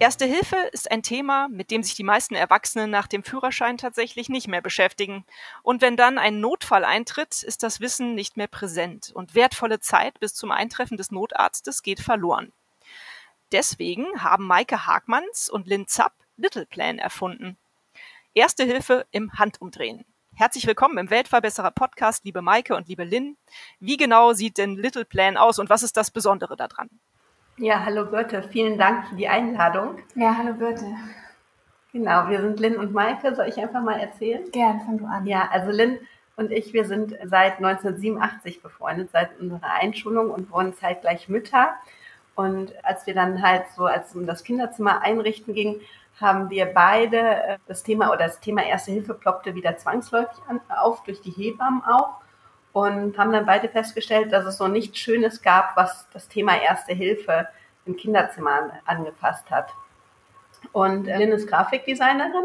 Erste 0.00 0.26
Hilfe 0.26 0.56
ist 0.70 0.92
ein 0.92 1.02
Thema, 1.02 1.48
mit 1.48 1.72
dem 1.72 1.82
sich 1.82 1.96
die 1.96 2.04
meisten 2.04 2.36
Erwachsenen 2.36 2.88
nach 2.88 3.08
dem 3.08 3.24
Führerschein 3.24 3.78
tatsächlich 3.78 4.28
nicht 4.28 4.46
mehr 4.46 4.62
beschäftigen. 4.62 5.24
Und 5.64 5.82
wenn 5.82 5.96
dann 5.96 6.18
ein 6.18 6.38
Notfall 6.38 6.84
eintritt, 6.84 7.42
ist 7.42 7.64
das 7.64 7.80
Wissen 7.80 8.14
nicht 8.14 8.36
mehr 8.36 8.46
präsent 8.46 9.10
und 9.12 9.34
wertvolle 9.34 9.80
Zeit 9.80 10.20
bis 10.20 10.34
zum 10.34 10.52
Eintreffen 10.52 10.96
des 10.96 11.10
Notarztes 11.10 11.82
geht 11.82 11.98
verloren. 11.98 12.52
Deswegen 13.50 14.22
haben 14.22 14.46
Maike 14.46 14.86
Hagmanns 14.86 15.50
und 15.50 15.66
Lynn 15.66 15.88
Zapp 15.88 16.12
Little 16.36 16.66
Plan 16.66 17.00
erfunden. 17.00 17.56
Erste 18.34 18.62
Hilfe 18.62 19.04
im 19.10 19.36
Handumdrehen. 19.36 20.04
Herzlich 20.36 20.68
willkommen 20.68 20.98
im 20.98 21.10
Weltverbesserer 21.10 21.72
Podcast, 21.72 22.24
liebe 22.24 22.40
Maike 22.40 22.76
und 22.76 22.86
liebe 22.86 23.02
Lynn. 23.02 23.36
Wie 23.80 23.96
genau 23.96 24.32
sieht 24.32 24.58
denn 24.58 24.76
Little 24.76 25.04
Plan 25.04 25.36
aus 25.36 25.58
und 25.58 25.68
was 25.70 25.82
ist 25.82 25.96
das 25.96 26.12
Besondere 26.12 26.56
daran? 26.56 26.88
Ja, 27.60 27.84
hallo 27.84 28.04
Birte, 28.04 28.40
vielen 28.44 28.78
Dank 28.78 29.08
für 29.08 29.16
die 29.16 29.26
Einladung. 29.26 29.98
Ja, 30.14 30.36
hallo 30.38 30.54
Birte. 30.54 30.84
Genau, 31.92 32.28
wir 32.28 32.40
sind 32.40 32.60
Lynn 32.60 32.76
und 32.76 32.92
Maike. 32.92 33.34
Soll 33.34 33.48
ich 33.48 33.58
einfach 33.58 33.82
mal 33.82 33.98
erzählen? 33.98 34.48
Gern, 34.52 34.80
fang 34.82 34.98
du 34.98 35.06
an. 35.06 35.26
Ja, 35.26 35.48
also 35.50 35.72
Lynn 35.72 35.98
und 36.36 36.52
ich, 36.52 36.72
wir 36.72 36.84
sind 36.84 37.16
seit 37.24 37.56
1987 37.56 38.62
befreundet, 38.62 39.10
seit 39.12 39.40
unserer 39.40 39.72
Einschulung 39.72 40.30
und 40.30 40.52
wurden 40.52 40.72
zeitgleich 40.72 41.28
Mütter. 41.28 41.74
Und 42.36 42.72
als 42.84 43.08
wir 43.08 43.14
dann 43.14 43.42
halt 43.42 43.64
so, 43.74 43.86
als 43.86 44.10
es 44.10 44.14
um 44.14 44.24
das 44.24 44.44
Kinderzimmer 44.44 45.02
einrichten 45.02 45.52
ging, 45.52 45.80
haben 46.20 46.50
wir 46.50 46.66
beide 46.66 47.18
äh, 47.18 47.58
das 47.66 47.82
Thema 47.82 48.10
oder 48.10 48.26
das 48.26 48.38
Thema 48.38 48.64
Erste 48.64 48.92
Hilfe 48.92 49.14
ploppte 49.14 49.56
wieder 49.56 49.76
zwangsläufig 49.76 50.38
an, 50.46 50.60
auf, 50.68 51.02
durch 51.02 51.20
die 51.22 51.32
Hebammen 51.32 51.82
auch 51.82 52.20
und 52.78 53.18
haben 53.18 53.32
dann 53.32 53.46
beide 53.46 53.68
festgestellt, 53.68 54.32
dass 54.32 54.44
es 54.44 54.58
so 54.58 54.68
nichts 54.68 54.98
Schönes 54.98 55.42
gab, 55.42 55.76
was 55.76 56.06
das 56.12 56.28
Thema 56.28 56.60
Erste 56.60 56.94
Hilfe 56.94 57.48
im 57.86 57.96
Kinderzimmer 57.96 58.70
angepasst 58.84 59.50
hat. 59.50 59.70
Und 60.72 61.08
äh, 61.08 61.18
Lynn 61.18 61.32
ist 61.32 61.48
Grafikdesignerin 61.48 62.44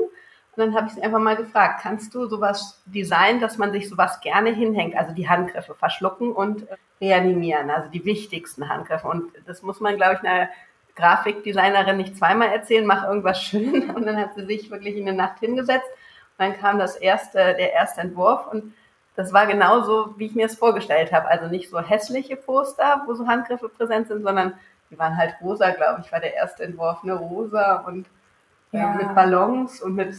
und 0.56 0.58
dann 0.58 0.76
habe 0.76 0.88
ich 0.88 0.94
sie 0.94 1.02
einfach 1.02 1.20
mal 1.20 1.36
gefragt, 1.36 1.82
kannst 1.82 2.14
du 2.14 2.28
sowas 2.28 2.82
designen, 2.86 3.42
dass 3.42 3.58
man 3.58 3.72
sich 3.72 3.90
sowas 3.90 4.22
gerne 4.22 4.52
hinhängt, 4.52 4.96
also 4.96 5.14
die 5.14 5.28
Handgriffe 5.28 5.74
verschlucken 5.74 6.32
und 6.32 6.70
äh, 6.70 6.76
reanimieren, 7.02 7.70
also 7.70 7.90
die 7.90 8.06
wichtigsten 8.06 8.70
Handgriffe. 8.70 9.08
Und 9.08 9.32
das 9.46 9.64
muss 9.64 9.80
man, 9.80 9.98
glaube 9.98 10.16
ich, 10.16 10.30
einer 10.30 10.50
Grafikdesignerin 10.96 11.98
nicht 11.98 12.18
zweimal 12.18 12.50
erzählen, 12.50 12.86
mach 12.86 13.04
irgendwas 13.08 13.42
schön. 13.42 13.90
Und 13.96 14.06
dann 14.06 14.18
hat 14.18 14.36
sie 14.36 14.46
sich 14.46 14.70
wirklich 14.70 14.96
in 14.96 15.06
der 15.06 15.16
Nacht 15.16 15.40
hingesetzt. 15.40 15.90
Und 16.38 16.46
dann 16.46 16.58
kam 16.58 16.78
das 16.78 16.96
erste, 16.96 17.38
der 17.38 17.74
erste 17.74 18.02
Entwurf 18.02 18.48
und 18.48 18.74
das 19.16 19.32
war 19.32 19.46
genauso, 19.46 20.14
wie 20.18 20.26
ich 20.26 20.36
mir 20.36 20.48
es 20.48 20.56
vorgestellt 20.56 21.12
habe. 21.12 21.28
Also 21.28 21.48
nicht 21.48 21.70
so 21.70 21.80
hässliche 21.80 22.36
Poster, 22.36 23.04
wo 23.06 23.14
so 23.14 23.28
Handgriffe 23.28 23.70
präsent 23.70 24.08
sind, 24.08 24.24
sondern 24.24 24.54
die 24.90 24.98
waren 24.98 25.18
halt 25.18 25.36
rosa, 25.42 25.72
glaube 25.72 26.02
ich, 26.04 26.12
war 26.12 26.20
der 26.20 26.36
erste 26.36 26.64
Entwurf, 26.64 27.04
ne, 27.04 27.14
rosa 27.14 27.84
und 27.88 28.08
äh, 28.72 28.78
ja. 28.78 28.94
mit 28.94 29.14
Ballons 29.16 29.82
und 29.82 29.96
mit 29.96 30.16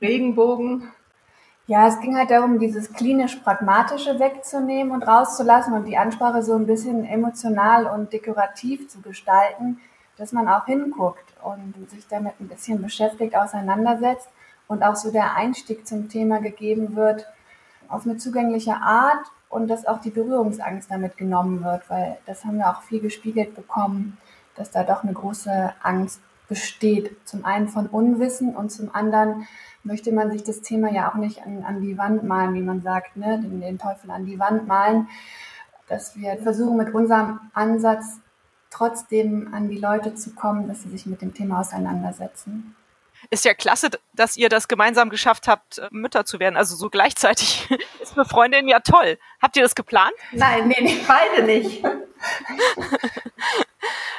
Regenbogen. 0.00 0.90
Ja, 1.68 1.88
es 1.88 1.98
ging 1.98 2.16
halt 2.16 2.30
darum, 2.30 2.60
dieses 2.60 2.92
klinisch-pragmatische 2.92 4.20
wegzunehmen 4.20 4.92
und 4.92 5.02
rauszulassen 5.02 5.74
und 5.74 5.84
die 5.84 5.98
Ansprache 5.98 6.42
so 6.42 6.54
ein 6.54 6.66
bisschen 6.66 7.04
emotional 7.04 7.86
und 7.86 8.12
dekorativ 8.12 8.88
zu 8.88 9.00
gestalten, 9.00 9.80
dass 10.16 10.32
man 10.32 10.48
auch 10.48 10.66
hinguckt 10.66 11.24
und 11.42 11.74
sich 11.90 12.06
damit 12.06 12.34
ein 12.40 12.46
bisschen 12.46 12.80
beschäftigt, 12.80 13.36
auseinandersetzt 13.36 14.28
und 14.68 14.84
auch 14.84 14.94
so 14.94 15.10
der 15.10 15.34
Einstieg 15.34 15.86
zum 15.86 16.08
Thema 16.08 16.40
gegeben 16.40 16.94
wird, 16.94 17.26
auf 17.88 18.04
eine 18.04 18.16
zugängliche 18.16 18.76
Art 18.76 19.26
und 19.48 19.68
dass 19.68 19.86
auch 19.86 20.00
die 20.00 20.10
Berührungsangst 20.10 20.90
damit 20.90 21.16
genommen 21.16 21.64
wird, 21.64 21.88
weil 21.88 22.18
das 22.26 22.44
haben 22.44 22.58
wir 22.58 22.68
auch 22.68 22.82
viel 22.82 23.00
gespiegelt 23.00 23.54
bekommen, 23.54 24.18
dass 24.54 24.70
da 24.70 24.82
doch 24.82 25.02
eine 25.02 25.12
große 25.12 25.72
Angst 25.82 26.20
besteht. 26.48 27.16
Zum 27.24 27.44
einen 27.44 27.68
von 27.68 27.86
Unwissen 27.86 28.54
und 28.54 28.70
zum 28.70 28.94
anderen 28.94 29.46
möchte 29.82 30.12
man 30.12 30.30
sich 30.30 30.42
das 30.42 30.60
Thema 30.60 30.90
ja 30.90 31.10
auch 31.10 31.16
nicht 31.16 31.44
an, 31.44 31.64
an 31.64 31.80
die 31.80 31.98
Wand 31.98 32.24
malen, 32.24 32.54
wie 32.54 32.62
man 32.62 32.82
sagt, 32.82 33.16
ne? 33.16 33.40
den, 33.40 33.60
den 33.60 33.78
Teufel 33.78 34.10
an 34.10 34.26
die 34.26 34.38
Wand 34.38 34.66
malen, 34.66 35.08
dass 35.88 36.16
wir 36.16 36.36
versuchen 36.38 36.76
mit 36.76 36.94
unserem 36.94 37.40
Ansatz 37.52 38.18
trotzdem 38.70 39.54
an 39.54 39.68
die 39.68 39.78
Leute 39.78 40.14
zu 40.14 40.34
kommen, 40.34 40.68
dass 40.68 40.82
sie 40.82 40.90
sich 40.90 41.06
mit 41.06 41.22
dem 41.22 41.34
Thema 41.34 41.60
auseinandersetzen 41.60 42.74
ist 43.30 43.44
ja 43.44 43.54
klasse, 43.54 43.90
dass 44.12 44.36
ihr 44.36 44.48
das 44.48 44.68
gemeinsam 44.68 45.10
geschafft 45.10 45.48
habt, 45.48 45.78
äh, 45.78 45.88
Mütter 45.90 46.24
zu 46.24 46.38
werden. 46.40 46.56
Also 46.56 46.76
so 46.76 46.90
gleichzeitig 46.90 47.68
ist 48.00 48.14
für 48.14 48.24
Freundin 48.24 48.68
ja 48.68 48.80
toll. 48.80 49.18
Habt 49.40 49.56
ihr 49.56 49.62
das 49.62 49.74
geplant? 49.74 50.14
Nein, 50.32 50.68
nee, 50.68 50.80
nee 50.80 51.00
beide 51.06 51.42
nicht. 51.42 51.82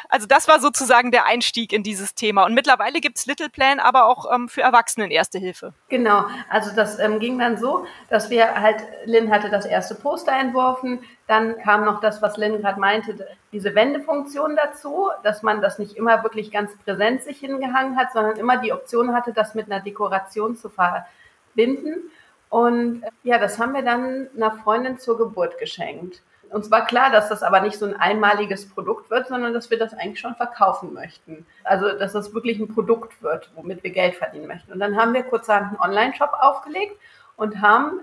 Also 0.09 0.27
das 0.27 0.47
war 0.47 0.59
sozusagen 0.59 1.11
der 1.11 1.25
Einstieg 1.25 1.73
in 1.73 1.83
dieses 1.83 2.15
Thema. 2.15 2.45
Und 2.45 2.53
mittlerweile 2.53 2.99
gibt's 3.01 3.25
Little 3.25 3.49
Plan 3.49 3.79
aber 3.79 4.05
auch 4.05 4.33
ähm, 4.33 4.49
für 4.49 4.61
Erwachsenen 4.61 5.11
Erste 5.11 5.37
Hilfe. 5.37 5.73
Genau, 5.89 6.25
also 6.49 6.75
das 6.75 6.99
ähm, 6.99 7.19
ging 7.19 7.39
dann 7.39 7.57
so, 7.57 7.85
dass 8.09 8.29
wir 8.29 8.59
halt, 8.59 8.83
Lynn 9.05 9.31
hatte 9.31 9.49
das 9.49 9.65
erste 9.65 9.95
Poster 9.95 10.33
entworfen, 10.33 10.99
dann 11.27 11.57
kam 11.57 11.83
noch 11.83 11.99
das, 11.99 12.21
was 12.21 12.37
Lynn 12.37 12.61
gerade 12.61 12.79
meinte, 12.79 13.27
diese 13.51 13.75
Wendefunktion 13.75 14.55
dazu, 14.55 15.09
dass 15.23 15.43
man 15.43 15.61
das 15.61 15.79
nicht 15.79 15.97
immer 15.97 16.23
wirklich 16.23 16.51
ganz 16.51 16.71
präsent 16.85 17.23
sich 17.23 17.39
hingehangen 17.39 17.97
hat, 17.97 18.13
sondern 18.13 18.37
immer 18.37 18.57
die 18.57 18.71
Option 18.71 19.13
hatte, 19.13 19.33
das 19.33 19.55
mit 19.55 19.69
einer 19.69 19.81
Dekoration 19.81 20.55
zu 20.55 20.69
verbinden. 20.69 22.09
Und 22.49 23.03
ja, 23.23 23.39
das 23.39 23.59
haben 23.59 23.73
wir 23.73 23.81
dann 23.81 24.27
einer 24.35 24.51
Freundin 24.51 24.99
zur 24.99 25.17
Geburt 25.17 25.57
geschenkt. 25.57 26.21
Uns 26.51 26.71
war 26.71 26.85
klar, 26.85 27.11
dass 27.11 27.29
das 27.29 27.43
aber 27.43 27.61
nicht 27.61 27.77
so 27.77 27.85
ein 27.85 27.95
einmaliges 27.95 28.69
Produkt 28.69 29.09
wird, 29.09 29.27
sondern 29.27 29.53
dass 29.53 29.69
wir 29.69 29.79
das 29.79 29.93
eigentlich 29.93 30.19
schon 30.19 30.35
verkaufen 30.35 30.93
möchten. 30.93 31.45
Also, 31.63 31.97
dass 31.97 32.13
das 32.13 32.33
wirklich 32.33 32.59
ein 32.59 32.67
Produkt 32.67 33.21
wird, 33.21 33.51
womit 33.55 33.83
wir 33.83 33.91
Geld 33.91 34.15
verdienen 34.15 34.47
möchten. 34.47 34.71
Und 34.71 34.79
dann 34.79 34.95
haben 34.95 35.13
wir 35.13 35.23
kurzerhand 35.23 35.67
einen 35.67 35.79
Online-Shop 35.79 36.31
aufgelegt 36.39 36.97
und 37.35 37.61
haben 37.61 38.01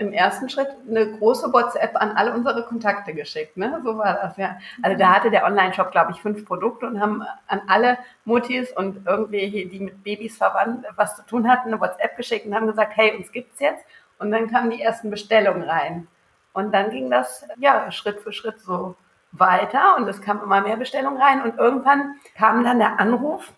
im 0.00 0.14
ersten 0.14 0.48
Schritt 0.48 0.68
eine 0.88 1.12
große 1.18 1.52
WhatsApp 1.52 1.94
an 1.94 2.12
alle 2.12 2.32
unsere 2.32 2.64
Kontakte 2.64 3.12
geschickt. 3.12 3.58
Ne? 3.58 3.80
So 3.84 3.98
war 3.98 4.14
das, 4.14 4.36
ja. 4.38 4.56
Also 4.82 4.96
da 4.96 5.14
hatte 5.14 5.30
der 5.30 5.44
Online-Shop, 5.44 5.92
glaube 5.92 6.12
ich, 6.12 6.22
fünf 6.22 6.46
Produkte 6.46 6.86
und 6.86 7.00
haben 7.00 7.22
an 7.46 7.60
alle 7.68 7.98
Mutis 8.24 8.72
und 8.72 9.06
irgendwie, 9.06 9.66
die 9.66 9.78
mit 9.78 10.02
Babys 10.02 10.38
verwandt 10.38 10.86
was 10.96 11.16
zu 11.16 11.22
tun 11.26 11.48
hatten, 11.48 11.68
eine 11.68 11.80
WhatsApp 11.80 12.16
geschickt 12.16 12.46
und 12.46 12.54
haben 12.54 12.66
gesagt, 12.66 12.96
hey, 12.96 13.14
uns 13.14 13.30
gibt's 13.30 13.60
jetzt. 13.60 13.84
Und 14.18 14.30
dann 14.30 14.50
kamen 14.50 14.70
die 14.70 14.80
ersten 14.80 15.10
Bestellungen 15.10 15.62
rein. 15.62 16.08
Und 16.52 16.72
dann 16.72 16.90
ging 16.90 17.10
das 17.10 17.46
ja 17.58 17.90
Schritt 17.92 18.20
für 18.20 18.32
Schritt 18.32 18.60
so 18.60 18.96
weiter 19.32 19.96
und 19.96 20.08
es 20.08 20.20
kam 20.20 20.42
immer 20.42 20.60
mehr 20.60 20.76
Bestellungen 20.76 21.20
rein 21.20 21.42
und 21.42 21.56
irgendwann 21.58 22.16
kam 22.36 22.64
dann 22.64 22.78
der 22.78 22.98
Anruf 22.98 23.52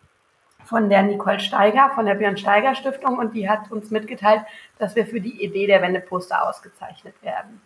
von 0.64 0.90
der 0.90 1.02
Nicole 1.02 1.40
Steiger 1.40 1.90
von 1.94 2.06
der 2.06 2.14
Björn 2.14 2.36
Steiger 2.36 2.74
Stiftung 2.74 3.18
und 3.18 3.34
die 3.34 3.48
hat 3.48 3.70
uns 3.70 3.90
mitgeteilt, 3.90 4.42
dass 4.78 4.94
wir 4.94 5.06
für 5.06 5.20
die 5.20 5.42
Idee 5.42 5.66
der 5.66 5.82
Wendeposter 5.82 6.46
ausgezeichnet 6.48 7.14
werden. 7.22 7.60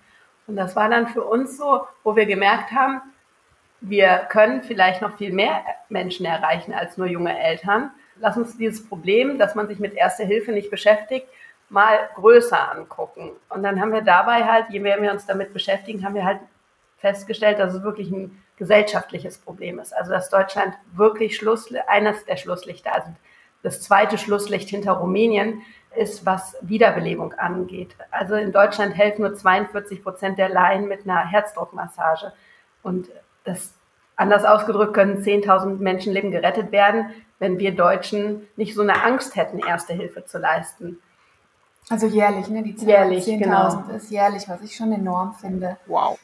Und 0.47 0.57
das 0.57 0.77
war 0.77 0.89
dann 0.89 1.09
für 1.09 1.25
uns 1.25 1.57
so, 1.57 1.87
wo 2.05 2.17
wir 2.17 2.27
gemerkt 2.27 2.71
haben, 2.71 3.03
wir 3.81 4.27
können 4.31 4.63
vielleicht 4.63 5.03
noch 5.03 5.17
viel 5.17 5.33
mehr 5.33 5.63
Menschen 5.89 6.25
erreichen 6.25 6.73
als 6.73 6.97
nur 6.97 7.07
junge 7.07 7.39
Eltern. 7.39 7.91
Lass 8.19 8.37
uns 8.37 8.57
dieses 8.57 8.89
Problem, 8.89 9.39
dass 9.39 9.55
man 9.55 9.69
sich 9.69 9.79
mit 9.79 9.95
Erster 9.95 10.25
Hilfe 10.25 10.53
nicht 10.53 10.71
beschäftigt, 10.71 11.29
mal 11.69 12.09
größer 12.15 12.73
angucken. 12.73 13.33
Und 13.49 13.63
dann 13.63 13.81
haben 13.81 13.93
wir 13.93 14.03
dabei 14.03 14.45
halt, 14.45 14.67
je 14.71 14.81
mehr 14.81 15.01
wir 15.01 15.11
uns 15.11 15.27
damit 15.27 15.53
beschäftigen, 15.53 16.05
haben 16.05 16.15
wir 16.15 16.25
halt 16.25 16.41
festgestellt, 16.99 17.59
dass 17.59 17.75
es 17.75 17.83
wirklich 17.83 18.11
ein 18.11 18.43
gesellschaftliches 18.57 19.39
Problem 19.39 19.79
ist. 19.79 19.95
Also 19.95 20.13
dass 20.13 20.31
Deutschland 20.31 20.75
wirklich 20.93 21.37
Schluss, 21.37 21.73
eines 21.87 22.25
der 22.25 22.37
Schlusslichter, 22.37 22.95
also 22.95 23.09
das 23.63 23.83
zweite 23.83 24.17
Schlusslicht 24.17 24.69
hinter 24.69 24.93
Rumänien 24.93 25.63
ist, 25.97 26.25
was 26.25 26.57
Wiederbelebung 26.61 27.33
angeht. 27.35 27.97
Also 28.11 28.35
in 28.35 28.53
Deutschland 28.53 28.97
helfen 28.97 29.23
nur 29.23 29.35
42 29.35 30.03
Prozent 30.03 30.39
der 30.39 30.49
Laien 30.49 30.89
mit 30.89 31.05
einer 31.05 31.27
Herzdruckmassage. 31.27 32.33
Und 32.83 33.09
das 33.45 33.75
anders 34.15 34.45
ausgedrückt 34.45 34.95
können 34.95 35.23
10.000 35.23 35.79
Menschenleben 35.79 36.31
gerettet 36.31 36.71
werden, 36.71 37.11
wenn 37.39 37.59
wir 37.59 37.75
Deutschen 37.75 38.47
nicht 38.57 38.75
so 38.75 38.83
eine 38.83 39.03
Angst 39.03 39.37
hätten, 39.37 39.59
Erste 39.59 39.93
Hilfe 39.93 40.25
zu 40.25 40.39
leisten. 40.39 40.99
Also 41.89 42.07
jährlich, 42.07 42.49
ne? 42.49 42.63
Die 42.63 42.75
Zahl 42.75 42.89
jährlich, 42.89 43.25
10.000 43.25 43.39
genau. 43.39 43.85
ist 43.95 44.11
jährlich, 44.11 44.49
was 44.49 44.61
ich 44.63 44.75
schon 44.75 44.93
enorm 44.93 45.35
finde. 45.35 45.77
Wow. 45.87 46.19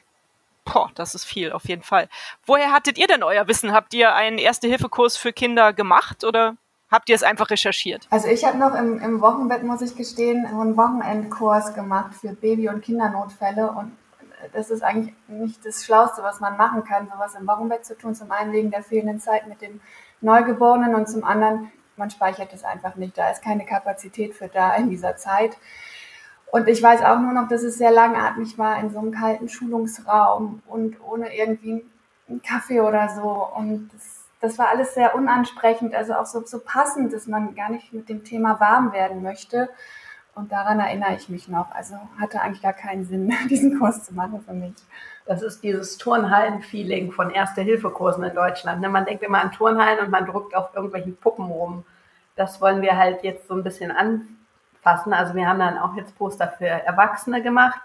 Boah, 0.64 0.91
das 0.94 1.14
ist 1.14 1.25
viel, 1.25 1.53
auf 1.53 1.69
jeden 1.69 1.82
Fall. 1.82 2.09
Woher 2.47 2.73
hattet 2.73 2.99
ihr 2.99 3.06
denn 3.06 3.23
euer 3.23 3.49
Wissen? 3.49 3.73
Habt 3.73 3.94
ihr 3.94 4.14
einen 4.14 4.38
Erste-Hilfe-Kurs 4.38 5.17
für 5.17 5.32
Kinder 5.32 5.73
gemacht 5.73 6.25
oder 6.25 6.56
habt 6.91 7.09
ihr 7.09 7.17
es 7.17 7.23
einfach 7.23 7.50
recherchiert? 7.50 8.06
Also 8.11 8.29
ich 8.29 8.44
habe 8.44 8.59
noch 8.59 8.75
im, 8.75 9.00
im 9.00 9.20
Wochenbett, 9.20 9.64
muss 9.64 9.82
ich 9.82 9.97
gestehen, 9.97 10.47
einen 10.47 10.76
Wochenendkurs 10.76 11.75
gemacht 11.75 12.14
für 12.14 12.35
Baby- 12.35 12.69
und 12.69 12.82
Kindernotfälle 12.82 13.70
und 13.70 13.93
das 14.53 14.70
ist 14.70 14.82
eigentlich 14.82 15.14
nicht 15.29 15.64
das 15.64 15.85
Schlauste, 15.85 16.23
was 16.23 16.41
man 16.41 16.56
machen 16.56 16.85
kann, 16.85 17.09
sowas 17.12 17.35
im 17.38 17.47
Wochenbett 17.47 17.85
zu 17.85 17.97
tun. 17.97 18.14
Zum 18.14 18.31
einen 18.31 18.53
wegen 18.53 18.70
der 18.70 18.82
fehlenden 18.82 19.20
Zeit 19.20 19.47
mit 19.47 19.61
dem 19.62 19.81
Neugeborenen 20.20 20.94
und 20.94 21.09
zum 21.09 21.25
anderen, 21.25 21.70
man 22.02 22.10
speichert 22.10 22.52
es 22.52 22.64
einfach 22.64 22.96
nicht. 22.96 23.16
Da 23.16 23.31
ist 23.31 23.44
keine 23.44 23.64
Kapazität 23.64 24.34
für 24.34 24.49
da 24.49 24.75
in 24.75 24.90
dieser 24.90 25.16
Zeit. 25.16 25.56
Und 26.50 26.66
ich 26.66 26.82
weiß 26.82 27.02
auch 27.02 27.20
nur 27.20 27.32
noch, 27.32 27.46
dass 27.46 27.62
es 27.62 27.78
sehr 27.78 27.93
langatmig 27.93 28.58
war 28.58 28.81
in 28.81 28.90
so 28.90 28.99
einem 28.99 29.12
kalten 29.12 29.49
Schulungsraum 29.49 30.62
und 30.66 30.96
ohne 31.00 31.32
irgendwie 31.34 31.84
einen 32.28 32.43
Kaffee 32.43 32.81
oder 32.81 33.08
so. 33.08 33.46
Und 33.56 33.88
das, 33.94 34.25
das 34.40 34.58
war 34.58 34.69
alles 34.69 34.94
sehr 34.94 35.14
unansprechend, 35.14 35.94
also 35.94 36.14
auch 36.14 36.26
so, 36.26 36.44
so 36.44 36.58
passend, 36.58 37.12
dass 37.12 37.28
man 37.28 37.54
gar 37.54 37.70
nicht 37.70 37.93
mit 37.93 38.08
dem 38.08 38.25
Thema 38.25 38.58
warm 38.58 38.93
werden 38.93 39.22
möchte. 39.22 39.69
Und 40.34 40.50
daran 40.50 40.81
erinnere 40.81 41.14
ich 41.14 41.28
mich 41.28 41.46
noch. 41.46 41.70
Also 41.70 41.94
hatte 42.19 42.40
eigentlich 42.40 42.62
gar 42.62 42.72
keinen 42.72 43.04
Sinn, 43.04 43.32
diesen 43.49 43.78
Kurs 43.78 44.02
zu 44.02 44.12
machen 44.12 44.43
für 44.44 44.54
mich. 44.54 44.75
Das 45.25 45.40
ist 45.40 45.62
dieses 45.62 45.99
Turnhallen-Feeling 45.99 47.12
von 47.12 47.31
Erste-Hilfe-Kursen 47.31 48.25
in 48.25 48.34
Deutschland. 48.34 48.81
Ne? 48.81 48.88
Man 48.88 49.04
denkt 49.04 49.22
immer 49.22 49.40
an 49.40 49.52
Turnhallen 49.52 50.00
und 50.00 50.10
man 50.10 50.26
druckt 50.26 50.56
auf 50.56 50.75
irgendwelchen 50.75 51.16
Puppen 51.16 51.46
rum. 51.46 51.84
Das 52.37 52.61
wollen 52.61 52.82
wir 52.82 52.96
halt 52.96 53.23
jetzt 53.23 53.49
so 53.49 53.55
ein 53.55 53.62
bisschen 53.62 53.90
an, 53.90 54.26
fassen. 54.82 55.12
Also 55.12 55.34
wir 55.34 55.49
haben 55.49 55.58
dann 55.58 55.79
auch 55.79 55.94
jetzt 55.96 56.17
Poster 56.19 56.52
für 56.58 56.67
Erwachsene 56.67 57.43
gemacht. 57.43 57.81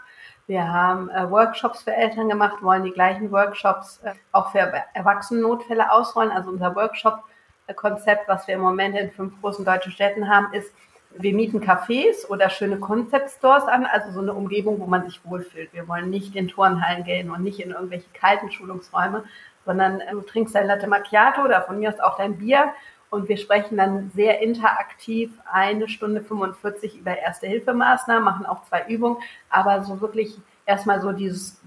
Wir 0.48 0.72
haben 0.72 1.10
äh, 1.10 1.30
Workshops 1.30 1.84
für 1.84 1.94
Eltern 1.94 2.30
gemacht, 2.30 2.64
wollen 2.64 2.84
die 2.84 2.92
gleichen 2.92 3.32
Workshops 3.32 4.00
äh, 4.04 4.14
auch 4.32 4.52
für 4.52 4.60
Erwachsenennotfälle 4.94 5.92
ausrollen. 5.92 6.32
Also 6.32 6.50
unser 6.50 6.74
Workshop-Konzept, 6.76 8.28
was 8.28 8.48
wir 8.48 8.56
im 8.56 8.62
Moment 8.62 8.98
in 8.98 9.12
fünf 9.12 9.40
großen 9.42 9.66
deutschen 9.66 9.92
Städten 9.92 10.30
haben, 10.30 10.54
ist, 10.54 10.74
wir 11.20 11.34
mieten 11.34 11.62
Cafés 11.62 12.28
oder 12.28 12.50
schöne 12.50 12.78
Concept-Stores 12.78 13.64
an, 13.64 13.86
also 13.86 14.12
so 14.12 14.22
eine 14.22 14.34
Umgebung, 14.34 14.80
wo 14.80 14.86
man 14.86 15.04
sich 15.04 15.20
wohlfühlt. 15.26 15.74
Wir 15.74 15.88
wollen 15.88 16.10
nicht 16.10 16.36
in 16.36 16.48
Turnhallen 16.48 17.04
gehen 17.04 17.32
und 17.32 17.44
nicht 17.44 17.60
in 17.60 17.72
irgendwelche 17.72 18.10
kalten 18.14 18.52
Schulungsräume, 18.52 19.24
sondern 19.66 20.00
äh, 20.00 20.12
du 20.12 20.22
trinkst 20.22 20.56
dein 20.56 20.68
Latte 20.68 20.88
Macchiato 20.88 21.44
oder 21.44 21.62
von 21.64 21.80
mir 21.80 21.90
aus 21.90 22.00
auch 22.00 22.18
dein 22.18 22.38
Bier 22.38 22.74
und 23.10 23.30
wir 23.30 23.38
sprechen 23.38 23.78
dann 23.78 24.12
sehr 24.14 24.42
interaktiv 24.42 25.32
eine 25.52 25.88
Stunde 25.88 26.22
45 26.22 27.00
über 27.00 27.18
Erste-Hilfemaßnahmen, 27.18 28.24
machen 28.24 28.46
auch 28.46 28.64
zwei 28.66 28.86
Übungen, 28.88 29.18
aber 29.50 29.84
so 29.84 30.02
wirklich 30.02 30.38
erstmal 30.66 31.02
so 31.02 31.12
dieses 31.12 31.62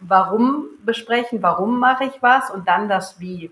Warum 0.00 0.66
besprechen, 0.84 1.42
warum 1.42 1.78
mache 1.78 2.04
ich 2.04 2.22
was 2.22 2.50
und 2.50 2.68
dann 2.68 2.88
das 2.88 3.18
Wie. 3.20 3.50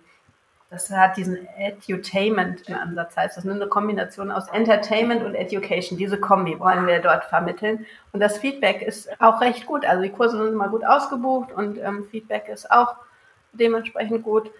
Das 0.68 0.90
hat 0.90 1.18
diesen 1.18 1.46
Edutainment-Ansatz, 1.58 3.16
heißt 3.16 3.36
das, 3.36 3.46
eine 3.46 3.66
Kombination 3.66 4.30
aus 4.30 4.48
Entertainment 4.48 5.22
und 5.22 5.34
Education. 5.34 5.98
Diese 5.98 6.18
Kombi 6.18 6.58
wollen 6.58 6.86
wir 6.86 6.98
dort 7.00 7.24
vermitteln. 7.24 7.84
Und 8.12 8.20
das 8.20 8.38
Feedback 8.38 8.80
ist 8.80 9.08
auch 9.20 9.42
recht 9.42 9.66
gut. 9.66 9.84
Also 9.84 10.02
die 10.02 10.08
Kurse 10.08 10.38
sind 10.38 10.54
immer 10.54 10.70
gut 10.70 10.84
ausgebucht 10.84 11.52
und 11.52 11.78
ähm, 11.78 12.06
Feedback 12.10 12.48
ist 12.48 12.70
auch 12.70 12.96
dementsprechend 13.52 14.22
gut. 14.22 14.50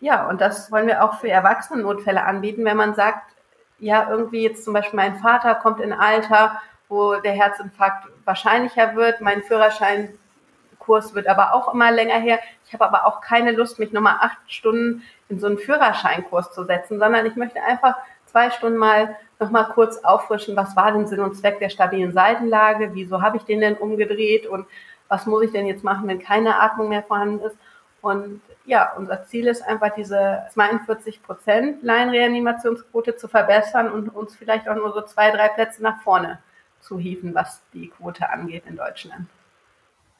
Ja, 0.00 0.28
und 0.28 0.40
das 0.40 0.70
wollen 0.70 0.86
wir 0.86 1.02
auch 1.02 1.18
für 1.18 1.28
Erwachsenennotfälle 1.28 2.24
anbieten, 2.24 2.64
wenn 2.64 2.76
man 2.76 2.94
sagt, 2.94 3.34
ja, 3.78 4.08
irgendwie 4.10 4.42
jetzt 4.42 4.64
zum 4.64 4.74
Beispiel 4.74 4.96
mein 4.96 5.18
Vater 5.18 5.54
kommt 5.56 5.80
in 5.80 5.92
Alter, 5.92 6.60
wo 6.88 7.16
der 7.16 7.32
Herzinfarkt 7.32 8.08
wahrscheinlicher 8.24 8.94
wird, 8.94 9.20
mein 9.20 9.42
Führerscheinkurs 9.42 11.14
wird 11.14 11.26
aber 11.26 11.54
auch 11.54 11.72
immer 11.72 11.90
länger 11.90 12.18
her. 12.18 12.38
Ich 12.66 12.72
habe 12.72 12.84
aber 12.84 13.06
auch 13.06 13.20
keine 13.20 13.52
Lust, 13.52 13.78
mich 13.78 13.92
nochmal 13.92 14.16
acht 14.20 14.38
Stunden 14.46 15.02
in 15.28 15.38
so 15.38 15.46
einen 15.46 15.58
Führerscheinkurs 15.58 16.52
zu 16.52 16.64
setzen, 16.64 16.98
sondern 16.98 17.26
ich 17.26 17.36
möchte 17.36 17.62
einfach 17.62 17.96
zwei 18.26 18.50
Stunden 18.50 18.78
mal 18.78 19.16
nochmal 19.38 19.68
kurz 19.68 19.98
auffrischen, 19.98 20.56
was 20.56 20.74
war 20.76 20.92
denn 20.92 21.06
Sinn 21.06 21.20
und 21.20 21.36
Zweck 21.36 21.58
der 21.60 21.68
stabilen 21.68 22.12
Seitenlage, 22.12 22.90
wieso 22.94 23.22
habe 23.22 23.36
ich 23.36 23.44
den 23.44 23.60
denn 23.60 23.76
umgedreht 23.76 24.46
und 24.46 24.66
was 25.08 25.26
muss 25.26 25.44
ich 25.44 25.52
denn 25.52 25.66
jetzt 25.66 25.84
machen, 25.84 26.08
wenn 26.08 26.18
keine 26.18 26.60
Atmung 26.60 26.88
mehr 26.88 27.02
vorhanden 27.02 27.40
ist. 27.40 27.56
Und 28.00 28.40
ja, 28.68 28.92
unser 28.96 29.24
Ziel 29.24 29.46
ist 29.46 29.62
einfach 29.62 29.94
diese 29.94 30.46
42 30.52 31.22
Prozent 31.22 31.82
Laienreanimationsquote 31.82 33.16
zu 33.16 33.26
verbessern 33.26 33.90
und 33.90 34.10
uns 34.10 34.36
vielleicht 34.36 34.68
auch 34.68 34.74
nur 34.74 34.92
so 34.92 35.00
zwei, 35.00 35.30
drei 35.30 35.48
Plätze 35.48 35.82
nach 35.82 36.02
vorne 36.02 36.38
zu 36.80 36.98
hieven, 36.98 37.34
was 37.34 37.62
die 37.72 37.88
Quote 37.88 38.28
angeht 38.28 38.64
in 38.66 38.76
Deutschland. 38.76 39.26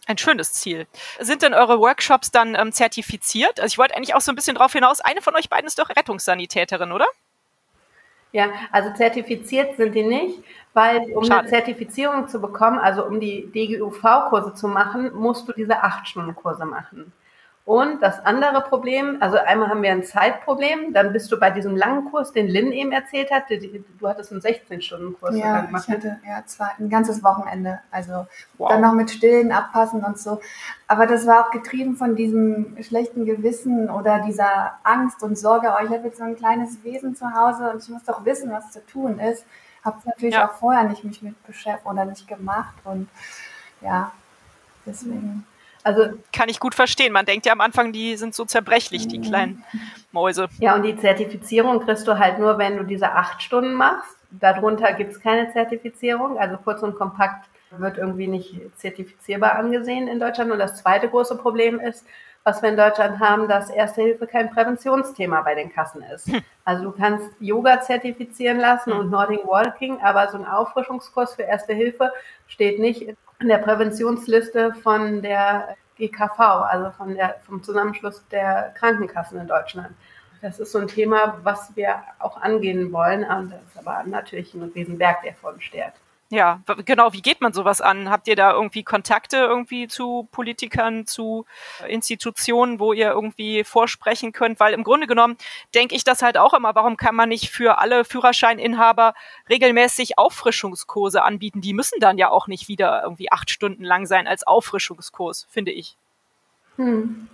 Ein 0.06 0.16
schönes 0.16 0.54
Ziel. 0.54 0.86
Sind 1.20 1.42
denn 1.42 1.52
eure 1.52 1.78
Workshops 1.78 2.30
dann 2.30 2.54
ähm, 2.54 2.72
zertifiziert? 2.72 3.60
Also 3.60 3.74
ich 3.74 3.78
wollte 3.78 3.94
eigentlich 3.94 4.14
auch 4.14 4.22
so 4.22 4.32
ein 4.32 4.34
bisschen 4.34 4.56
darauf 4.56 4.72
hinaus, 4.72 5.02
eine 5.02 5.20
von 5.20 5.36
euch 5.36 5.50
beiden 5.50 5.66
ist 5.66 5.78
doch 5.78 5.90
Rettungssanitäterin, 5.90 6.90
oder? 6.90 7.06
Ja, 8.32 8.48
also 8.72 8.94
zertifiziert 8.94 9.76
sind 9.76 9.94
die 9.94 10.04
nicht, 10.04 10.42
weil 10.72 11.00
um 11.14 11.24
Schade. 11.24 11.40
eine 11.40 11.48
Zertifizierung 11.48 12.28
zu 12.28 12.40
bekommen, 12.40 12.78
also 12.78 13.04
um 13.04 13.20
die 13.20 13.50
DGUV-Kurse 13.52 14.54
zu 14.54 14.68
machen, 14.68 15.14
musst 15.14 15.46
du 15.48 15.52
diese 15.52 15.82
acht 15.82 16.08
Stunden 16.08 16.34
Kurse 16.34 16.64
machen. 16.64 17.12
Und 17.68 18.00
das 18.00 18.24
andere 18.24 18.62
Problem, 18.62 19.18
also 19.20 19.36
einmal 19.36 19.68
haben 19.68 19.82
wir 19.82 19.92
ein 19.92 20.02
Zeitproblem, 20.02 20.94
dann 20.94 21.12
bist 21.12 21.30
du 21.30 21.38
bei 21.38 21.50
diesem 21.50 21.76
langen 21.76 22.06
Kurs, 22.06 22.32
den 22.32 22.48
Lynn 22.48 22.72
eben 22.72 22.92
erzählt 22.92 23.30
hat, 23.30 23.50
du 23.50 24.08
hattest 24.08 24.32
einen 24.32 24.40
16-Stunden-Kurs 24.40 25.36
ja, 25.36 25.60
gemacht. 25.60 25.84
Ich 25.86 25.94
hatte 25.94 26.18
ja 26.26 26.42
zwei, 26.46 26.68
ein 26.78 26.88
ganzes 26.88 27.22
Wochenende, 27.22 27.80
also 27.90 28.26
wow. 28.56 28.70
dann 28.70 28.80
noch 28.80 28.94
mit 28.94 29.10
Stillen 29.10 29.52
abpassen 29.52 30.02
und 30.02 30.18
so. 30.18 30.40
Aber 30.86 31.06
das 31.06 31.26
war 31.26 31.44
auch 31.44 31.50
getrieben 31.50 31.96
von 31.96 32.16
diesem 32.16 32.74
schlechten 32.82 33.26
Gewissen 33.26 33.90
oder 33.90 34.20
dieser 34.20 34.78
Angst 34.82 35.22
und 35.22 35.36
Sorge, 35.36 35.68
oh, 35.78 35.84
ich 35.84 35.90
habe 35.90 36.06
jetzt 36.06 36.16
so 36.16 36.24
ein 36.24 36.36
kleines 36.36 36.82
Wesen 36.84 37.16
zu 37.16 37.34
Hause 37.34 37.70
und 37.70 37.82
ich 37.82 37.90
muss 37.90 38.04
doch 38.04 38.24
wissen, 38.24 38.50
was 38.50 38.72
zu 38.72 38.80
tun 38.86 39.18
ist. 39.18 39.44
Habe 39.84 39.98
es 39.98 40.06
natürlich 40.06 40.36
ja. 40.36 40.48
auch 40.48 40.54
vorher 40.54 40.84
nicht 40.84 41.04
mich 41.04 41.20
mit 41.20 41.46
beschäftigt 41.46 41.84
oder 41.84 42.06
nicht 42.06 42.26
gemacht 42.26 42.76
und 42.84 43.10
ja, 43.82 44.10
deswegen. 44.86 45.44
Also 45.88 46.10
kann 46.34 46.50
ich 46.50 46.60
gut 46.60 46.74
verstehen. 46.74 47.14
Man 47.14 47.24
denkt 47.24 47.46
ja 47.46 47.52
am 47.52 47.62
Anfang, 47.62 47.92
die 47.94 48.16
sind 48.16 48.34
so 48.34 48.44
zerbrechlich, 48.44 49.08
die 49.08 49.22
kleinen 49.22 49.64
Mäuse. 50.12 50.48
Ja, 50.58 50.74
und 50.74 50.82
die 50.82 50.94
Zertifizierung 50.94 51.80
kriegst 51.80 52.06
du 52.06 52.18
halt 52.18 52.38
nur, 52.38 52.58
wenn 52.58 52.76
du 52.76 52.84
diese 52.84 53.12
acht 53.12 53.40
Stunden 53.40 53.72
machst. 53.72 54.14
Darunter 54.30 54.92
gibt 54.92 55.12
es 55.12 55.20
keine 55.22 55.50
Zertifizierung. 55.50 56.38
Also 56.38 56.58
kurz 56.58 56.82
und 56.82 56.94
kompakt 56.94 57.48
wird 57.70 57.96
irgendwie 57.96 58.26
nicht 58.26 58.60
zertifizierbar 58.76 59.54
angesehen 59.54 60.08
in 60.08 60.20
Deutschland. 60.20 60.52
Und 60.52 60.58
das 60.58 60.76
zweite 60.76 61.08
große 61.08 61.38
Problem 61.38 61.80
ist, 61.80 62.04
was 62.44 62.60
wir 62.60 62.68
in 62.68 62.76
Deutschland 62.76 63.18
haben, 63.18 63.48
dass 63.48 63.70
Erste 63.70 64.02
Hilfe 64.02 64.26
kein 64.26 64.50
Präventionsthema 64.50 65.40
bei 65.40 65.54
den 65.54 65.72
Kassen 65.72 66.02
ist. 66.14 66.26
Hm. 66.26 66.42
Also 66.66 66.84
du 66.84 66.92
kannst 66.92 67.30
Yoga 67.40 67.80
zertifizieren 67.80 68.58
lassen 68.58 68.92
und 68.92 69.10
Nordic 69.10 69.46
Walking, 69.46 70.02
aber 70.02 70.28
so 70.28 70.36
ein 70.36 70.44
Auffrischungskurs 70.44 71.34
für 71.34 71.44
Erste 71.44 71.72
Hilfe 71.72 72.12
steht 72.46 72.78
nicht 72.78 73.08
in 73.40 73.48
der 73.48 73.58
Präventionsliste 73.58 74.74
von 74.74 75.22
der 75.22 75.76
GKV, 75.96 76.38
also 76.38 76.90
von 76.90 77.14
der, 77.14 77.36
vom 77.46 77.62
Zusammenschluss 77.62 78.24
der 78.30 78.74
Krankenkassen 78.76 79.40
in 79.40 79.46
Deutschland. 79.46 79.94
Das 80.40 80.60
ist 80.60 80.72
so 80.72 80.78
ein 80.78 80.88
Thema, 80.88 81.38
was 81.42 81.74
wir 81.74 82.02
auch 82.18 82.36
angehen 82.40 82.92
wollen, 82.92 83.24
und 83.24 83.52
das 83.52 83.60
ist 83.68 83.78
aber 83.78 84.04
natürlich 84.04 84.54
ein 84.54 84.62
Riesenberg, 84.62 85.22
der 85.22 85.34
vor 85.34 85.52
uns 85.52 85.64
steht. 85.64 85.92
Ja, 86.30 86.60
genau. 86.84 87.14
Wie 87.14 87.22
geht 87.22 87.40
man 87.40 87.54
sowas 87.54 87.80
an? 87.80 88.10
Habt 88.10 88.28
ihr 88.28 88.36
da 88.36 88.52
irgendwie 88.52 88.82
Kontakte 88.82 89.38
irgendwie 89.38 89.88
zu 89.88 90.28
Politikern, 90.30 91.06
zu 91.06 91.46
Institutionen, 91.86 92.78
wo 92.78 92.92
ihr 92.92 93.10
irgendwie 93.10 93.64
vorsprechen 93.64 94.32
könnt? 94.32 94.60
Weil 94.60 94.74
im 94.74 94.84
Grunde 94.84 95.06
genommen 95.06 95.38
denke 95.74 95.94
ich 95.94 96.04
das 96.04 96.20
halt 96.20 96.36
auch 96.36 96.52
immer. 96.52 96.74
Warum 96.74 96.98
kann 96.98 97.14
man 97.14 97.30
nicht 97.30 97.48
für 97.48 97.78
alle 97.78 98.04
Führerscheininhaber 98.04 99.14
regelmäßig 99.48 100.18
Auffrischungskurse 100.18 101.22
anbieten? 101.22 101.62
Die 101.62 101.72
müssen 101.72 101.98
dann 101.98 102.18
ja 102.18 102.28
auch 102.28 102.46
nicht 102.46 102.68
wieder 102.68 103.02
irgendwie 103.02 103.32
acht 103.32 103.50
Stunden 103.50 103.84
lang 103.84 104.04
sein 104.04 104.26
als 104.26 104.46
Auffrischungskurs, 104.46 105.46
finde 105.50 105.72
ich. 105.72 105.96
Hm 106.76 107.28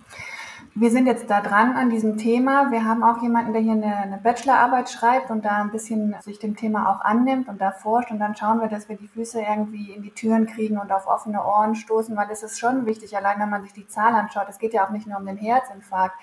wir 0.77 0.91
sind 0.91 1.05
jetzt 1.07 1.29
da 1.29 1.39
dran 1.39 1.77
an 1.77 1.89
diesem 1.89 2.17
Thema. 2.17 2.69
Wir 2.69 2.83
haben 2.83 3.01
auch 3.01 3.21
jemanden, 3.21 3.53
der 3.53 3.61
hier 3.61 3.71
eine, 3.71 3.95
eine, 3.95 4.17
Bachelorarbeit 4.17 4.89
schreibt 4.89 5.31
und 5.31 5.45
da 5.45 5.61
ein 5.61 5.71
bisschen 5.71 6.13
sich 6.21 6.37
dem 6.37 6.57
Thema 6.57 6.91
auch 6.91 6.99
annimmt 6.99 7.47
und 7.47 7.61
da 7.61 7.71
forscht. 7.71 8.11
Und 8.11 8.19
dann 8.19 8.35
schauen 8.35 8.59
wir, 8.59 8.67
dass 8.67 8.89
wir 8.89 8.97
die 8.97 9.07
Füße 9.07 9.39
irgendwie 9.39 9.93
in 9.93 10.03
die 10.03 10.11
Türen 10.11 10.47
kriegen 10.47 10.77
und 10.77 10.91
auf 10.91 11.07
offene 11.07 11.41
Ohren 11.45 11.75
stoßen, 11.75 12.13
weil 12.17 12.27
das 12.27 12.43
ist 12.43 12.59
schon 12.59 12.85
wichtig, 12.85 13.15
allein 13.15 13.39
wenn 13.39 13.49
man 13.49 13.63
sich 13.63 13.71
die 13.71 13.87
Zahl 13.87 14.13
anschaut. 14.13 14.47
Es 14.49 14.59
geht 14.59 14.73
ja 14.73 14.85
auch 14.85 14.89
nicht 14.89 15.07
nur 15.07 15.17
um 15.17 15.25
den 15.25 15.37
Herzinfarkt, 15.37 16.15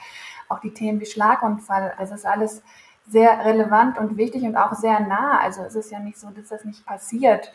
auch 0.51 0.59
die 0.59 0.75
Themen 0.75 1.01
wie 1.01 1.07
Schlagunfall. 1.07 1.95
Es 1.99 2.11
ist 2.11 2.27
alles 2.27 2.63
sehr 3.09 3.47
relevant 3.47 3.97
und 3.97 4.19
wichtig 4.19 4.43
und 4.43 4.57
auch 4.57 4.75
sehr 4.75 5.01
nah. 5.01 5.41
Also 5.41 5.63
es 5.63 5.75
ist 5.77 5.91
ja 5.91 5.99
nicht 5.99 6.19
so, 6.19 6.29
dass 6.29 6.49
das 6.49 6.67
nicht 6.67 6.85
passiert. 6.85 7.51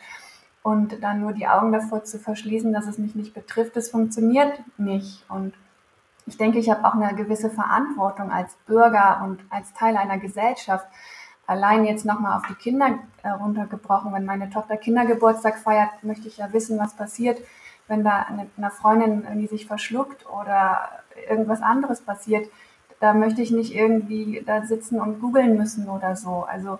Und 0.64 1.00
dann 1.00 1.20
nur 1.20 1.32
die 1.32 1.46
Augen 1.46 1.70
davor 1.70 2.02
zu 2.02 2.18
verschließen, 2.18 2.72
dass 2.72 2.88
es 2.88 2.98
mich 2.98 3.14
nicht 3.14 3.34
betrifft, 3.34 3.76
das 3.76 3.88
funktioniert 3.88 4.60
nicht. 4.76 5.24
Und 5.28 5.54
ich 6.28 6.36
denke, 6.36 6.58
ich 6.58 6.68
habe 6.70 6.86
auch 6.86 6.94
eine 6.94 7.14
gewisse 7.14 7.50
Verantwortung 7.50 8.30
als 8.30 8.54
Bürger 8.66 9.22
und 9.24 9.40
als 9.50 9.72
Teil 9.72 9.96
einer 9.96 10.18
Gesellschaft. 10.18 10.86
Allein 11.46 11.86
jetzt 11.86 12.04
nochmal 12.04 12.36
auf 12.36 12.46
die 12.46 12.54
Kinder 12.54 12.98
äh, 13.22 13.30
runtergebrochen, 13.30 14.12
wenn 14.12 14.26
meine 14.26 14.50
Tochter 14.50 14.76
Kindergeburtstag 14.76 15.58
feiert, 15.58 15.88
möchte 16.02 16.28
ich 16.28 16.36
ja 16.36 16.52
wissen, 16.52 16.78
was 16.78 16.94
passiert, 16.94 17.40
wenn 17.86 18.04
da 18.04 18.26
eine, 18.28 18.70
Freundin 18.70 19.24
irgendwie 19.24 19.46
sich 19.46 19.66
verschluckt 19.66 20.26
oder 20.26 20.90
irgendwas 21.28 21.62
anderes 21.62 22.02
passiert, 22.02 22.50
da 23.00 23.14
möchte 23.14 23.40
ich 23.40 23.50
nicht 23.50 23.74
irgendwie 23.74 24.42
da 24.44 24.66
sitzen 24.66 25.00
und 25.00 25.20
googeln 25.20 25.56
müssen 25.56 25.88
oder 25.88 26.14
so. 26.14 26.44
Also 26.46 26.78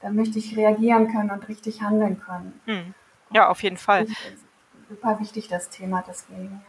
da 0.00 0.10
möchte 0.10 0.40
ich 0.40 0.56
reagieren 0.56 1.12
können 1.12 1.30
und 1.30 1.46
richtig 1.48 1.82
handeln 1.82 2.20
können. 2.20 2.60
Hm. 2.64 2.94
Ja, 3.30 3.48
auf 3.48 3.62
jeden 3.62 3.76
Fall. 3.76 4.08
Super 4.88 5.20
wichtig, 5.20 5.46
das 5.46 5.68
Thema 5.68 6.02
deswegen. 6.08 6.62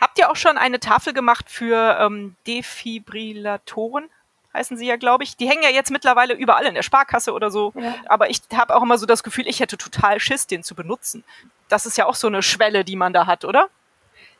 Habt 0.00 0.18
ihr 0.18 0.30
auch 0.30 0.36
schon 0.36 0.58
eine 0.58 0.80
Tafel 0.80 1.12
gemacht 1.12 1.46
für 1.48 1.98
ähm, 2.00 2.36
Defibrillatoren? 2.46 4.08
heißen 4.54 4.76
sie 4.76 4.86
ja, 4.86 4.96
glaube 4.96 5.24
ich. 5.24 5.36
Die 5.36 5.48
hängen 5.48 5.62
ja 5.62 5.68
jetzt 5.68 5.90
mittlerweile 5.90 6.34
überall 6.34 6.64
in 6.64 6.74
der 6.74 6.82
Sparkasse 6.82 7.32
oder 7.32 7.50
so. 7.50 7.72
Ja. 7.74 7.96
Aber 8.06 8.30
ich 8.30 8.40
habe 8.54 8.74
auch 8.74 8.82
immer 8.82 8.96
so 8.98 9.04
das 9.04 9.24
Gefühl, 9.24 9.48
ich 9.48 9.60
hätte 9.60 9.76
total 9.76 10.20
Schiss, 10.20 10.46
den 10.46 10.62
zu 10.62 10.74
benutzen. 10.74 11.24
Das 11.68 11.86
ist 11.86 11.98
ja 11.98 12.06
auch 12.06 12.14
so 12.14 12.28
eine 12.28 12.42
Schwelle, 12.42 12.84
die 12.84 12.96
man 12.96 13.12
da 13.12 13.26
hat, 13.26 13.44
oder? 13.44 13.68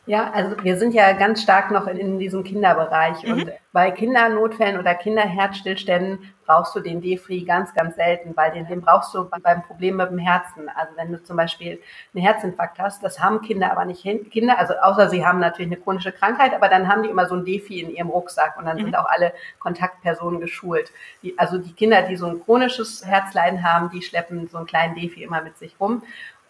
Ja, 0.07 0.29
also 0.31 0.55
wir 0.63 0.77
sind 0.77 0.93
ja 0.93 1.13
ganz 1.13 1.41
stark 1.41 1.71
noch 1.71 1.87
in, 1.87 1.97
in 1.97 2.19
diesem 2.19 2.43
Kinderbereich. 2.43 3.23
Mhm. 3.23 3.31
Und 3.31 3.51
bei 3.71 3.91
Kindernotfällen 3.91 4.79
oder 4.79 4.93
Kinderherzstillständen 4.93 6.31
brauchst 6.45 6.75
du 6.75 6.79
den 6.79 7.01
Defri 7.01 7.43
ganz, 7.43 7.73
ganz 7.73 7.95
selten, 7.95 8.37
weil 8.37 8.51
den, 8.51 8.67
den 8.67 8.81
brauchst 8.81 9.13
du 9.15 9.27
beim 9.41 9.63
Problem 9.63 9.97
mit 9.97 10.09
dem 10.11 10.19
Herzen. 10.19 10.69
Also 10.69 10.95
wenn 10.95 11.11
du 11.11 11.23
zum 11.23 11.37
Beispiel 11.37 11.81
einen 12.13 12.23
Herzinfarkt 12.23 12.77
hast, 12.77 13.03
das 13.03 13.19
haben 13.19 13.41
Kinder 13.41 13.71
aber 13.71 13.85
nicht 13.85 14.01
hin. 14.01 14.29
Kinder, 14.29 14.59
also 14.59 14.75
außer 14.75 15.09
sie 15.09 15.25
haben 15.25 15.39
natürlich 15.39 15.71
eine 15.71 15.81
chronische 15.81 16.11
Krankheit, 16.11 16.53
aber 16.53 16.69
dann 16.69 16.87
haben 16.87 17.01
die 17.01 17.09
immer 17.09 17.25
so 17.25 17.35
ein 17.35 17.45
Defi 17.45 17.81
in 17.81 17.89
ihrem 17.89 18.09
Rucksack 18.09 18.57
und 18.57 18.65
dann 18.65 18.77
mhm. 18.77 18.83
sind 18.83 18.97
auch 18.97 19.07
alle 19.09 19.33
Kontaktpersonen 19.59 20.39
geschult. 20.39 20.91
Die, 21.23 21.37
also 21.39 21.57
die 21.57 21.73
Kinder, 21.73 22.03
die 22.03 22.15
so 22.15 22.27
ein 22.27 22.39
chronisches 22.43 23.03
Herzleiden 23.05 23.63
haben, 23.63 23.89
die 23.89 24.03
schleppen 24.03 24.47
so 24.47 24.57
einen 24.57 24.67
kleinen 24.67 24.93
Defi 24.93 25.23
immer 25.23 25.41
mit 25.41 25.57
sich 25.57 25.75
rum. 25.79 26.03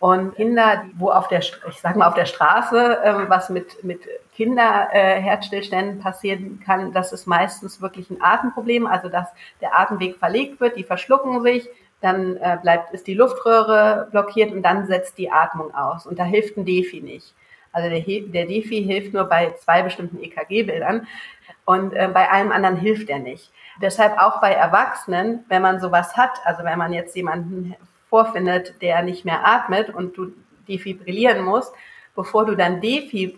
Und 0.06 0.36
Kinder, 0.36 0.84
wo 1.00 1.10
auf 1.10 1.30
der, 1.30 1.40
ich 1.40 1.82
sag 1.82 1.96
mal 1.96 2.08
auf 2.08 2.14
der 2.14 2.28
Straße, 2.28 3.00
ähm, 3.04 3.26
was 3.28 3.50
mit, 3.50 3.84
mit 3.84 4.02
Kinderherzstillständen 4.36 5.98
äh, 6.00 6.04
passieren 6.04 6.60
kann, 6.64 6.94
das 6.94 7.12
ist 7.12 7.26
meistens 7.26 7.82
wirklich 7.82 8.12
ein 8.12 8.22
Atemproblem, 8.22 8.86
also 8.86 9.10
dass 9.10 9.28
der 9.62 9.76
Atemweg 9.76 10.18
verlegt 10.18 10.62
wird, 10.62 10.78
die 10.78 10.84
verschlucken 10.84 11.42
sich, 11.42 11.68
dann 12.02 12.38
äh, 12.38 12.56
bleibt, 12.62 12.94
ist 12.94 13.08
die 13.08 13.16
Luftröhre 13.16 14.08
blockiert 14.12 14.52
und 14.52 14.62
dann 14.62 14.86
setzt 14.86 15.18
die 15.18 15.32
Atmung 15.32 15.74
aus. 15.74 16.06
Und 16.06 16.20
da 16.20 16.24
hilft 16.24 16.56
ein 16.56 16.66
Defi 16.66 17.02
nicht. 17.02 17.34
Also 17.72 17.90
der, 17.90 18.02
der 18.02 18.46
Defi 18.46 18.84
hilft 18.84 19.12
nur 19.12 19.24
bei 19.24 19.56
zwei 19.58 19.82
bestimmten 19.82 20.22
EKG-Bildern 20.22 21.08
und 21.66 21.94
äh, 21.94 22.12
bei 22.14 22.30
allem 22.30 22.52
anderen 22.52 22.78
hilft 22.78 23.10
er 23.10 23.18
nicht. 23.18 23.52
Deshalb 23.82 24.20
auch 24.20 24.40
bei 24.40 24.52
Erwachsenen, 24.52 25.46
wenn 25.50 25.64
man 25.64 25.80
sowas 25.80 26.16
hat, 26.16 26.40
also 26.44 26.64
wenn 26.64 26.78
man 26.78 26.94
jetzt 26.94 27.16
jemanden 27.16 27.76
vorfindet, 28.16 28.82
der 28.82 29.02
nicht 29.02 29.26
mehr 29.26 29.46
atmet 29.46 29.90
und 29.90 30.16
du 30.16 30.32
defibrillieren 30.70 31.44
musst, 31.44 31.74
bevor 32.16 32.46
du 32.46 32.56
dann 32.56 32.80
Defi 32.80 33.38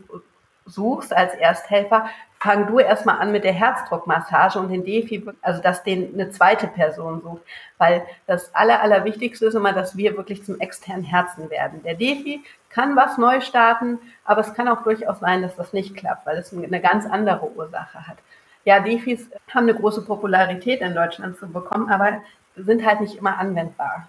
suchst 0.67 1.11
als 1.11 1.33
Ersthelfer, 1.33 2.05
fang 2.39 2.67
du 2.67 2.77
erstmal 2.77 3.17
an 3.17 3.31
mit 3.31 3.43
der 3.43 3.53
Herzdruckmassage 3.53 4.59
und 4.59 4.69
den 4.69 4.85
Defi, 4.85 5.25
also 5.41 5.63
dass 5.63 5.81
den 5.81 6.13
eine 6.13 6.29
zweite 6.29 6.67
Person 6.67 7.23
sucht. 7.23 7.41
Weil 7.79 8.05
das 8.27 8.53
Aller, 8.53 8.83
Allerwichtigste 8.83 9.47
ist 9.47 9.55
immer, 9.55 9.73
dass 9.73 9.97
wir 9.97 10.15
wirklich 10.15 10.43
zum 10.43 10.59
externen 10.59 11.03
Herzen 11.03 11.49
werden. 11.49 11.81
Der 11.81 11.95
Defi 11.95 12.43
kann 12.69 12.95
was 12.95 13.17
neu 13.17 13.41
starten, 13.41 13.97
aber 14.25 14.41
es 14.41 14.53
kann 14.53 14.67
auch 14.67 14.83
durchaus 14.83 15.19
sein, 15.21 15.41
dass 15.41 15.55
das 15.55 15.73
nicht 15.73 15.95
klappt, 15.95 16.27
weil 16.27 16.37
es 16.37 16.53
eine 16.53 16.81
ganz 16.81 17.07
andere 17.07 17.49
Ursache 17.55 18.07
hat. 18.07 18.17
Ja, 18.63 18.79
Defis 18.79 19.27
haben 19.51 19.67
eine 19.69 19.73
große 19.73 20.05
Popularität 20.05 20.81
in 20.81 20.93
Deutschland 20.93 21.35
zu 21.39 21.47
bekommen, 21.47 21.89
aber 21.89 22.21
sind 22.55 22.85
halt 22.85 23.01
nicht 23.01 23.15
immer 23.15 23.39
anwendbar. 23.39 24.07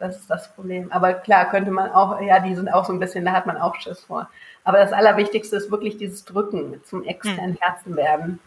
Das 0.00 0.16
ist 0.16 0.30
das 0.30 0.52
Problem. 0.54 0.90
Aber 0.90 1.12
klar, 1.12 1.50
könnte 1.50 1.70
man 1.70 1.92
auch, 1.92 2.20
ja, 2.22 2.40
die 2.40 2.54
sind 2.54 2.72
auch 2.72 2.86
so 2.86 2.92
ein 2.92 2.98
bisschen, 2.98 3.24
da 3.24 3.32
hat 3.32 3.46
man 3.46 3.58
auch 3.58 3.76
Schiss 3.76 4.00
vor. 4.00 4.28
Aber 4.64 4.78
das 4.78 4.92
Allerwichtigste 4.92 5.56
ist 5.56 5.70
wirklich 5.70 5.98
dieses 5.98 6.24
Drücken 6.24 6.82
zum 6.84 7.04
externen 7.04 7.52
hm. 7.52 7.58
Herzen 7.60 7.96
werden. 7.96 8.40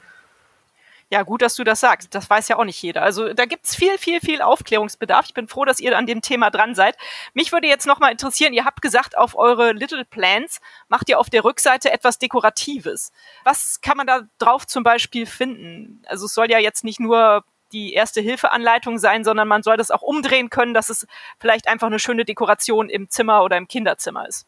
Ja, 1.14 1.22
gut, 1.22 1.44
dass 1.44 1.54
du 1.54 1.64
das 1.64 1.80
sagst. 1.80 2.16
Das 2.16 2.28
weiß 2.28 2.48
ja 2.48 2.58
auch 2.58 2.64
nicht 2.64 2.82
jeder. 2.82 3.04
Also 3.04 3.34
da 3.34 3.46
gibt's 3.46 3.76
viel, 3.76 4.00
viel, 4.00 4.20
viel 4.20 4.42
Aufklärungsbedarf. 4.42 5.28
Ich 5.28 5.36
bin 5.36 5.48
froh, 5.48 5.64
dass 5.64 5.80
ihr 5.80 5.96
an 5.96 6.08
dem 6.08 6.22
Thema 6.22 6.50
dran 6.50 6.74
seid. 6.74 6.98
Mich 7.36 7.52
würde 7.52 7.68
jetzt 7.68 7.86
nochmal 7.86 8.12
interessieren, 8.12 8.52
ihr 8.52 8.66
habt 8.66 8.82
gesagt, 8.82 9.16
auf 9.16 9.36
eure 9.36 9.74
Little 9.74 10.06
Plans 10.06 10.60
macht 10.88 11.10
ihr 11.10 11.20
auf 11.20 11.30
der 11.30 11.44
Rückseite 11.44 11.92
etwas 11.92 12.18
Dekoratives. 12.18 13.12
Was 13.44 13.80
kann 13.82 13.98
man 13.98 14.08
da 14.08 14.22
drauf 14.40 14.66
zum 14.66 14.84
Beispiel 14.84 15.28
finden? 15.28 16.02
Also 16.08 16.26
es 16.26 16.34
soll 16.34 16.50
ja 16.50 16.58
jetzt 16.58 16.84
nicht 16.84 17.00
nur 17.00 17.44
die 17.74 17.94
Erste-Hilfe-Anleitung 17.94 18.98
sein, 19.00 19.24
sondern 19.24 19.48
man 19.48 19.64
soll 19.64 19.76
das 19.76 19.92
auch 19.92 20.02
umdrehen 20.02 20.50
können, 20.50 20.74
dass 20.74 20.90
es 20.90 21.06
vielleicht 21.40 21.68
einfach 21.68 21.88
eine 21.88 22.00
schöne 22.00 22.24
Dekoration 22.24 22.88
im 22.90 23.10
Zimmer 23.10 23.44
oder 23.44 23.58
im 23.58 23.68
Kinderzimmer 23.68 24.28
ist. 24.28 24.46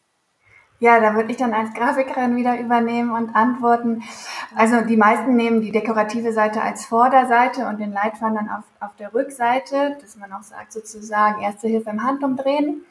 Ja, 0.78 1.00
da 1.00 1.14
würde 1.14 1.30
ich 1.30 1.38
dann 1.38 1.54
als 1.54 1.72
Grafikerin 1.72 2.36
wieder 2.36 2.60
übernehmen 2.60 3.10
und 3.10 3.34
antworten. 3.34 4.02
Also 4.54 4.82
die 4.82 4.98
meisten 4.98 5.34
nehmen 5.34 5.62
die 5.62 5.72
dekorative 5.72 6.32
Seite 6.32 6.60
als 6.60 6.84
Vorderseite 6.84 7.66
und 7.66 7.80
den 7.80 7.92
Leitfaden 7.92 8.34
dann 8.34 8.50
auf, 8.50 8.64
auf 8.80 8.94
der 8.96 9.14
Rückseite, 9.14 9.96
dass 10.02 10.16
man 10.16 10.32
auch 10.34 10.42
sagt 10.42 10.72
sozusagen 10.72 11.40
Erste 11.40 11.68
Hilfe 11.68 11.88
im 11.88 12.02
Handumdrehen. 12.02 12.84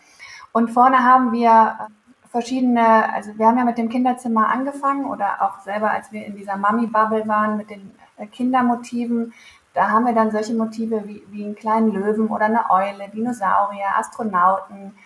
Und 0.51 0.71
vorne 0.71 1.03
haben 1.03 1.31
wir 1.31 1.89
verschiedene, 2.31 3.13
also 3.13 3.37
wir 3.37 3.45
haben 3.45 3.57
ja 3.59 3.65
mit 3.65 3.77
dem 3.77 3.89
Kinderzimmer 3.89 4.49
angefangen 4.49 5.05
oder 5.05 5.43
auch 5.43 5.59
selber, 5.59 5.91
als 5.91 6.11
wir 6.11 6.25
in 6.25 6.35
dieser 6.35 6.57
Mami-Bubble 6.57 7.27
waren 7.27 7.55
mit 7.55 7.69
den 7.69 7.91
Kindermotiven, 8.31 9.33
da 9.75 9.89
haben 9.89 10.05
wir 10.05 10.13
dann 10.13 10.31
solche 10.31 10.53
Motive 10.53 11.05
wie, 11.05 11.23
wie 11.29 11.43
einen 11.43 11.55
kleinen 11.55 11.91
Löwen 11.91 12.29
oder 12.29 12.45
eine 12.45 12.71
Eule, 12.71 13.09
Dinosaurier, 13.09 13.97
Astronauten. 13.97 14.97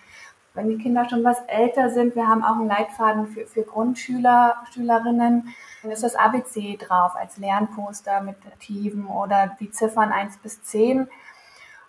Wenn 0.54 0.68
die 0.68 0.78
Kinder 0.78 1.08
schon 1.08 1.24
was 1.24 1.40
älter 1.48 1.90
sind, 1.90 2.14
wir 2.14 2.28
haben 2.28 2.44
auch 2.44 2.54
einen 2.54 2.68
Leitfaden 2.68 3.26
für, 3.26 3.46
für 3.46 3.62
Grundschüler, 3.62 4.62
Schülerinnen, 4.72 5.52
dann 5.82 5.90
ist 5.90 6.04
das 6.04 6.14
ABC 6.14 6.76
drauf 6.76 7.16
als 7.16 7.36
Lernposter 7.36 8.20
mit 8.20 8.44
Motiven 8.44 9.06
oder 9.06 9.56
die 9.58 9.70
Ziffern 9.70 10.12
1 10.12 10.38
bis 10.38 10.62
10. 10.62 11.08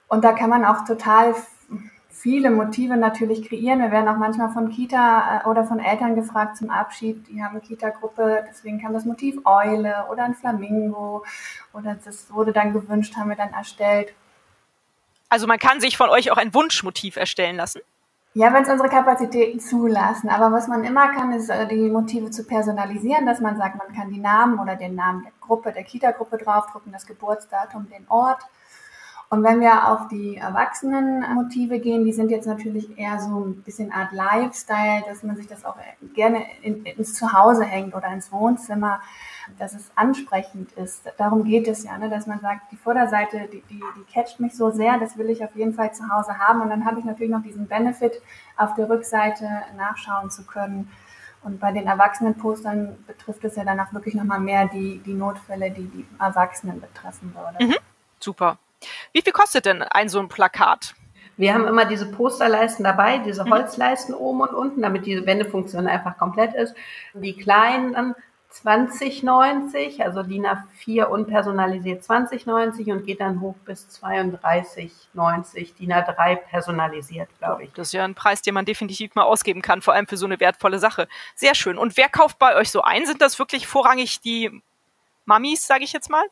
Und 0.07 0.23
da 0.23 0.33
kann 0.33 0.49
man 0.49 0.65
auch 0.65 0.83
total 0.83 1.35
viele 2.21 2.51
Motive 2.51 2.97
natürlich 2.97 3.47
kreieren. 3.47 3.79
Wir 3.79 3.91
werden 3.91 4.07
auch 4.07 4.17
manchmal 4.17 4.51
von 4.51 4.69
Kita 4.69 5.41
äh, 5.43 5.47
oder 5.47 5.65
von 5.65 5.79
Eltern 5.79 6.15
gefragt 6.15 6.57
zum 6.57 6.69
Abschied. 6.69 7.27
Die 7.27 7.43
haben 7.43 7.51
eine 7.51 7.61
Kita-Gruppe, 7.61 8.45
deswegen 8.47 8.79
kam 8.79 8.93
das 8.93 9.05
Motiv 9.05 9.39
Eule 9.45 10.05
oder 10.11 10.23
ein 10.23 10.35
Flamingo 10.35 11.25
oder 11.73 11.97
das 12.05 12.31
wurde 12.31 12.53
dann 12.53 12.73
gewünscht, 12.73 13.15
haben 13.17 13.29
wir 13.29 13.35
dann 13.35 13.53
erstellt. 13.53 14.13
Also 15.29 15.47
man 15.47 15.57
kann 15.57 15.81
sich 15.81 15.97
von 15.97 16.09
euch 16.09 16.31
auch 16.31 16.37
ein 16.37 16.53
Wunschmotiv 16.53 17.15
erstellen 17.15 17.55
lassen? 17.55 17.81
Ja, 18.33 18.53
wenn 18.53 18.63
es 18.63 18.69
unsere 18.69 18.87
Kapazitäten 18.87 19.59
zulassen. 19.59 20.29
Aber 20.29 20.53
was 20.53 20.67
man 20.67 20.83
immer 20.83 21.11
kann, 21.13 21.33
ist 21.33 21.49
äh, 21.49 21.67
die 21.67 21.89
Motive 21.89 22.29
zu 22.29 22.45
personalisieren, 22.45 23.25
dass 23.25 23.41
man 23.41 23.57
sagt, 23.57 23.77
man 23.77 23.93
kann 23.95 24.11
die 24.11 24.19
Namen 24.19 24.59
oder 24.59 24.75
den 24.75 24.95
Namen 24.95 25.23
der 25.23 25.31
Gruppe, 25.41 25.71
der 25.71 25.83
Kita-Gruppe 25.83 26.37
draufdrucken, 26.37 26.91
das 26.91 27.07
Geburtsdatum, 27.07 27.89
den 27.89 28.05
Ort 28.09 28.43
und 29.31 29.43
wenn 29.43 29.61
wir 29.61 29.87
auf 29.87 30.09
die 30.09 30.35
Erwachsenenmotive 30.35 31.79
gehen, 31.79 32.03
die 32.03 32.11
sind 32.11 32.31
jetzt 32.31 32.47
natürlich 32.47 32.97
eher 32.97 33.17
so 33.21 33.39
ein 33.39 33.63
bisschen 33.63 33.89
Art 33.89 34.11
Lifestyle, 34.11 35.03
dass 35.07 35.23
man 35.23 35.37
sich 35.37 35.47
das 35.47 35.63
auch 35.63 35.77
gerne 36.13 36.43
in, 36.61 36.83
ins 36.83 37.13
Zuhause 37.13 37.63
hängt 37.63 37.95
oder 37.95 38.09
ins 38.09 38.29
Wohnzimmer, 38.33 38.99
dass 39.57 39.73
es 39.73 39.89
ansprechend 39.95 40.73
ist. 40.73 41.03
Darum 41.17 41.45
geht 41.45 41.69
es 41.69 41.85
ja, 41.85 41.97
ne? 41.97 42.09
dass 42.09 42.27
man 42.27 42.41
sagt, 42.41 42.73
die 42.73 42.75
Vorderseite, 42.75 43.47
die, 43.47 43.61
die, 43.69 43.81
die 43.95 44.13
catcht 44.13 44.41
mich 44.41 44.53
so 44.53 44.69
sehr, 44.69 44.99
das 44.99 45.17
will 45.17 45.29
ich 45.29 45.41
auf 45.45 45.55
jeden 45.55 45.75
Fall 45.75 45.93
zu 45.93 46.09
Hause 46.09 46.37
haben. 46.37 46.59
Und 46.59 46.69
dann 46.69 46.83
habe 46.83 46.99
ich 46.99 47.05
natürlich 47.05 47.31
noch 47.31 47.41
diesen 47.41 47.67
Benefit, 47.67 48.21
auf 48.57 48.73
der 48.73 48.89
Rückseite 48.89 49.47
nachschauen 49.77 50.29
zu 50.29 50.43
können. 50.43 50.91
Und 51.41 51.61
bei 51.61 51.71
den 51.71 51.87
Erwachsenenpostern 51.87 52.97
betrifft 53.07 53.45
es 53.45 53.55
ja 53.55 53.63
dann 53.63 53.79
auch 53.79 53.93
wirklich 53.93 54.13
nochmal 54.13 54.41
mehr 54.41 54.67
die, 54.67 54.97
die 55.05 55.13
Notfälle, 55.13 55.71
die 55.71 55.85
die 55.87 56.05
Erwachsenen 56.19 56.81
betreffen 56.81 57.33
würde. 57.33 57.65
Mhm. 57.65 57.77
Super. 58.19 58.57
Wie 59.13 59.21
viel 59.21 59.33
kostet 59.33 59.65
denn 59.65 59.83
ein 59.83 60.09
so 60.09 60.19
ein 60.19 60.27
Plakat? 60.27 60.93
Wir 61.37 61.53
haben 61.53 61.65
immer 61.65 61.85
diese 61.85 62.11
Posterleisten 62.11 62.83
dabei, 62.83 63.17
diese 63.19 63.45
mhm. 63.45 63.51
Holzleisten 63.51 64.13
oben 64.13 64.41
und 64.41 64.53
unten, 64.53 64.81
damit 64.81 65.05
diese 65.05 65.25
Wendefunktion 65.25 65.87
einfach 65.87 66.17
komplett 66.17 66.53
ist. 66.53 66.75
Die 67.13 67.35
kleinen 67.35 67.93
dann 67.93 68.15
2090, 68.51 70.03
also 70.03 70.23
DIN 70.23 70.45
A4 70.45 71.05
unpersonalisiert 71.05 72.03
2090 72.03 72.91
und 72.91 73.05
geht 73.05 73.21
dann 73.21 73.39
hoch 73.39 73.55
bis 73.65 73.87
3290, 73.87 75.73
DIN 75.75 75.93
A3 75.93 76.35
personalisiert, 76.35 77.29
glaube 77.39 77.63
ich. 77.63 77.71
Das 77.73 77.87
ist 77.87 77.93
ja 77.93 78.03
ein 78.03 78.13
Preis, 78.13 78.41
den 78.41 78.53
man 78.53 78.65
definitiv 78.65 79.15
mal 79.15 79.23
ausgeben 79.23 79.61
kann, 79.61 79.81
vor 79.81 79.93
allem 79.93 80.07
für 80.07 80.17
so 80.17 80.25
eine 80.25 80.39
wertvolle 80.39 80.79
Sache. 80.79 81.07
Sehr 81.33 81.55
schön. 81.55 81.77
Und 81.77 81.95
wer 81.95 82.09
kauft 82.09 82.39
bei 82.39 82.55
euch 82.55 82.71
so 82.71 82.81
ein? 82.81 83.05
Sind 83.05 83.21
das 83.21 83.39
wirklich 83.39 83.67
vorrangig 83.67 84.19
die 84.19 84.61
Mamis, 85.25 85.65
sage 85.65 85.85
ich 85.85 85.93
jetzt 85.93 86.09
mal? 86.09 86.25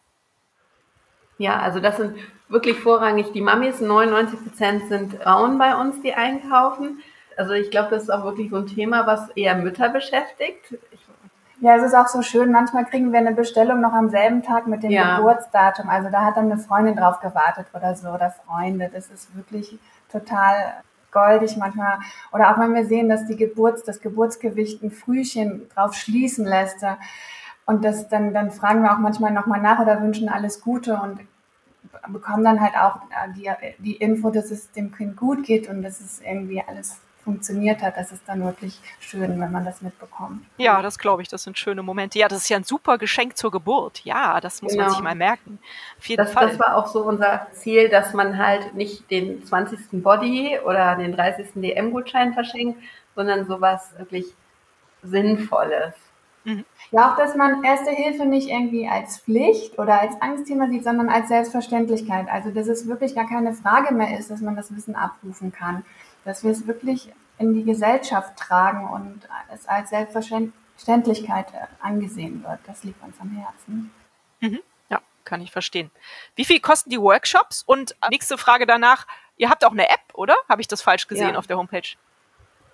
Ja, 1.39 1.57
also 1.59 1.79
das 1.79 1.97
sind 1.97 2.15
wirklich 2.47 2.79
vorrangig 2.79 3.31
die 3.31 3.41
Mamis. 3.41 3.81
99 3.81 4.43
Prozent 4.43 4.87
sind 4.87 5.15
Frauen 5.15 5.57
bei 5.57 5.75
uns, 5.75 5.99
die 6.01 6.13
einkaufen. 6.13 7.01
Also 7.35 7.53
ich 7.53 7.71
glaube, 7.71 7.89
das 7.89 8.03
ist 8.03 8.09
auch 8.11 8.23
wirklich 8.23 8.51
so 8.51 8.57
ein 8.57 8.67
Thema, 8.67 9.07
was 9.07 9.29
eher 9.29 9.55
Mütter 9.55 9.89
beschäftigt. 9.89 10.77
Ich 10.91 10.99
ja, 11.61 11.75
es 11.75 11.83
ist 11.83 11.93
auch 11.93 12.07
so 12.07 12.21
schön. 12.21 12.51
Manchmal 12.51 12.85
kriegen 12.85 13.11
wir 13.11 13.19
eine 13.19 13.33
Bestellung 13.33 13.81
noch 13.81 13.91
am 13.91 14.09
selben 14.09 14.43
Tag 14.43 14.67
mit 14.67 14.81
dem 14.81 14.91
ja. 14.91 15.17
Geburtsdatum. 15.17 15.89
Also 15.89 16.09
da 16.09 16.23
hat 16.23 16.37
dann 16.37 16.51
eine 16.51 16.57
Freundin 16.57 16.95
drauf 16.95 17.19
gewartet 17.19 17.67
oder 17.73 17.95
so 17.95 18.09
oder 18.09 18.33
Freunde. 18.45 18.89
Das 18.93 19.09
ist 19.09 19.35
wirklich 19.35 19.77
total 20.09 20.55
goldig 21.11 21.57
manchmal. 21.57 21.99
Oder 22.31 22.51
auch 22.51 22.59
wenn 22.59 22.73
wir 22.73 22.85
sehen, 22.85 23.09
dass 23.09 23.25
die 23.25 23.35
Geburts, 23.35 23.83
das 23.83 23.99
Geburtsgewicht 23.99 24.81
ein 24.83 24.91
Frühchen 24.91 25.67
drauf 25.75 25.95
schließen 25.95 26.45
lässt. 26.45 26.85
Und 27.65 27.83
das, 27.83 28.07
dann, 28.07 28.33
dann 28.33 28.51
fragen 28.51 28.81
wir 28.81 28.93
auch 28.93 28.99
manchmal 28.99 29.31
nochmal 29.31 29.61
nach 29.61 29.79
oder 29.79 30.01
wünschen 30.01 30.29
alles 30.29 30.61
Gute 30.61 30.95
und 30.95 31.19
bekommen 32.07 32.43
dann 32.43 32.61
halt 32.61 32.75
auch 32.75 33.01
die, 33.35 33.49
die 33.79 33.95
Info, 33.95 34.29
dass 34.29 34.51
es 34.51 34.71
dem 34.71 34.91
Kind 34.93 35.17
gut 35.17 35.43
geht 35.43 35.67
und 35.67 35.81
dass 35.81 35.99
es 35.99 36.21
irgendwie 36.21 36.63
alles 36.65 37.01
funktioniert 37.23 37.81
hat, 37.83 37.95
das 37.95 38.11
ist 38.11 38.23
dann 38.27 38.43
wirklich 38.43 38.79
schön, 38.99 39.39
wenn 39.39 39.51
man 39.51 39.63
das 39.63 39.81
mitbekommt. 39.81 40.43
Ja, 40.57 40.81
das 40.81 40.97
glaube 40.97 41.21
ich, 41.21 41.27
das 41.27 41.43
sind 41.43 41.59
schöne 41.59 41.83
Momente. 41.83 42.17
Ja, 42.17 42.27
das 42.27 42.39
ist 42.39 42.49
ja 42.49 42.57
ein 42.57 42.63
super 42.63 42.97
Geschenk 42.97 43.37
zur 43.37 43.51
Geburt. 43.51 44.01
Ja, 44.03 44.41
das 44.41 44.61
muss 44.61 44.71
genau. 44.71 44.85
man 44.85 44.93
sich 44.93 45.01
mal 45.01 45.15
merken. 45.15 45.59
Auf 45.99 46.05
jeden 46.05 46.23
das, 46.23 46.33
Fall. 46.33 46.47
das 46.47 46.59
war 46.59 46.75
auch 46.75 46.87
so 46.87 47.03
unser 47.03 47.47
Ziel, 47.51 47.89
dass 47.89 48.13
man 48.13 48.37
halt 48.37 48.73
nicht 48.73 49.11
den 49.11 49.45
20. 49.45 50.01
Body 50.03 50.57
oder 50.65 50.95
den 50.95 51.11
30. 51.11 51.49
DM-Gutschein 51.55 52.33
verschenkt, 52.33 52.81
sondern 53.15 53.45
sowas 53.45 53.93
wirklich 53.97 54.25
Sinnvolles. 55.03 55.93
Mhm. 56.43 56.65
Ja, 56.91 57.11
auch, 57.11 57.17
dass 57.17 57.35
man 57.35 57.63
Erste 57.63 57.91
Hilfe 57.91 58.25
nicht 58.25 58.49
irgendwie 58.49 58.87
als 58.87 59.19
Pflicht 59.19 59.77
oder 59.77 59.99
als 60.01 60.21
Angstthema 60.21 60.67
sieht, 60.67 60.83
sondern 60.83 61.09
als 61.09 61.27
Selbstverständlichkeit. 61.27 62.27
Also, 62.29 62.51
dass 62.51 62.67
es 62.67 62.87
wirklich 62.87 63.15
gar 63.15 63.27
keine 63.27 63.53
Frage 63.53 63.93
mehr 63.93 64.17
ist, 64.17 64.31
dass 64.31 64.41
man 64.41 64.55
das 64.55 64.75
Wissen 64.75 64.95
abrufen 64.95 65.51
kann 65.51 65.83
dass 66.25 66.43
wir 66.43 66.51
es 66.51 66.67
wirklich 66.67 67.11
in 67.37 67.53
die 67.53 67.63
Gesellschaft 67.63 68.37
tragen 68.37 68.87
und 68.87 69.27
es 69.53 69.67
als 69.67 69.89
Selbstverständlichkeit 69.89 71.47
angesehen 71.79 72.43
wird. 72.43 72.59
Das 72.65 72.83
liegt 72.83 73.01
uns 73.03 73.19
am 73.19 73.31
Herzen. 73.31 73.91
Mhm. 74.41 74.59
Ja, 74.89 75.01
kann 75.23 75.41
ich 75.41 75.51
verstehen. 75.51 75.89
Wie 76.35 76.45
viel 76.45 76.59
kosten 76.59 76.89
die 76.89 76.99
Workshops? 76.99 77.63
Und 77.65 77.95
nächste 78.09 78.37
Frage 78.37 78.65
danach, 78.65 79.07
ihr 79.37 79.49
habt 79.49 79.63
auch 79.63 79.71
eine 79.71 79.89
App, 79.89 80.01
oder? 80.13 80.35
Habe 80.47 80.61
ich 80.61 80.67
das 80.67 80.81
falsch 80.81 81.07
gesehen 81.07 81.33
ja. 81.33 81.37
auf 81.37 81.47
der 81.47 81.57
Homepage? 81.57 81.95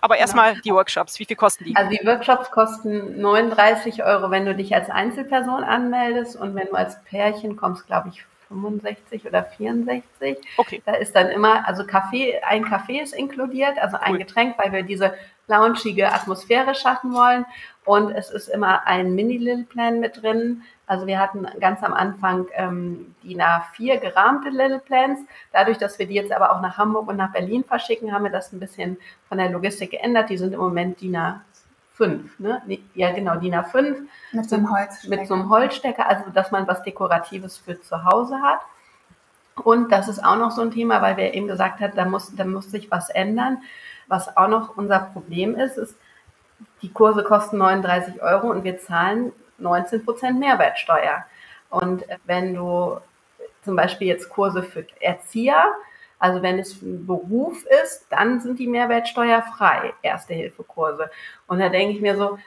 Aber 0.06 0.14
genau. 0.14 0.22
erstmal 0.22 0.50
genau. 0.52 0.62
die 0.62 0.72
Workshops, 0.72 1.18
wie 1.18 1.24
viel 1.24 1.36
kosten 1.36 1.64
die? 1.64 1.74
Also 1.74 1.90
die 1.90 2.06
Workshops 2.06 2.52
kosten 2.52 3.20
39 3.20 4.04
Euro, 4.04 4.30
wenn 4.30 4.46
du 4.46 4.54
dich 4.54 4.72
als 4.72 4.88
Einzelperson 4.88 5.64
anmeldest 5.64 6.36
und 6.36 6.54
wenn 6.54 6.68
du 6.68 6.74
als 6.74 7.02
Pärchen 7.02 7.56
kommst, 7.56 7.88
glaube 7.88 8.10
ich, 8.10 8.24
65 8.46 9.26
oder 9.26 9.42
64. 9.42 10.38
Okay. 10.58 10.80
Da 10.86 10.94
ist 10.94 11.16
dann 11.16 11.26
immer, 11.30 11.66
also 11.66 11.84
Kaffee, 11.84 12.40
ein 12.48 12.64
Kaffee 12.64 13.00
ist 13.00 13.16
inkludiert, 13.16 13.80
also 13.80 13.96
ein 13.96 14.12
cool. 14.12 14.18
Getränk, 14.18 14.54
weil 14.58 14.70
wir 14.70 14.84
diese 14.84 15.14
loungige 15.48 16.12
Atmosphäre 16.12 16.76
schaffen 16.76 17.12
wollen. 17.12 17.44
Und 17.86 18.10
es 18.10 18.30
ist 18.30 18.48
immer 18.48 18.86
ein 18.86 19.14
Mini-Little-Plan 19.14 20.00
mit 20.00 20.20
drin. 20.20 20.62
Also 20.88 21.06
wir 21.06 21.20
hatten 21.20 21.46
ganz 21.60 21.84
am 21.84 21.94
Anfang 21.94 22.46
ähm, 22.54 23.14
DIN 23.22 23.40
A4 23.40 23.98
gerahmte 23.98 24.50
Little 24.50 24.80
Plans. 24.80 25.20
Dadurch, 25.52 25.78
dass 25.78 25.98
wir 25.98 26.06
die 26.06 26.14
jetzt 26.14 26.32
aber 26.32 26.52
auch 26.52 26.60
nach 26.60 26.76
Hamburg 26.78 27.08
und 27.08 27.16
nach 27.16 27.32
Berlin 27.32 27.62
verschicken, 27.62 28.12
haben 28.12 28.24
wir 28.24 28.32
das 28.32 28.52
ein 28.52 28.58
bisschen 28.58 28.96
von 29.28 29.38
der 29.38 29.50
Logistik 29.50 29.92
geändert. 29.92 30.30
Die 30.30 30.36
sind 30.36 30.52
im 30.52 30.58
Moment 30.58 31.00
DIN 31.00 31.16
A 31.16 31.44
5, 31.94 32.40
ne? 32.40 32.60
Ja, 32.94 33.12
genau, 33.12 33.36
DIN 33.36 33.54
A5. 33.54 34.02
Mit 34.32 34.50
so 34.50 34.56
einem 34.56 34.70
Holzstecker. 34.70 35.16
Mit 35.16 35.28
so 35.28 35.34
einem 35.34 35.48
Holzstecker, 35.48 36.08
also 36.08 36.24
dass 36.34 36.50
man 36.50 36.66
was 36.66 36.82
Dekoratives 36.82 37.56
für 37.58 37.80
zu 37.80 38.04
Hause 38.04 38.42
hat. 38.42 38.60
Und 39.62 39.92
das 39.92 40.08
ist 40.08 40.24
auch 40.24 40.36
noch 40.36 40.50
so 40.50 40.60
ein 40.60 40.72
Thema, 40.72 41.00
weil 41.02 41.16
wir 41.16 41.32
eben 41.34 41.46
gesagt 41.46 41.80
haben, 41.80 41.94
da 41.94 42.04
muss, 42.04 42.34
da 42.34 42.44
muss 42.44 42.70
sich 42.70 42.90
was 42.90 43.10
ändern. 43.10 43.62
Was 44.08 44.36
auch 44.36 44.48
noch 44.48 44.76
unser 44.76 44.98
Problem 44.98 45.54
ist, 45.54 45.78
ist, 45.78 45.96
die 46.82 46.92
Kurse 46.92 47.22
kosten 47.22 47.58
39 47.58 48.22
Euro 48.22 48.50
und 48.50 48.64
wir 48.64 48.78
zahlen 48.78 49.32
19 49.58 50.04
Prozent 50.04 50.38
Mehrwertsteuer. 50.38 51.24
Und 51.70 52.04
wenn 52.24 52.54
du 52.54 52.98
zum 53.62 53.76
Beispiel 53.76 54.08
jetzt 54.08 54.28
Kurse 54.28 54.62
für 54.62 54.86
Erzieher 55.00 55.74
also 56.18 56.42
wenn 56.42 56.58
es 56.58 56.80
ein 56.80 57.06
Beruf 57.06 57.64
ist, 57.84 58.06
dann 58.10 58.40
sind 58.40 58.58
die 58.58 58.66
mehrwertsteuerfrei, 58.66 59.92
Erste-Hilfe-Kurse. 60.02 61.10
Und 61.46 61.58
da 61.58 61.68
denke 61.68 61.94
ich 61.94 62.00
mir 62.00 62.16
so, 62.16 62.38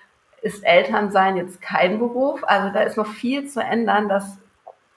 ist 0.41 0.63
Elternsein 0.63 1.37
jetzt 1.37 1.61
kein 1.61 1.99
Beruf? 1.99 2.43
Also 2.43 2.73
da 2.73 2.81
ist 2.81 2.97
noch 2.97 3.07
viel 3.07 3.47
zu 3.47 3.61
ändern, 3.61 4.09
dass 4.09 4.37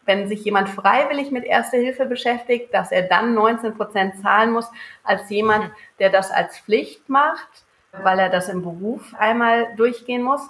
wenn 0.04 0.26
sich 0.26 0.45
jemand 0.45 0.69
freiwillig 0.69 1.31
mit 1.31 1.45
Erste 1.45 1.76
Hilfe 1.76 2.07
beschäftigt, 2.07 2.73
dass 2.75 2.90
er 2.90 3.02
dann 3.02 3.35
19 3.35 3.76
Prozent 3.76 4.21
zahlen 4.21 4.52
muss, 4.52 4.70
als 5.05 5.29
jemand, 5.31 5.70
der 5.98 6.11
das 6.11 6.31
als 6.31 6.59
Pflicht 6.59 7.09
macht, 7.09 7.64
weil 7.92 8.18
er 8.18 8.28
das 8.28 8.48
im 8.48 8.62
Beruf 8.62 9.14
einmal 9.18 9.74
durchgehen 9.76 10.22
muss. 10.22 10.40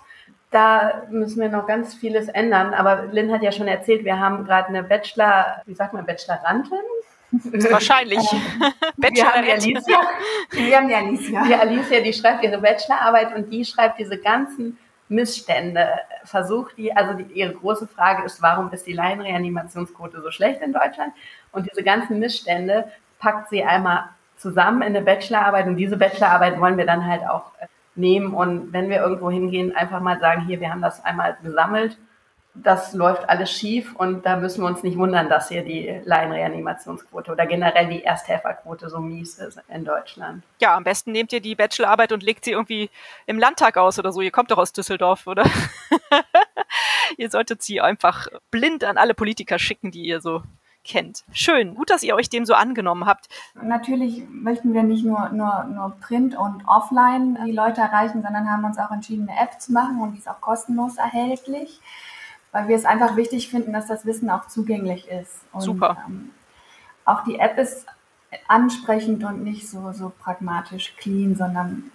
Da 0.50 1.02
müssen 1.10 1.40
wir 1.40 1.48
noch 1.48 1.66
ganz 1.66 1.94
vieles 1.94 2.28
ändern. 2.28 2.74
Aber 2.74 3.06
Lynn 3.06 3.32
hat 3.32 3.42
ja 3.42 3.52
schon 3.52 3.68
erzählt, 3.68 4.04
wir 4.04 4.20
haben 4.20 4.44
gerade 4.44 4.68
eine 4.68 4.82
Bachelor, 4.82 5.62
wie 5.66 5.74
sagt 5.74 5.94
man, 5.94 6.04
Bachelorantin 6.04 6.78
Wahrscheinlich. 7.70 8.18
wir 8.96 9.24
haben 9.24 9.44
die 9.44 9.52
Alicia. 9.52 10.00
Wir 10.50 10.76
haben 10.76 10.88
die 10.88 10.94
Alicia. 10.94 11.44
Die 11.44 11.54
Alicia, 11.54 12.00
die 12.00 12.12
schreibt 12.12 12.44
ihre 12.44 12.58
Bachelorarbeit 12.58 13.34
und 13.34 13.50
die 13.50 13.64
schreibt 13.64 13.98
diese 13.98 14.18
ganzen 14.18 14.78
Missstände, 15.08 15.88
versucht 16.24 16.76
die, 16.76 16.94
also 16.94 17.14
die, 17.14 17.24
ihre 17.32 17.54
große 17.54 17.86
Frage 17.86 18.24
ist, 18.24 18.42
warum 18.42 18.70
ist 18.72 18.86
die 18.86 18.92
Laienreanimationsquote 18.92 20.20
so 20.20 20.30
schlecht 20.30 20.60
in 20.60 20.72
Deutschland? 20.72 21.12
Und 21.52 21.70
diese 21.70 21.82
ganzen 21.82 22.18
Missstände 22.18 22.90
packt 23.18 23.48
sie 23.48 23.64
einmal 23.64 24.10
zusammen 24.42 24.82
in 24.82 24.94
eine 24.94 25.02
Bachelorarbeit 25.02 25.66
und 25.66 25.76
diese 25.76 25.96
Bachelorarbeit 25.96 26.60
wollen 26.60 26.76
wir 26.76 26.86
dann 26.86 27.06
halt 27.06 27.22
auch 27.22 27.52
äh, 27.60 27.66
nehmen 27.94 28.34
und 28.34 28.72
wenn 28.72 28.90
wir 28.90 29.00
irgendwo 29.00 29.30
hingehen, 29.30 29.74
einfach 29.74 30.00
mal 30.00 30.18
sagen, 30.20 30.46
hier, 30.46 30.60
wir 30.60 30.70
haben 30.70 30.82
das 30.82 31.04
einmal 31.04 31.36
gesammelt 31.42 31.96
das 32.54 32.92
läuft 32.92 33.28
alles 33.30 33.50
schief 33.50 33.94
und 33.96 34.26
da 34.26 34.36
müssen 34.36 34.62
wir 34.62 34.66
uns 34.66 34.82
nicht 34.82 34.98
wundern, 34.98 35.30
dass 35.30 35.48
hier 35.48 35.64
die 35.64 36.00
Laienreanimationsquote 36.04 37.32
oder 37.32 37.46
generell 37.46 37.88
die 37.88 38.04
Ersthelferquote 38.04 38.90
so 38.90 39.00
mies 39.00 39.38
ist 39.38 39.58
in 39.68 39.84
Deutschland. 39.84 40.44
Ja, 40.60 40.76
am 40.76 40.84
besten 40.84 41.12
nehmt 41.12 41.32
ihr 41.32 41.40
die 41.40 41.54
Bachelorarbeit 41.54 42.12
und 42.12 42.22
legt 42.22 42.44
sie 42.44 42.52
irgendwie 42.52 42.90
im 43.26 43.38
Landtag 43.38 43.78
aus 43.78 43.98
oder 43.98 44.12
so. 44.12 44.20
Ihr 44.20 44.30
kommt 44.30 44.50
doch 44.50 44.58
aus 44.58 44.72
Düsseldorf, 44.72 45.26
oder? 45.26 45.44
ihr 47.16 47.30
solltet 47.30 47.62
sie 47.62 47.80
einfach 47.80 48.28
blind 48.50 48.84
an 48.84 48.98
alle 48.98 49.14
Politiker 49.14 49.58
schicken, 49.58 49.90
die 49.90 50.02
ihr 50.02 50.20
so 50.20 50.42
kennt. 50.84 51.24
Schön, 51.32 51.74
gut, 51.74 51.90
dass 51.90 52.02
ihr 52.02 52.14
euch 52.14 52.28
dem 52.28 52.44
so 52.44 52.54
angenommen 52.54 53.06
habt. 53.06 53.28
Natürlich 53.60 54.24
möchten 54.28 54.74
wir 54.74 54.82
nicht 54.82 55.04
nur, 55.04 55.28
nur, 55.30 55.64
nur 55.64 55.96
Print 56.00 56.36
und 56.36 56.64
Offline 56.66 57.38
die 57.46 57.52
Leute 57.52 57.80
erreichen, 57.80 58.22
sondern 58.22 58.50
haben 58.50 58.64
uns 58.64 58.78
auch 58.78 58.90
entschieden, 58.90 59.28
eine 59.28 59.40
App 59.40 59.60
zu 59.60 59.72
machen 59.72 60.00
und 60.00 60.12
die 60.12 60.18
ist 60.18 60.28
auch 60.28 60.40
kostenlos 60.40 60.96
erhältlich 60.96 61.80
weil 62.52 62.68
wir 62.68 62.76
es 62.76 62.84
einfach 62.84 63.16
wichtig 63.16 63.48
finden, 63.48 63.72
dass 63.72 63.86
das 63.86 64.06
Wissen 64.06 64.30
auch 64.30 64.46
zugänglich 64.46 65.08
ist. 65.08 65.40
Und, 65.52 65.62
Super. 65.62 65.96
Ähm, 66.06 66.30
auch 67.04 67.24
die 67.24 67.38
App 67.38 67.58
ist 67.58 67.86
ansprechend 68.46 69.24
und 69.24 69.42
nicht 69.42 69.68
so, 69.68 69.92
so 69.92 70.12
pragmatisch 70.22 70.94
clean, 70.96 71.34
sondern 71.34 71.90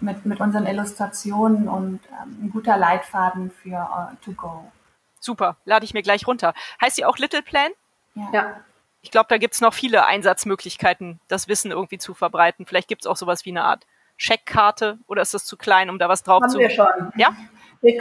mit, 0.00 0.24
mit 0.24 0.40
unseren 0.40 0.66
Illustrationen 0.66 1.68
und 1.68 2.00
ähm, 2.22 2.38
ein 2.44 2.50
guter 2.50 2.76
Leitfaden 2.76 3.50
für 3.50 3.76
uh, 3.76 4.16
To 4.24 4.32
Go. 4.32 4.72
Super, 5.20 5.56
lade 5.64 5.84
ich 5.84 5.94
mir 5.94 6.02
gleich 6.02 6.26
runter. 6.26 6.54
Heißt 6.80 6.96
sie 6.96 7.04
auch 7.04 7.18
Little 7.18 7.42
Plan? 7.42 7.70
Ja. 8.16 8.28
ja. 8.32 8.60
Ich 9.02 9.12
glaube, 9.12 9.26
da 9.28 9.38
gibt 9.38 9.54
es 9.54 9.60
noch 9.60 9.72
viele 9.72 10.04
Einsatzmöglichkeiten, 10.04 11.20
das 11.28 11.46
Wissen 11.46 11.70
irgendwie 11.70 11.98
zu 11.98 12.12
verbreiten. 12.12 12.66
Vielleicht 12.66 12.88
gibt 12.88 13.02
es 13.02 13.06
auch 13.06 13.16
sowas 13.16 13.44
wie 13.44 13.50
eine 13.50 13.62
Art 13.62 13.86
Scheckkarte 14.16 14.98
oder 15.06 15.22
ist 15.22 15.32
das 15.32 15.44
zu 15.44 15.56
klein, 15.56 15.90
um 15.90 15.98
da 15.98 16.08
was 16.08 16.24
drauf 16.24 16.42
Haben 16.42 16.50
zu... 16.50 16.58
Haben 16.58 16.62
wir 16.62 16.70
schon. 16.70 17.12
Ja? 17.16 17.36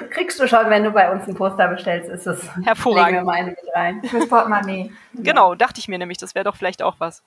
Kriegst 0.10 0.39
du 0.39 0.47
schon, 0.47 0.69
wenn 0.69 0.84
du 0.84 0.91
bei 0.91 1.12
uns 1.12 1.28
ein 1.28 1.36
Poster 1.36 1.67
bestellst, 1.67 2.10
ist 2.10 2.25
es. 2.25 2.49
Hervorragend. 2.63 3.12
Legen 3.12 3.17
wir 3.17 3.23
meine 3.23 3.49
mit 3.49 3.75
rein. 3.75 4.04
Fürs 4.04 4.28
Portemonnaie. 4.28 4.91
Genau, 5.13 5.54
dachte 5.54 5.80
ich 5.80 5.88
mir 5.88 5.99
nämlich, 5.99 6.17
das 6.17 6.34
wäre 6.34 6.45
doch 6.45 6.56
vielleicht 6.56 6.82
auch 6.82 6.95
was. 6.99 7.23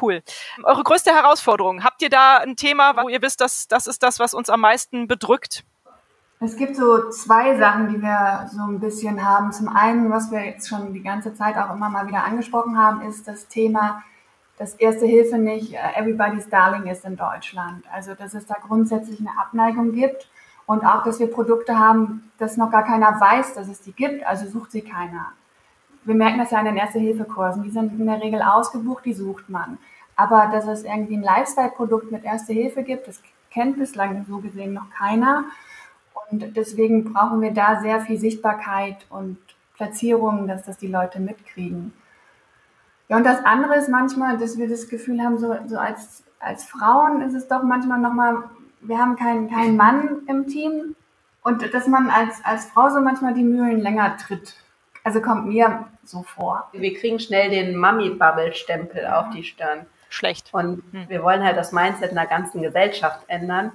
Cool. 0.00 0.22
Eure 0.64 0.82
größte 0.82 1.14
Herausforderung, 1.14 1.84
habt 1.84 2.02
ihr 2.02 2.10
da 2.10 2.38
ein 2.38 2.56
Thema, 2.56 3.00
wo 3.00 3.08
ihr 3.08 3.22
wisst, 3.22 3.40
dass 3.40 3.68
das 3.68 3.86
ist 3.86 4.02
das, 4.02 4.18
was 4.18 4.34
uns 4.34 4.50
am 4.50 4.60
meisten 4.60 5.06
bedrückt? 5.06 5.64
Es 6.44 6.56
gibt 6.56 6.76
so 6.76 7.08
zwei 7.08 7.56
Sachen, 7.56 7.88
die 7.88 8.02
wir 8.02 8.50
so 8.52 8.64
ein 8.64 8.78
bisschen 8.78 9.24
haben. 9.24 9.50
Zum 9.50 9.66
einen, 9.68 10.10
was 10.10 10.30
wir 10.30 10.44
jetzt 10.44 10.68
schon 10.68 10.92
die 10.92 11.02
ganze 11.02 11.34
Zeit 11.34 11.56
auch 11.56 11.74
immer 11.74 11.88
mal 11.88 12.06
wieder 12.06 12.22
angesprochen 12.22 12.78
haben, 12.78 13.00
ist 13.08 13.26
das 13.26 13.48
Thema, 13.48 14.02
dass 14.58 14.74
Erste 14.74 15.06
Hilfe 15.06 15.38
nicht 15.38 15.72
äh, 15.72 15.78
everybody's 15.98 16.48
darling 16.50 16.86
ist 16.86 17.06
in 17.06 17.16
Deutschland. 17.16 17.84
Also, 17.90 18.14
dass 18.14 18.34
es 18.34 18.44
da 18.44 18.56
grundsätzlich 18.60 19.20
eine 19.20 19.30
Abneigung 19.38 19.92
gibt 19.92 20.28
und 20.66 20.84
auch, 20.84 21.02
dass 21.02 21.18
wir 21.18 21.28
Produkte 21.28 21.78
haben, 21.78 22.30
dass 22.38 22.58
noch 22.58 22.70
gar 22.70 22.84
keiner 22.84 23.18
weiß, 23.18 23.54
dass 23.54 23.68
es 23.68 23.80
die 23.80 23.92
gibt, 23.92 24.26
also 24.26 24.46
sucht 24.46 24.72
sie 24.72 24.82
keiner. 24.82 25.32
Wir 26.04 26.14
merken 26.14 26.38
das 26.38 26.50
ja 26.50 26.58
in 26.58 26.66
den 26.66 26.76
Erste-Hilfe-Kursen. 26.76 27.62
Die 27.62 27.70
sind 27.70 27.98
in 27.98 28.06
der 28.06 28.20
Regel 28.20 28.42
ausgebucht, 28.42 29.06
die 29.06 29.14
sucht 29.14 29.48
man. 29.48 29.78
Aber 30.14 30.50
dass 30.52 30.66
es 30.66 30.84
irgendwie 30.84 31.16
ein 31.16 31.22
Lifestyle-Produkt 31.22 32.12
mit 32.12 32.22
Erste 32.22 32.52
Hilfe 32.52 32.82
gibt, 32.82 33.08
das 33.08 33.22
kennt 33.50 33.78
bislang 33.78 34.26
so 34.28 34.38
gesehen 34.38 34.74
noch 34.74 34.90
keiner. 34.90 35.44
Und 36.30 36.56
deswegen 36.56 37.12
brauchen 37.12 37.40
wir 37.40 37.52
da 37.52 37.80
sehr 37.80 38.00
viel 38.00 38.18
Sichtbarkeit 38.18 39.06
und 39.10 39.38
Platzierung, 39.76 40.46
dass 40.46 40.64
das 40.64 40.78
die 40.78 40.88
Leute 40.88 41.20
mitkriegen. 41.20 41.92
Ja, 43.08 43.16
und 43.16 43.24
das 43.24 43.44
andere 43.44 43.76
ist 43.76 43.88
manchmal, 43.88 44.38
dass 44.38 44.56
wir 44.56 44.68
das 44.68 44.88
Gefühl 44.88 45.20
haben, 45.20 45.38
so, 45.38 45.54
so 45.66 45.76
als, 45.76 46.24
als 46.40 46.64
Frauen 46.64 47.20
ist 47.22 47.34
es 47.34 47.48
doch 47.48 47.62
manchmal 47.62 47.98
nochmal 47.98 48.44
wir 48.86 48.98
haben 48.98 49.16
keinen, 49.16 49.50
keinen 49.50 49.76
Mann 49.76 50.22
im 50.28 50.46
Team 50.46 50.94
und 51.42 51.74
dass 51.74 51.86
man 51.86 52.10
als, 52.10 52.44
als 52.44 52.66
Frau 52.66 52.88
so 52.90 53.00
manchmal 53.00 53.34
die 53.34 53.42
Mühlen 53.42 53.80
länger 53.80 54.16
tritt. 54.16 54.54
Also 55.02 55.20
kommt 55.20 55.46
mir 55.46 55.86
so 56.04 56.22
vor. 56.22 56.68
Wir 56.72 56.94
kriegen 56.94 57.18
schnell 57.18 57.50
den 57.50 57.76
Mummy-Bubble-Stempel 57.76 59.06
auf 59.06 59.30
die 59.30 59.44
Stirn. 59.44 59.86
schlecht. 60.08 60.48
Und 60.52 60.82
hm. 60.92 61.08
wir 61.08 61.22
wollen 61.22 61.42
halt 61.42 61.56
das 61.56 61.72
Mindset 61.72 62.12
einer 62.12 62.26
ganzen 62.26 62.62
Gesellschaft 62.62 63.20
ändern. 63.26 63.72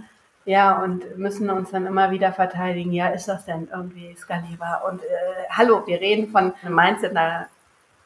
Ja, 0.49 0.81
und 0.81 1.15
müssen 1.15 1.47
uns 1.51 1.69
dann 1.69 1.85
immer 1.85 2.09
wieder 2.09 2.33
verteidigen, 2.33 2.91
ja, 2.91 3.09
ist 3.09 3.27
das 3.27 3.45
denn 3.45 3.69
irgendwie 3.71 4.15
skalierbar? 4.15 4.83
Und 4.83 5.03
äh, 5.03 5.05
hallo, 5.51 5.85
wir 5.85 6.01
reden 6.01 6.31
von 6.31 6.55
einem 6.63 6.73
Mindset 6.73 7.11
einer, 7.15 7.47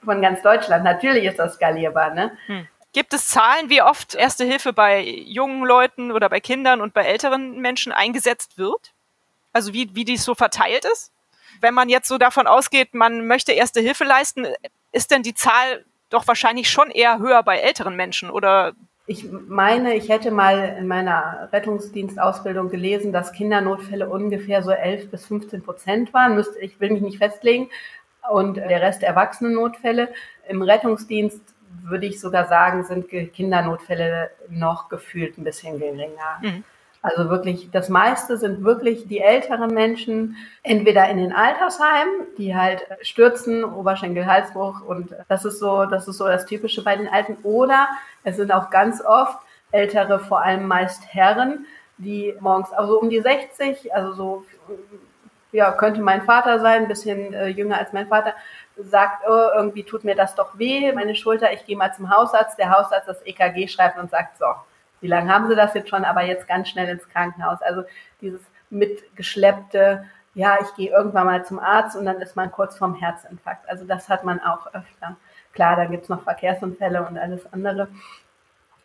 von 0.04 0.22
ganz 0.22 0.42
Deutschland. 0.42 0.84
Natürlich 0.84 1.24
ist 1.24 1.40
das 1.40 1.54
skalierbar, 1.54 2.14
ne? 2.14 2.38
Hm. 2.48 2.68
Gibt 2.92 3.14
es 3.14 3.30
Zahlen, 3.30 3.70
wie 3.70 3.82
oft 3.82 4.14
Erste 4.14 4.44
Hilfe 4.44 4.74
bei 4.74 5.00
jungen 5.00 5.64
Leuten 5.64 6.12
oder 6.12 6.28
bei 6.28 6.42
Kindern 6.42 6.82
und 6.82 6.94
bei 6.94 7.06
älteren 7.06 7.62
Menschen 7.62 7.94
eingesetzt 7.94 8.58
wird? 8.58 8.92
Also 9.54 9.72
wie, 9.72 9.96
wie 9.96 10.04
dies 10.04 10.26
so 10.26 10.36
verteilt 10.36 10.84
ist? 10.84 11.14
Wenn 11.62 11.74
man 11.74 11.88
jetzt 11.88 12.10
so 12.10 12.18
davon 12.18 12.46
ausgeht, 12.46 12.94
man 12.94 13.26
möchte 13.26 13.54
Erste 13.54 13.80
Hilfe 13.80 14.04
leisten, 14.04 14.48
ist 14.92 15.12
denn 15.12 15.24
die 15.24 15.34
Zahl 15.34 15.86
doch 16.10 16.28
wahrscheinlich 16.28 16.70
schon 16.70 16.92
eher 16.92 17.20
höher 17.20 17.42
bei 17.42 17.60
älteren 17.60 17.96
Menschen 17.96 18.30
oder 18.30 18.74
ich 19.06 19.30
meine, 19.32 19.96
ich 19.96 20.08
hätte 20.10 20.32
mal 20.32 20.78
in 20.80 20.88
meiner 20.88 21.50
Rettungsdienstausbildung 21.52 22.70
gelesen, 22.70 23.12
dass 23.12 23.34
Kindernotfälle 23.34 24.08
ungefähr 24.10 24.64
so 24.64 24.72
11 24.72 25.12
bis 25.12 25.26
15 25.26 25.62
Prozent 25.62 26.14
waren. 26.14 26.42
ich 26.62 26.80
will 26.80 26.92
mich 26.92 27.02
nicht 27.02 27.18
festlegen. 27.18 27.70
Und 28.32 28.56
der 28.56 28.82
Rest 28.82 29.04
Erwachsenennotfälle. 29.04 30.14
Im 30.48 30.62
Rettungsdienst 30.62 31.42
würde 31.82 32.06
ich 32.06 32.22
sogar 32.22 32.48
sagen, 32.48 32.86
sind 32.86 33.10
Kindernotfälle 33.10 34.32
noch 34.50 34.88
gefühlt 34.88 35.38
ein 35.38 35.44
bisschen 35.44 35.80
geringer. 35.80 36.40
Mhm. 36.42 36.64
Also 37.04 37.30
wirklich, 37.30 37.70
das 37.70 37.90
meiste 37.90 38.38
sind 38.38 38.64
wirklich 38.64 39.10
die 39.10 39.20
älteren 39.20 39.74
Menschen, 39.74 40.38
entweder 40.64 41.10
in 41.10 41.18
den 41.18 41.34
Altersheimen, 41.34 42.28
die 42.38 42.56
halt 42.56 42.88
stürzen, 43.02 43.66
Oberschenkel, 43.66 44.26
Halsbruch 44.26 44.80
und 44.82 45.14
das 45.28 45.44
ist 45.44 45.60
so, 45.60 45.86
das 45.86 46.08
ist 46.08 46.18
so 46.18 46.26
das 46.26 46.46
Typische 46.46 46.82
bei 46.82 46.96
den 46.96 47.10
Alten. 47.10 47.36
Oder 47.44 47.90
es 48.24 48.38
sind 48.38 48.54
auch 48.54 48.70
ganz 48.70 49.04
oft 49.04 49.38
ältere, 49.72 50.20
vor 50.20 50.44
allem 50.44 50.66
meist 50.66 51.04
Herren, 51.14 51.66
die 51.98 52.36
morgens, 52.40 52.72
also 52.72 53.02
um 53.02 53.10
die 53.10 53.20
60, 53.20 53.94
also 53.94 54.14
so, 54.14 54.46
ja, 55.52 55.74
könnte 55.74 56.00
mein 56.00 56.22
Vater 56.22 56.62
sein, 56.62 56.84
ein 56.84 56.88
bisschen 56.88 57.34
äh, 57.34 57.48
jünger 57.48 57.80
als 57.80 57.92
mein 57.92 58.08
Vater, 58.08 58.34
sagt, 58.78 59.28
oh, 59.28 59.50
irgendwie 59.58 59.84
tut 59.84 60.06
mir 60.06 60.16
das 60.16 60.36
doch 60.36 60.58
weh, 60.58 60.94
meine 60.94 61.16
Schulter, 61.16 61.52
ich 61.52 61.66
gehe 61.66 61.76
mal 61.76 61.94
zum 61.94 62.10
Hausarzt, 62.10 62.58
der 62.58 62.72
Hausarzt 62.72 63.10
das 63.10 63.22
EKG 63.26 63.68
schreibt 63.68 64.00
und 64.00 64.10
sagt, 64.10 64.38
so, 64.38 64.46
wie 65.04 65.08
lange 65.08 65.32
haben 65.32 65.48
sie 65.48 65.56
das 65.56 65.74
jetzt 65.74 65.90
schon, 65.90 66.06
aber 66.06 66.24
jetzt 66.24 66.48
ganz 66.48 66.70
schnell 66.70 66.88
ins 66.90 67.08
Krankenhaus. 67.10 67.62
Also 67.62 67.84
dieses 68.22 68.42
mitgeschleppte, 68.70 70.06
ja, 70.34 70.58
ich 70.62 70.74
gehe 70.76 70.90
irgendwann 70.90 71.28
mal 71.28 71.46
zum 71.46 71.60
Arzt 71.60 71.96
und 71.96 72.06
dann 72.06 72.22
ist 72.22 72.36
man 72.36 72.52
kurz 72.52 72.78
vorm 72.78 72.96
Herzinfarkt. 72.96 73.70
Also 73.70 73.86
das 73.86 74.10
hat 74.10 74.24
man 74.24 74.40
auch 74.40 74.68
öfter. 74.68 75.18
Klar, 75.52 75.76
da 75.76 75.86
gibt 75.86 76.04
es 76.04 76.10
noch 76.10 76.24
Verkehrsunfälle 76.24 77.06
und 77.06 77.18
alles 77.18 77.52
andere. 77.54 77.90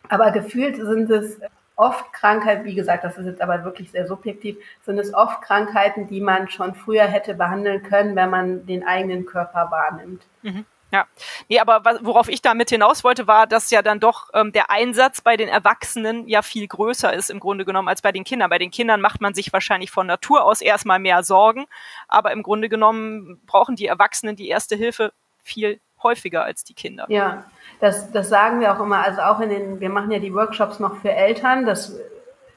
Aber 0.09 0.31
gefühlt 0.31 0.75
sind 0.75 1.09
es 1.09 1.39
oft 1.75 2.11
Krankheiten, 2.11 2.65
wie 2.65 2.75
gesagt, 2.75 3.05
das 3.05 3.17
ist 3.17 3.25
jetzt 3.25 3.41
aber 3.41 3.63
wirklich 3.63 3.91
sehr 3.91 4.05
subjektiv, 4.05 4.57
sind 4.85 4.99
es 4.99 5.13
oft 5.13 5.41
Krankheiten, 5.41 6.07
die 6.07 6.19
man 6.19 6.49
schon 6.49 6.75
früher 6.75 7.05
hätte 7.05 7.33
behandeln 7.33 7.81
können, 7.83 8.17
wenn 8.17 8.29
man 8.29 8.65
den 8.65 8.85
eigenen 8.85 9.25
Körper 9.25 9.71
wahrnimmt. 9.71 10.23
Mhm. 10.41 10.65
Ja, 10.91 11.05
nee, 11.47 11.59
aber 11.59 11.99
worauf 12.01 12.29
ich 12.29 12.41
damit 12.41 12.69
hinaus 12.69 13.03
wollte, 13.03 13.27
war, 13.27 13.45
dass 13.45 13.69
ja 13.69 13.81
dann 13.81 13.99
doch 13.99 14.29
ähm, 14.33 14.51
der 14.51 14.71
Einsatz 14.71 15.21
bei 15.21 15.37
den 15.37 15.47
Erwachsenen 15.47 16.27
ja 16.27 16.41
viel 16.41 16.67
größer 16.67 17.13
ist 17.13 17.29
im 17.29 17.39
Grunde 17.39 17.63
genommen 17.63 17.87
als 17.87 18.01
bei 18.01 18.11
den 18.11 18.23
Kindern. 18.23 18.49
Bei 18.49 18.57
den 18.57 18.71
Kindern 18.71 18.99
macht 18.99 19.21
man 19.21 19.33
sich 19.35 19.53
wahrscheinlich 19.53 19.91
von 19.91 20.07
Natur 20.07 20.43
aus 20.43 20.61
erstmal 20.61 20.99
mehr 20.99 21.23
Sorgen, 21.23 21.67
aber 22.07 22.31
im 22.31 22.41
Grunde 22.41 22.69
genommen 22.69 23.39
brauchen 23.45 23.75
die 23.75 23.85
Erwachsenen 23.85 24.35
die 24.35 24.47
erste 24.47 24.75
Hilfe 24.75 25.13
viel 25.43 25.79
häufiger 26.01 26.43
als 26.43 26.63
die 26.63 26.73
Kinder. 26.73 27.05
Ja, 27.09 27.45
das, 27.79 28.11
das 28.11 28.29
sagen 28.29 28.59
wir 28.59 28.73
auch 28.73 28.79
immer. 28.79 29.03
Also 29.03 29.21
auch 29.21 29.39
in 29.41 29.49
den, 29.49 29.79
wir 29.79 29.89
machen 29.89 30.11
ja 30.11 30.19
die 30.19 30.33
Workshops 30.33 30.79
noch 30.79 30.95
für 30.97 31.11
Eltern. 31.11 31.65
Das 31.65 31.95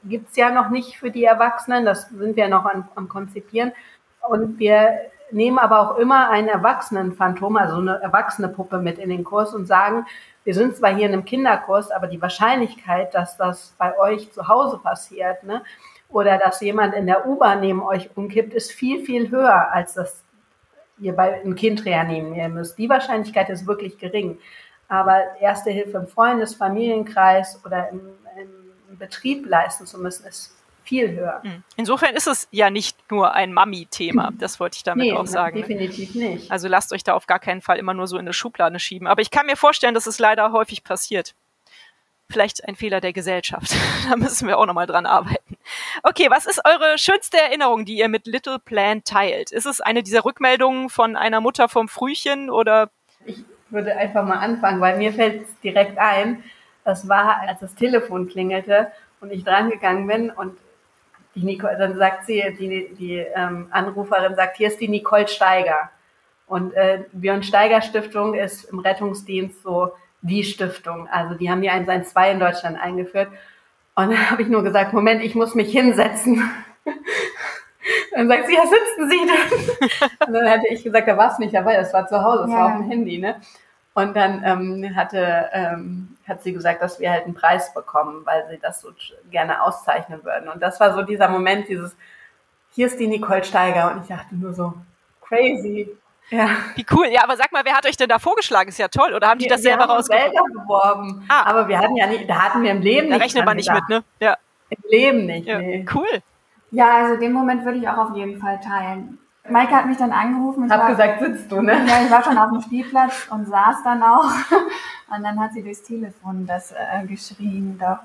gibt's 0.05 0.35
ja 0.35 0.49
noch 0.49 0.69
nicht 0.69 0.97
für 0.97 1.11
die 1.11 1.23
Erwachsenen. 1.23 1.85
Das 1.85 2.09
sind 2.09 2.35
wir 2.35 2.47
noch 2.47 2.65
am, 2.65 2.87
am 2.95 3.09
Konzipieren. 3.09 3.73
Und 4.27 4.57
wir 4.59 5.11
nehmen 5.33 5.59
aber 5.59 5.79
auch 5.79 5.97
immer 5.97 6.29
ein 6.29 6.47
Erwachsenenphantom, 6.47 7.57
also 7.57 7.77
eine 7.77 8.01
erwachsene 8.01 8.49
Puppe 8.49 8.79
mit 8.79 8.97
in 8.97 9.09
den 9.09 9.23
Kurs 9.23 9.53
und 9.53 9.65
sagen, 9.65 10.05
wir 10.43 10.53
sind 10.53 10.75
zwar 10.75 10.93
hier 10.93 11.07
in 11.07 11.13
einem 11.13 11.25
Kinderkurs, 11.25 11.91
aber 11.91 12.07
die 12.07 12.21
Wahrscheinlichkeit, 12.21 13.13
dass 13.13 13.37
das 13.37 13.73
bei 13.77 13.97
euch 13.97 14.31
zu 14.31 14.47
Hause 14.47 14.77
passiert, 14.77 15.43
ne, 15.43 15.63
oder 16.09 16.37
dass 16.37 16.61
jemand 16.61 16.93
in 16.93 17.07
der 17.07 17.27
U-Bahn 17.27 17.61
neben 17.61 17.81
euch 17.81 18.09
umkippt, 18.15 18.53
ist 18.53 18.71
viel, 18.71 19.03
viel 19.03 19.31
höher, 19.31 19.71
als 19.71 19.95
dass 19.95 20.23
ihr 20.99 21.15
bei 21.15 21.41
einem 21.41 21.55
Kind 21.55 21.85
reanimieren 21.85 22.53
müsst. 22.53 22.77
Die 22.77 22.89
Wahrscheinlichkeit 22.89 23.49
ist 23.49 23.65
wirklich 23.65 23.97
gering. 23.97 24.37
Aber 24.87 25.23
erste 25.39 25.71
Hilfe 25.71 25.97
im 25.97 26.07
Freundes-, 26.07 26.55
Familienkreis 26.55 27.59
oder 27.65 27.89
im, 27.89 28.01
im 28.89 28.97
Betrieb 28.97 29.47
leisten 29.47 29.87
zu 29.87 29.99
müssen, 29.99 30.27
ist 30.27 30.55
viel 30.83 31.11
höher. 31.11 31.41
Hm. 31.43 31.63
Insofern 31.75 32.15
ist 32.15 32.27
es 32.27 32.47
ja 32.51 32.69
nicht 32.69 32.97
nur 33.11 33.33
ein 33.33 33.53
Mami-Thema, 33.53 34.31
das 34.37 34.59
wollte 34.59 34.77
ich 34.77 34.83
damit 34.83 35.07
nee, 35.07 35.13
auch 35.13 35.27
sagen. 35.27 35.57
Definitiv 35.57 36.15
nicht. 36.15 36.51
Also 36.51 36.67
lasst 36.67 36.93
euch 36.93 37.03
da 37.03 37.13
auf 37.13 37.27
gar 37.27 37.39
keinen 37.39 37.61
Fall 37.61 37.77
immer 37.77 37.93
nur 37.93 38.07
so 38.07 38.17
in 38.17 38.21
eine 38.21 38.33
Schublade 38.33 38.79
schieben. 38.79 39.07
Aber 39.07 39.21
ich 39.21 39.31
kann 39.31 39.45
mir 39.45 39.55
vorstellen, 39.55 39.93
dass 39.93 40.07
es 40.07 40.19
leider 40.19 40.51
häufig 40.51 40.83
passiert. 40.83 41.35
Vielleicht 42.29 42.67
ein 42.67 42.75
Fehler 42.75 43.01
der 43.01 43.13
Gesellschaft. 43.13 43.75
da 44.09 44.15
müssen 44.15 44.47
wir 44.47 44.57
auch 44.57 44.65
nochmal 44.65 44.87
dran 44.87 45.05
arbeiten. 45.05 45.57
Okay, 46.03 46.27
was 46.29 46.45
ist 46.45 46.61
eure 46.65 46.97
schönste 46.97 47.37
Erinnerung, 47.37 47.85
die 47.85 47.97
ihr 47.97 48.09
mit 48.09 48.25
Little 48.27 48.59
Plan 48.59 49.03
teilt? 49.03 49.51
Ist 49.51 49.65
es 49.65 49.81
eine 49.81 50.03
dieser 50.03 50.25
Rückmeldungen 50.25 50.89
von 50.89 51.15
einer 51.15 51.41
Mutter 51.41 51.69
vom 51.69 51.87
Frühchen 51.87 52.49
oder? 52.49 52.89
Ich 53.25 53.43
würde 53.69 53.95
einfach 53.95 54.25
mal 54.25 54.39
anfangen, 54.39 54.81
weil 54.81 54.97
mir 54.97 55.13
fällt 55.13 55.43
es 55.43 55.59
direkt 55.61 55.97
ein. 55.97 56.43
Das 56.83 57.07
war, 57.07 57.41
als 57.41 57.59
das 57.59 57.75
Telefon 57.75 58.27
klingelte 58.27 58.91
und 59.21 59.31
ich 59.31 59.43
drangegangen 59.43 60.05
bin 60.07 60.29
und 60.29 60.57
die 61.35 61.43
Nicole, 61.43 61.77
dann 61.77 61.97
sagt 61.97 62.25
sie, 62.25 62.43
die, 62.59 62.93
die 62.95 63.17
ähm, 63.17 63.67
Anruferin 63.71 64.35
sagt, 64.35 64.57
hier 64.57 64.67
ist 64.67 64.79
die 64.79 64.87
Nicole 64.87 65.27
Steiger. 65.27 65.89
Und 66.47 66.73
äh, 66.73 67.03
Björn 67.11 67.43
Steiger 67.43 67.81
Stiftung 67.81 68.33
ist 68.35 68.65
im 68.65 68.79
Rettungsdienst 68.79 69.63
so 69.63 69.93
die 70.21 70.43
Stiftung. 70.43 71.07
Also 71.11 71.35
die 71.35 71.49
haben 71.49 71.61
hier 71.61 71.73
ein 71.73 71.85
Sein 71.85 72.05
2 72.05 72.31
in 72.31 72.39
Deutschland 72.39 72.79
eingeführt. 72.79 73.29
Und 73.95 74.11
dann 74.11 74.29
habe 74.29 74.41
ich 74.41 74.47
nur 74.47 74.63
gesagt, 74.63 74.93
Moment, 74.93 75.23
ich 75.23 75.35
muss 75.35 75.55
mich 75.55 75.71
hinsetzen. 75.71 76.49
dann 78.15 78.27
sagt 78.27 78.47
sie, 78.47 78.53
ja, 78.53 78.61
sitzen 78.61 79.09
Sie 79.09 79.19
denn? 79.19 80.09
Und 80.27 80.33
dann 80.33 80.49
hatte 80.49 80.67
ich 80.69 80.83
gesagt, 80.83 81.07
da 81.07 81.17
war 81.17 81.31
es 81.31 81.39
nicht 81.39 81.53
dabei, 81.53 81.75
das 81.75 81.93
war 81.93 82.07
zu 82.07 82.21
Hause, 82.21 82.43
das 82.43 82.51
ja. 82.51 82.57
war 82.57 82.65
auf 82.67 82.77
dem 82.77 82.89
Handy, 82.89 83.19
ne? 83.19 83.35
Und 83.95 84.15
dann 84.15 84.43
ähm, 84.43 84.95
hatte, 84.95 85.49
ähm, 85.53 86.17
hat 86.27 86.41
sie 86.41 86.51
gesagt, 86.51 86.81
dass 86.81 86.99
wir 86.99 87.11
halt 87.11 87.25
einen 87.25 87.35
Preis 87.35 87.73
bekommen, 87.73 88.25
weil 88.25 88.47
sie 88.49 88.57
das 88.57 88.81
so 88.81 88.89
gerne 89.29 89.61
auszeichnen 89.61 90.23
würden. 90.23 90.49
Und 90.49 90.61
das 90.61 90.79
war 90.79 90.93
so 90.95 91.03
dieser 91.03 91.29
Moment, 91.29 91.67
dieses, 91.67 91.95
hier 92.71 92.87
ist 92.87 92.99
die 92.99 93.07
Nicole 93.07 93.43
Steiger. 93.43 93.91
Und 93.91 94.01
ich 94.01 94.07
dachte 94.07 94.35
nur 94.35 94.53
so, 94.53 94.73
crazy. 95.21 95.95
Ja. 96.29 96.49
Wie 96.75 96.85
cool. 96.91 97.07
Ja, 97.07 97.23
aber 97.23 97.37
sag 97.37 97.51
mal, 97.51 97.65
wer 97.65 97.75
hat 97.75 97.85
euch 97.85 97.97
denn 97.97 98.09
da 98.09 98.17
vorgeschlagen? 98.17 98.69
Ist 98.69 98.79
ja 98.79 98.87
toll. 98.87 99.13
Oder 99.13 99.27
haben 99.27 99.37
die, 99.37 99.45
die 99.45 99.49
das 99.49 99.61
selber 99.61 99.85
rausgefunden? 99.85 100.31
selber 100.31 100.61
beworben. 100.61 101.25
Ah. 101.29 101.43
Aber 101.45 101.67
wir 101.67 101.77
hatten 101.77 101.95
ja 101.95 102.07
nicht, 102.07 102.27
da 102.27 102.35
hatten 102.35 102.63
wir 102.63 102.71
im 102.71 102.81
Leben 102.81 103.09
da 103.09 103.17
nicht. 103.17 103.19
Da 103.19 103.23
rechnet 103.23 103.45
man 103.45 103.57
nicht 103.57 103.71
mit, 103.71 103.89
ne? 103.89 104.03
Ja. 104.19 104.37
Im 104.69 104.89
Leben 104.89 105.25
nicht, 105.27 105.47
ja. 105.47 105.59
nee. 105.59 105.85
Cool. 105.93 106.23
Ja, 106.71 107.05
also 107.05 107.19
den 107.19 107.33
Moment 107.33 107.63
würde 107.65 107.77
ich 107.77 107.87
auch 107.87 107.97
auf 107.97 108.15
jeden 108.15 108.39
Fall 108.39 108.59
teilen. 108.59 109.19
Maike 109.49 109.75
hat 109.75 109.85
mich 109.87 109.97
dann 109.97 110.11
angerufen. 110.11 110.65
Ich 110.65 110.71
hab 110.71 110.81
war, 110.81 110.89
gesagt, 110.89 111.19
sitzt 111.19 111.51
du, 111.51 111.61
ne? 111.61 111.73
Ja, 111.85 112.01
ich 112.03 112.09
war 112.09 112.23
schon 112.23 112.37
auf 112.37 112.51
dem 112.51 112.61
Spielplatz 112.61 113.27
und 113.29 113.45
saß 113.45 113.83
dann 113.83 114.01
auch. 114.03 114.31
Und 115.15 115.23
dann 115.23 115.39
hat 115.39 115.53
sie 115.53 115.61
durchs 115.61 115.83
Telefon 115.83 116.47
das 116.47 116.71
äh, 116.71 117.05
geschrien. 117.05 117.77
Doch. 117.77 117.99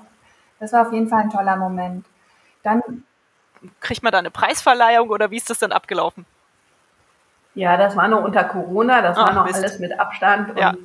Das 0.59 0.73
war 0.73 0.85
auf 0.85 0.93
jeden 0.93 1.07
Fall 1.07 1.21
ein 1.21 1.29
toller 1.29 1.55
Moment. 1.55 2.05
Dann 2.61 3.03
kriegt 3.79 4.03
man 4.03 4.11
da 4.11 4.19
eine 4.19 4.31
Preisverleihung 4.31 5.09
oder 5.09 5.31
wie 5.31 5.37
ist 5.37 5.49
das 5.49 5.59
dann 5.59 5.71
abgelaufen? 5.71 6.25
Ja, 7.55 7.77
das 7.77 7.95
war 7.95 8.07
noch 8.07 8.23
unter 8.23 8.43
Corona, 8.43 9.01
das 9.01 9.17
Ach, 9.17 9.27
war 9.27 9.33
noch 9.33 9.45
Mist. 9.45 9.57
alles 9.57 9.79
mit 9.79 9.99
Abstand 9.99 10.57
ja. 10.57 10.75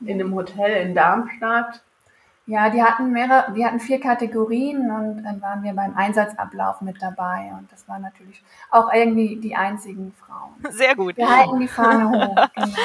in 0.00 0.20
einem 0.20 0.34
Hotel 0.34 0.86
in 0.86 0.94
Darmstadt. 0.94 1.82
Ja, 2.46 2.68
die 2.68 2.82
hatten 2.82 3.10
mehrere, 3.10 3.54
wir 3.54 3.66
hatten 3.66 3.80
vier 3.80 3.98
Kategorien 3.98 4.90
und 4.90 5.22
dann 5.22 5.40
waren 5.40 5.62
wir 5.62 5.72
beim 5.72 5.96
Einsatzablauf 5.96 6.82
mit 6.82 7.00
dabei 7.00 7.50
und 7.58 7.72
das 7.72 7.88
waren 7.88 8.02
natürlich 8.02 8.42
auch 8.70 8.92
irgendwie 8.92 9.36
die 9.36 9.56
einzigen 9.56 10.12
Frauen. 10.12 10.52
Sehr 10.70 10.94
gut. 10.94 11.16
Wir 11.16 11.28
halten 11.28 11.58
die 11.60 11.68
Fahne 11.68 12.10
hoch. 12.10 12.48
Genau. 12.54 12.76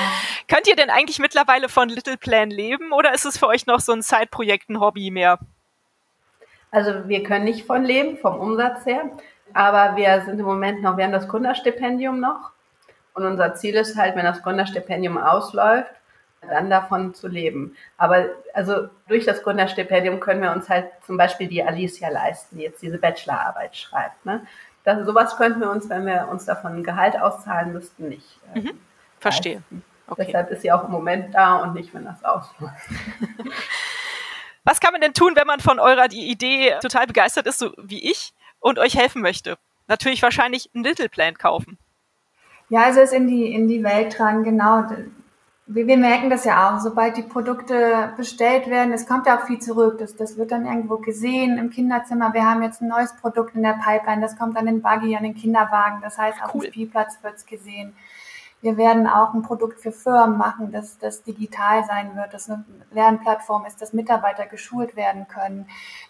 Könnt 0.48 0.68
ihr 0.68 0.76
denn 0.76 0.90
eigentlich 0.90 1.20
mittlerweile 1.20 1.70
von 1.70 1.90
Little 1.90 2.18
Plan 2.18 2.50
leben 2.50 2.92
oder 2.92 3.14
ist 3.14 3.26
es 3.26 3.38
für 3.38 3.48
euch 3.48 3.68
noch 3.68 3.80
so 3.80 3.92
ein 3.92 4.02
Zeitprojekt, 4.02 4.70
ein 4.70 4.80
Hobby 4.80 5.12
mehr? 5.12 5.40
Also 6.72 7.08
wir 7.08 7.24
können 7.24 7.46
nicht 7.46 7.66
von 7.66 7.84
leben, 7.84 8.18
vom 8.18 8.40
Umsatz 8.40 8.86
her, 8.86 9.12
aber 9.54 9.96
wir 9.96 10.22
sind 10.26 10.40
im 10.40 10.46
Moment 10.46 10.82
noch, 10.82 10.98
wir 10.98 11.04
haben 11.04 11.12
das 11.12 11.28
Gründerstipendium 11.28 12.20
noch 12.20 12.52
und 13.14 13.26
unser 13.26 13.56
Ziel 13.56 13.76
ist 13.76 13.98
halt, 13.98 14.16
wenn 14.16 14.26
das 14.26 14.42
Gründerstipendium 14.42 15.18
ausläuft, 15.18 15.92
dann 16.42 16.70
davon 16.70 17.14
zu 17.14 17.28
leben. 17.28 17.76
Aber 17.98 18.26
also 18.54 18.90
durch 19.08 19.26
das 19.26 19.44
Gründerstipendium 19.44 20.20
können 20.20 20.42
wir 20.42 20.52
uns 20.52 20.70
halt 20.70 20.88
zum 21.06 21.18
Beispiel 21.18 21.48
die 21.48 21.64
Alicia 21.64 22.10
leisten, 22.10 22.58
die 22.58 22.64
jetzt 22.64 22.82
diese 22.82 22.98
Bachelorarbeit 22.98 23.76
schreibt. 23.76 24.26
Ne? 24.26 24.46
Das, 24.84 25.06
sowas 25.06 25.36
könnten 25.38 25.60
wir 25.60 25.70
uns, 25.70 25.90
wenn 25.90 26.06
wir 26.06 26.28
uns 26.30 26.46
davon 26.46 26.78
ein 26.78 26.84
Gehalt 26.84 27.20
auszahlen 27.20 27.74
müssten, 27.74 28.10
nicht. 28.10 28.40
Äh, 28.54 28.60
mhm. 28.60 28.80
Verstehe. 29.20 29.62
Okay. 30.08 30.26
Deshalb 30.28 30.50
ist 30.50 30.62
sie 30.62 30.72
auch 30.72 30.86
im 30.86 30.92
Moment 30.92 31.36
da 31.36 31.58
und 31.58 31.74
nicht, 31.76 31.94
wenn 31.94 32.06
das 32.06 32.24
ausläuft. 32.24 32.90
Was 34.64 34.80
kann 34.80 34.92
man 34.92 35.02
denn 35.02 35.14
tun, 35.14 35.36
wenn 35.36 35.48
man 35.48 35.60
von 35.60 35.80
eurer 35.80 36.12
Idee 36.12 36.76
total 36.82 37.08
begeistert 37.08 37.48
ist, 37.48 37.60
so 37.60 37.72
wie 37.78 38.10
ich, 38.10 38.34
und 38.60 38.80
euch 38.80 38.98
helfen 38.98 39.22
möchte? 39.22 39.58
Natürlich 39.88 40.22
wahrscheinlich 40.22 40.70
einen 40.74 40.84
Little 40.84 41.10
Plan 41.10 41.38
kaufen. 41.38 41.78
Ja, 42.70 42.84
also 42.84 43.00
es 43.00 43.12
in 43.12 43.28
die, 43.28 43.52
in 43.52 43.68
die 43.68 43.84
Welt 43.84 44.14
tragen, 44.14 44.44
genau. 44.44 44.86
Wir, 45.72 45.86
wir 45.86 45.98
merken 45.98 46.32
das 46.32 46.46
ja 46.46 46.68
auch, 46.68 46.80
sobald 46.80 47.16
die 47.16 47.22
Produkte 47.22 48.12
bestellt 48.18 48.68
werden, 48.72 48.92
es 48.92 49.06
kommt 49.06 49.28
ja 49.28 49.38
auch 49.38 49.46
viel 49.46 49.60
zurück. 49.60 50.00
Das, 50.00 50.16
das 50.16 50.36
wird 50.36 50.52
dann 50.52 50.66
irgendwo 50.66 50.98
gesehen 50.98 51.60
im 51.60 51.70
Kinderzimmer. 51.70 52.34
Wir 52.34 52.44
haben 52.44 52.64
jetzt 52.64 52.82
ein 52.82 52.88
neues 52.88 53.16
Produkt 53.16 53.54
in 53.54 53.62
der 53.62 53.80
Pipeline, 53.84 54.20
das 54.20 54.36
kommt 54.36 54.58
an 54.58 54.66
den 54.66 54.82
Buggy, 54.82 55.16
an 55.16 55.22
den 55.22 55.36
Kinderwagen. 55.36 56.02
Das 56.02 56.18
heißt, 56.18 56.44
auf 56.44 56.56
cool. 56.56 56.62
dem 56.62 56.72
Spielplatz 56.72 57.20
wird 57.22 57.36
es 57.36 57.46
gesehen. 57.46 57.94
Wir 58.62 58.78
werden 58.78 59.06
auch 59.06 59.36
ein 59.36 59.44
Produkt 59.44 59.80
für 59.80 59.92
Firmen 59.92 60.40
machen, 60.40 60.72
das, 60.72 60.98
das 60.98 61.22
digital 61.22 61.86
sein 61.86 62.16
wird, 62.16 62.34
das 62.34 62.50
eine 62.50 62.66
Lernplattform 62.92 63.66
ist, 63.66 63.80
dass 63.80 63.94
Mitarbeiter 63.94 64.48
geschult 64.48 64.96
werden 64.96 65.28
können, 65.28 65.68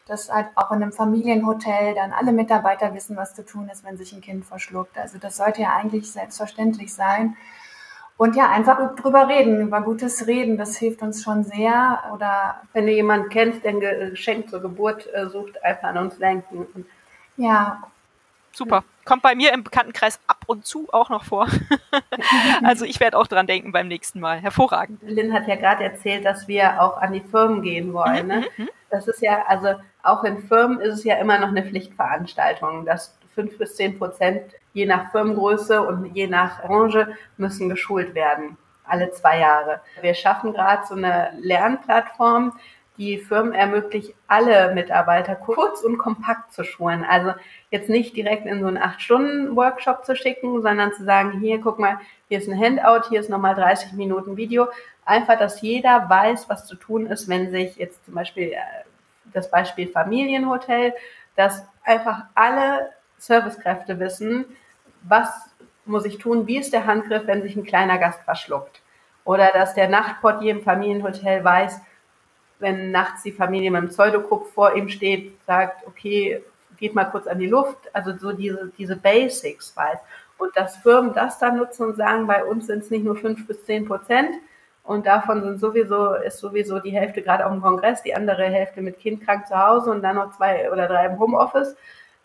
dass 0.08 0.32
halt 0.32 0.48
auch 0.56 0.72
in 0.72 0.82
einem 0.82 0.93
Familienhotel 0.93 1.95
dann 1.95 2.13
alle 2.13 2.32
Mitarbeiter 2.32 2.93
wissen, 2.93 3.17
was 3.17 3.36
zu 3.36 3.45
tun 3.45 3.69
ist, 3.69 3.84
wenn 3.84 3.98
sich 3.98 4.13
ein 4.13 4.22
Kind 4.22 4.45
verschluckt. 4.45 4.98
Also 4.98 5.17
das 5.17 5.36
sollte 5.36 5.62
ja 5.63 5.76
eigentlich 5.76 6.10
selbstverständlich 6.12 6.93
sein. 6.93 7.36
Und 8.20 8.36
ja, 8.36 8.50
einfach 8.50 8.98
drüber 8.98 9.30
reden, 9.30 9.62
über 9.62 9.80
gutes 9.80 10.28
Reden, 10.28 10.58
das 10.58 10.76
hilft 10.76 11.02
uns 11.02 11.24
schon 11.24 11.46
sehr. 11.46 12.04
Oder 12.14 12.62
wenn 12.74 12.86
du 12.86 12.92
jemanden 12.92 13.30
kennst, 13.30 13.64
der 13.64 13.72
ein 13.72 13.80
Geschenk 13.80 14.50
zur 14.50 14.60
Geburt 14.60 15.08
äh, 15.14 15.30
sucht, 15.30 15.64
einfach 15.64 15.88
an 15.88 15.98
uns 16.00 16.18
denken. 16.18 16.86
Ja, 17.38 17.82
Super. 18.52 18.84
Kommt 19.06 19.22
bei 19.22 19.36
mir 19.36 19.54
im 19.54 19.64
Bekanntenkreis 19.64 20.20
ab 20.28 20.44
und 20.48 20.66
zu 20.66 20.88
auch 20.92 21.10
noch 21.10 21.24
vor. 21.24 21.48
also 22.64 22.84
ich 22.84 23.00
werde 23.00 23.18
auch 23.18 23.28
dran 23.28 23.48
denken 23.48 23.72
beim 23.72 23.88
nächsten 23.88 24.20
Mal. 24.20 24.40
Hervorragend. 24.40 25.00
Lynn 25.02 25.34
hat 25.34 25.48
ja 25.48 25.56
gerade 25.56 25.84
erzählt, 25.84 26.26
dass 26.26 26.48
wir 26.48 26.82
auch 26.82 26.98
an 26.98 27.14
die 27.14 27.22
Firmen 27.22 27.62
gehen 27.62 27.94
wollen. 27.94 28.28
Ne? 28.28 28.46
Mhm, 28.58 28.66
mhm. 28.66 28.70
Das 28.90 29.08
ist 29.08 29.22
ja, 29.22 29.46
also 29.48 29.76
auch 30.04 30.24
in 30.24 30.40
Firmen 30.40 30.80
ist 30.82 30.96
es 30.96 31.04
ja 31.04 31.16
immer 31.16 31.40
noch 31.40 31.50
eine 31.50 31.64
Pflichtveranstaltung, 31.64 32.86
dass 32.86 33.18
fünf 33.39 33.58
bis 33.58 33.78
zehn 33.78 33.97
Prozent 33.97 34.41
je 34.73 34.86
nach 34.86 35.12
Firmengröße 35.12 35.82
und 35.82 36.13
je 36.13 36.28
nach 36.28 36.62
Branche 36.62 37.15
müssen 37.38 37.69
geschult 37.69 38.13
werden. 38.13 38.58
Alle 38.84 39.12
zwei 39.12 39.39
Jahre. 39.39 39.80
Wir 40.02 40.13
schaffen 40.13 40.52
gerade 40.52 40.86
so 40.86 40.95
eine 40.95 41.32
Lernplattform, 41.39 42.54
die 42.97 43.17
Firmen 43.17 43.54
ermöglicht, 43.54 44.13
alle 44.28 44.73
Mitarbeiter 44.73 45.36
kurz 45.36 45.82
und 45.84 45.97
kompakt 45.97 46.52
zu 46.52 46.65
schulen. 46.65 47.06
Also 47.06 47.34
jetzt 47.71 47.88
nicht 47.88 48.13
direkt 48.17 48.45
in 48.45 48.60
so 48.60 48.67
einen 48.67 48.78
Acht-Stunden-Workshop 48.78 50.04
zu 50.04 50.17
schicken, 50.17 50.62
sondern 50.62 50.91
zu 50.91 51.06
sagen, 51.06 51.39
hier, 51.39 51.62
guck 51.62 51.80
mal, 51.80 51.97
hier 52.28 52.39
ist 52.39 52.49
ein 52.49 52.60
Handout, 52.60 53.08
hier 53.08 53.21
ist 53.21 53.30
nochmal 53.30 53.56
30 53.56 53.93
Minuten 53.93 54.36
Video. 54.36 54.67
Einfach, 55.06 55.39
dass 55.39 55.62
jeder 55.62 56.10
weiß, 56.10 56.49
was 56.49 56.65
zu 56.65 56.75
tun 56.75 57.06
ist, 57.06 57.30
wenn 57.30 57.52
sich 57.52 57.78
jetzt 57.78 58.04
zum 58.04 58.15
Beispiel 58.15 58.52
äh, 58.52 58.58
das 59.34 59.49
Beispiel 59.49 59.88
Familienhotel, 59.88 60.93
dass 61.38 61.63
einfach 61.86 62.25
alle 62.36 62.89
Servicekräfte 63.20 64.00
wissen, 64.00 64.46
was 65.04 65.30
muss 65.86 66.06
ich 66.06 66.18
tun, 66.18 66.48
wie 66.48 66.58
ist 66.58 66.74
der 66.74 66.86
Handgriff, 66.86 67.26
wenn 67.26 67.42
sich 67.42 67.56
ein 67.56 67.64
kleiner 67.64 67.98
Gast 67.98 68.22
verschluckt. 68.22 68.82
Oder 69.26 69.52
dass 69.54 69.74
der 69.76 69.90
Nachtportier 69.90 70.52
im 70.52 70.64
Familienhotel 70.64 71.44
weiß, 71.44 71.80
wenn 72.60 72.92
nachts 72.92 73.24
die 73.24 73.32
Familie 73.32 73.72
mit 73.72 73.82
dem 73.82 73.90
Pseudokrupp 73.90 74.48
vor 74.54 74.76
ihm 74.76 74.90
steht, 74.90 75.34
sagt, 75.46 75.88
okay, 75.88 76.44
geht 76.78 76.96
mal 76.96 77.06
kurz 77.06 77.28
an 77.28 77.40
die 77.40 77.48
Luft, 77.48 77.78
also 77.94 78.18
so 78.18 78.32
diese, 78.32 78.72
diese 78.78 78.96
Basics 78.96 79.76
weiß. 79.76 80.00
Und 80.38 80.56
dass 80.56 80.78
Firmen 80.78 81.14
das 81.14 81.40
dann 81.40 81.58
nutzen 81.58 81.88
und 81.88 81.98
sagen, 81.98 82.28
bei 82.28 82.44
uns 82.44 82.68
sind 82.68 82.84
es 82.84 82.90
nicht 82.90 83.04
nur 83.04 83.16
fünf 83.16 83.46
bis 83.48 83.66
zehn 83.66 83.86
Prozent 83.86 84.36
und 84.84 85.06
davon 85.06 85.44
sind 85.44 85.60
sowieso, 85.60 86.14
ist 86.14 86.40
sowieso 86.40 86.80
die 86.80 86.92
Hälfte 86.92 87.22
gerade 87.22 87.46
auf 87.46 87.52
dem 87.52 87.62
Kongress, 87.62 88.02
die 88.02 88.16
andere 88.16 88.46
Hälfte 88.46 88.82
mit 88.82 89.00
Kind 89.00 89.26
krank 89.26 89.48
zu 89.48 89.58
Hause 89.58 89.92
und 89.92 90.02
dann 90.02 90.16
noch 90.16 90.36
zwei 90.36 90.72
oder 90.72 90.88
drei 90.88 91.06
im 91.06 91.20
Homeoffice, 91.20 91.76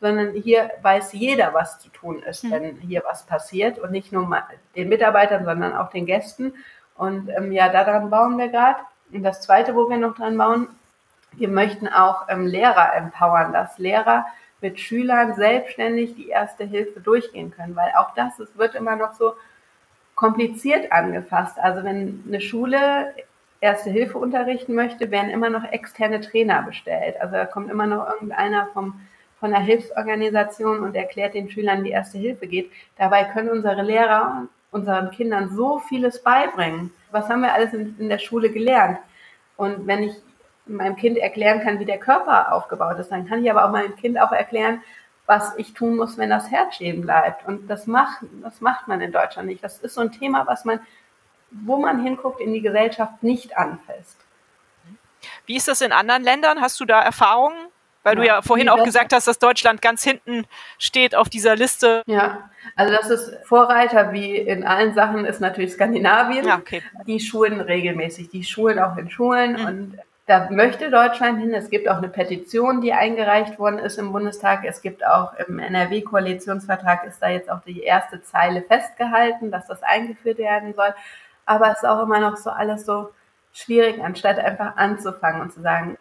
sondern 0.05 0.35
hier 0.35 0.71
weiß 0.83 1.15
jeder, 1.15 1.55
was 1.55 1.79
zu 1.79 1.89
tun 1.89 2.23
ist, 2.23 2.45
mhm. 2.45 2.51
wenn 2.51 2.77
hier 2.77 3.03
was 3.09 3.25
passiert 3.25 3.79
und 3.79 3.91
nicht 3.91 4.13
nur 4.13 4.29
den 4.77 4.91
Mitarbeitern, 4.91 5.47
sondern 5.47 5.75
auch 5.75 5.89
den 5.89 6.05
Gästen. 6.05 6.53
Und 6.95 7.31
ähm, 7.31 7.53
ja, 7.53 7.71
daran 7.71 8.11
bauen 8.11 8.37
wir 8.37 8.49
gerade. 8.49 8.81
Und 9.11 9.23
das 9.23 9.41
Zweite, 9.41 9.75
wo 9.75 9.89
wir 9.89 9.97
noch 9.97 10.15
dran 10.15 10.37
bauen, 10.37 10.69
wir 11.33 11.49
möchten 11.49 11.89
auch 11.89 12.29
ähm, 12.29 12.47
Lehrer 12.47 12.95
empowern, 12.95 13.55
dass 13.55 13.79
Lehrer 13.79 14.27
mit 14.61 14.79
Schülern 14.79 15.35
selbstständig 15.37 16.15
die 16.17 16.29
erste 16.29 16.65
Hilfe 16.65 17.01
durchgehen 17.01 17.51
können, 17.51 17.75
weil 17.75 17.91
auch 17.97 18.15
das 18.15 18.39
es 18.39 18.59
wird 18.59 18.75
immer 18.75 18.97
noch 18.97 19.15
so 19.15 19.33
kompliziert 20.15 20.93
angefasst. 20.93 21.59
Also 21.59 21.83
wenn 21.83 22.23
eine 22.29 22.43
Schule 22.43 23.15
Erste 23.65 23.89
Hilfe 23.89 24.19
unterrichten 24.19 24.75
möchte, 24.75 25.11
werden 25.11 25.31
immer 25.31 25.49
noch 25.49 25.65
externe 25.65 26.21
Trainer 26.21 26.61
bestellt. 26.65 27.19
Also 27.19 27.33
da 27.33 27.47
kommt 27.47 27.71
immer 27.71 27.87
noch 27.87 28.07
irgendeiner 28.11 28.67
vom, 28.75 29.01
von 29.41 29.51
der 29.51 29.61
Hilfsorganisation 29.61 30.81
und 30.81 30.95
erklärt 30.95 31.35
den 31.35 31.51
Schülern, 31.51 31.85
wie 31.85 31.91
Erste 31.91 32.19
Hilfe 32.19 32.47
geht. 32.47 32.71
Dabei 32.97 33.25
können 33.25 33.51
unsere 33.51 33.83
Lehrer 33.83 34.47
unseren 34.75 35.13
Kindern 35.13 35.55
so 35.55 35.79
vieles 35.79 36.21
beibringen. 36.21 36.93
Was 37.13 37.29
haben 37.29 37.43
wir 37.43 37.55
alles 37.55 37.73
in, 37.73 37.97
in 37.99 38.09
der 38.09 38.19
Schule 38.19 38.51
gelernt? 38.51 38.99
Und 39.57 39.87
wenn 39.87 40.03
ich 40.03 40.15
meinem 40.67 40.97
Kind 40.97 41.17
erklären 41.17 41.61
kann, 41.61 41.79
wie 41.79 41.85
der 41.85 41.99
Körper 41.99 42.53
aufgebaut 42.53 42.99
ist, 42.99 43.11
dann 43.11 43.27
kann 43.29 43.45
ich 43.45 43.51
aber 43.51 43.65
auch 43.65 43.71
meinem 43.71 43.95
Kind 43.95 44.19
auch 44.19 44.33
erklären, 44.33 44.83
was 45.27 45.57
ich 45.57 45.75
tun 45.75 45.97
muss, 45.97 46.19
wenn 46.19 46.29
das 46.29 46.51
Herz 46.51 46.75
stehen 46.75 47.03
bleibt. 47.03 47.47
Und 47.47 47.69
das 47.69 47.87
macht, 47.87 48.25
das 48.43 48.61
macht 48.61 48.89
man 48.89 49.01
in 49.01 49.13
Deutschland 49.13 49.49
nicht. 49.49 49.63
Das 49.63 49.79
ist 49.79 49.95
so 49.95 50.01
ein 50.01 50.11
Thema, 50.11 50.47
was 50.47 50.65
man, 50.65 50.81
wo 51.51 51.77
man 51.77 52.03
hinguckt, 52.03 52.41
in 52.41 52.53
die 52.53 52.61
Gesellschaft 52.61 53.23
nicht 53.23 53.57
anfasst. 53.57 54.19
Wie 55.47 55.57
ist 55.57 55.69
das 55.69 55.81
in 55.81 55.93
anderen 55.93 56.25
Ländern? 56.25 56.61
Hast 56.61 56.81
du 56.81 56.85
da 56.85 57.01
Erfahrungen? 57.01 57.69
Weil 58.05 58.17
ja, 58.17 58.21
du 58.21 58.27
ja 58.27 58.43
vorhin 58.43 58.69
auch 58.69 58.85
gesagt 58.85 59.13
hast, 59.13 59.27
dass 59.27 59.39
Deutschland 59.39 59.83
ganz 59.83 60.05
hinten 60.05 60.47
steht 60.79 61.15
auf 61.17 61.29
dieser 61.29 61.57
Liste. 61.57 62.03
Ja, 62.07 62.51
also 62.77 62.95
das 62.95 63.11
ist 63.11 63.47
Vorreiter 63.47 64.13
wie 64.13 64.37
in 64.37 64.65
allen 64.65 64.95
Sachen 64.95 65.25
ist 65.25 65.41
natürlich 65.41 65.73
Skandinavien. 65.73 66.47
Ja, 66.47 66.59
okay. 66.59 66.83
Die 67.07 67.19
schulen 67.19 67.61
regelmäßig, 67.61 68.29
die 68.29 68.45
schulen 68.45 68.79
auch 68.79 68.97
in 68.97 69.11
Schulen 69.11 69.61
mhm. 69.61 69.67
und 69.67 69.99
da 70.27 70.49
möchte 70.51 70.91
Deutschland 70.91 71.39
hin. 71.41 71.53
Es 71.53 71.69
gibt 71.69 71.89
auch 71.89 71.99
eine 71.99 72.09
Petition, 72.09 72.81
die 72.81 72.93
eingereicht 72.93 73.59
worden 73.59 73.79
ist 73.79 73.99
im 73.99 74.13
Bundestag. 74.13 74.65
Es 74.65 74.81
gibt 74.81 75.05
auch 75.07 75.35
im 75.35 75.59
NRW-Koalitionsvertrag 75.59 77.05
ist 77.05 77.21
da 77.21 77.29
jetzt 77.29 77.51
auch 77.51 77.61
die 77.67 77.83
erste 77.83 78.23
Zeile 78.23 78.63
festgehalten, 78.63 79.51
dass 79.51 79.67
das 79.67 79.83
eingeführt 79.83 80.39
werden 80.39 80.73
soll. 80.75 80.95
Aber 81.45 81.71
es 81.73 81.79
ist 81.79 81.89
auch 81.89 82.03
immer 82.03 82.21
noch 82.21 82.37
so 82.39 82.51
alles 82.51 82.87
so 82.87 83.11
schwierig, 83.53 84.03
anstatt 84.03 84.39
einfach 84.39 84.77
anzufangen 84.77 85.43
und 85.43 85.53
zu 85.53 85.61
sagen, 85.61 85.99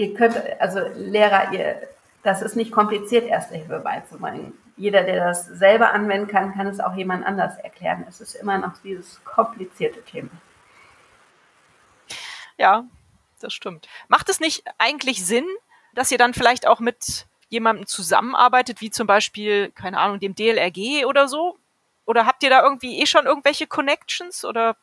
ihr 0.00 0.14
könnt, 0.14 0.36
also 0.58 0.80
Lehrer, 0.94 1.52
ihr, 1.52 1.88
das 2.22 2.40
ist 2.40 2.56
nicht 2.56 2.72
kompliziert, 2.72 3.26
Erste 3.26 3.54
Hilfe 3.54 3.80
beizubringen. 3.80 4.54
Jeder, 4.76 5.02
der 5.02 5.26
das 5.26 5.44
selber 5.46 5.92
anwenden 5.92 6.26
kann, 6.26 6.54
kann 6.54 6.66
es 6.66 6.80
auch 6.80 6.94
jemand 6.94 7.26
anders 7.26 7.58
erklären. 7.58 8.06
Es 8.08 8.22
ist 8.22 8.34
immer 8.34 8.56
noch 8.56 8.78
dieses 8.82 9.22
komplizierte 9.24 10.02
Thema. 10.02 10.30
Ja, 12.56 12.84
das 13.40 13.52
stimmt. 13.52 13.88
Macht 14.08 14.30
es 14.30 14.40
nicht 14.40 14.64
eigentlich 14.78 15.24
Sinn, 15.24 15.46
dass 15.94 16.10
ihr 16.10 16.18
dann 16.18 16.32
vielleicht 16.32 16.66
auch 16.66 16.80
mit 16.80 17.26
jemandem 17.50 17.86
zusammenarbeitet, 17.86 18.80
wie 18.80 18.90
zum 18.90 19.06
Beispiel, 19.06 19.70
keine 19.72 19.98
Ahnung, 19.98 20.18
dem 20.18 20.34
DLRG 20.34 21.04
oder 21.04 21.28
so? 21.28 21.58
Oder 22.06 22.24
habt 22.24 22.42
ihr 22.42 22.50
da 22.50 22.62
irgendwie 22.62 23.00
eh 23.00 23.06
schon 23.06 23.26
irgendwelche 23.26 23.66
Connections 23.66 24.46
oder 24.46 24.76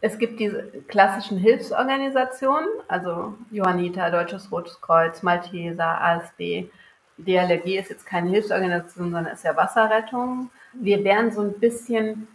es 0.00 0.18
gibt 0.18 0.40
diese 0.40 0.62
klassischen 0.88 1.38
Hilfsorganisationen, 1.38 2.68
also 2.88 3.34
Johannita, 3.50 4.10
Deutsches 4.10 4.50
Rotes 4.50 4.80
Kreuz, 4.80 5.22
Malteser, 5.22 6.00
ASB. 6.00 6.70
DLRG 7.18 7.78
ist 7.78 7.90
jetzt 7.90 8.06
keine 8.06 8.30
Hilfsorganisation, 8.30 9.12
sondern 9.12 9.34
ist 9.34 9.44
ja 9.44 9.54
Wasserrettung. 9.56 10.50
Wir 10.72 11.04
werden 11.04 11.32
so 11.32 11.42
ein 11.42 11.52
bisschen, 11.52 12.28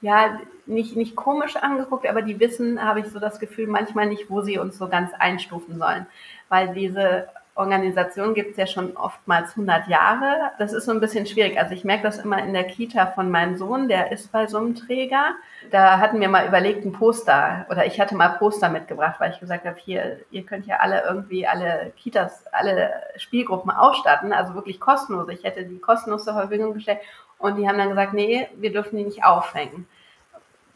ja, 0.00 0.40
nicht, 0.64 0.96
nicht 0.96 1.14
komisch 1.14 1.56
angeguckt, 1.56 2.06
aber 2.06 2.22
die 2.22 2.40
wissen, 2.40 2.82
habe 2.82 3.00
ich 3.00 3.06
so 3.06 3.18
das 3.18 3.38
Gefühl, 3.38 3.66
manchmal 3.66 4.06
nicht, 4.06 4.30
wo 4.30 4.40
sie 4.40 4.58
uns 4.58 4.78
so 4.78 4.88
ganz 4.88 5.12
einstufen 5.18 5.78
sollen. 5.78 6.06
Weil 6.48 6.72
diese 6.72 7.28
Organisation 7.54 8.32
gibt 8.32 8.52
es 8.52 8.56
ja 8.56 8.66
schon 8.66 8.96
oftmals 8.96 9.50
100 9.50 9.86
Jahre. 9.86 10.52
Das 10.58 10.72
ist 10.72 10.86
so 10.86 10.90
ein 10.90 11.00
bisschen 11.00 11.26
schwierig. 11.26 11.58
Also 11.58 11.74
ich 11.74 11.84
merke 11.84 12.04
das 12.04 12.18
immer 12.18 12.38
in 12.42 12.54
der 12.54 12.64
Kita 12.64 13.06
von 13.08 13.30
meinem 13.30 13.56
Sohn, 13.58 13.88
der 13.88 14.10
ist 14.10 14.32
bei 14.32 14.46
so 14.46 14.56
einem 14.56 14.74
Träger. 14.74 15.34
Da 15.70 15.98
hatten 15.98 16.18
wir 16.20 16.28
mal 16.30 16.46
überlegt, 16.46 16.84
ein 16.84 16.92
Poster 16.92 17.66
oder 17.68 17.84
ich 17.84 18.00
hatte 18.00 18.14
mal 18.14 18.30
Poster 18.30 18.70
mitgebracht, 18.70 19.20
weil 19.20 19.32
ich 19.32 19.40
gesagt 19.40 19.66
habe, 19.66 19.76
hier, 19.78 20.20
ihr 20.30 20.44
könnt 20.44 20.66
ja 20.66 20.76
alle 20.76 21.02
irgendwie 21.04 21.46
alle 21.46 21.92
Kitas, 21.96 22.46
alle 22.52 22.90
Spielgruppen 23.16 23.70
ausstatten, 23.70 24.32
also 24.32 24.54
wirklich 24.54 24.80
kostenlos. 24.80 25.28
Ich 25.28 25.44
hätte 25.44 25.64
die 25.64 25.78
kostenlos 25.78 26.24
zur 26.24 26.34
Verfügung 26.34 26.72
gestellt 26.72 27.00
und 27.38 27.56
die 27.56 27.68
haben 27.68 27.76
dann 27.76 27.90
gesagt, 27.90 28.14
nee, 28.14 28.48
wir 28.56 28.72
dürfen 28.72 28.96
die 28.96 29.04
nicht 29.04 29.24
aufhängen. 29.24 29.86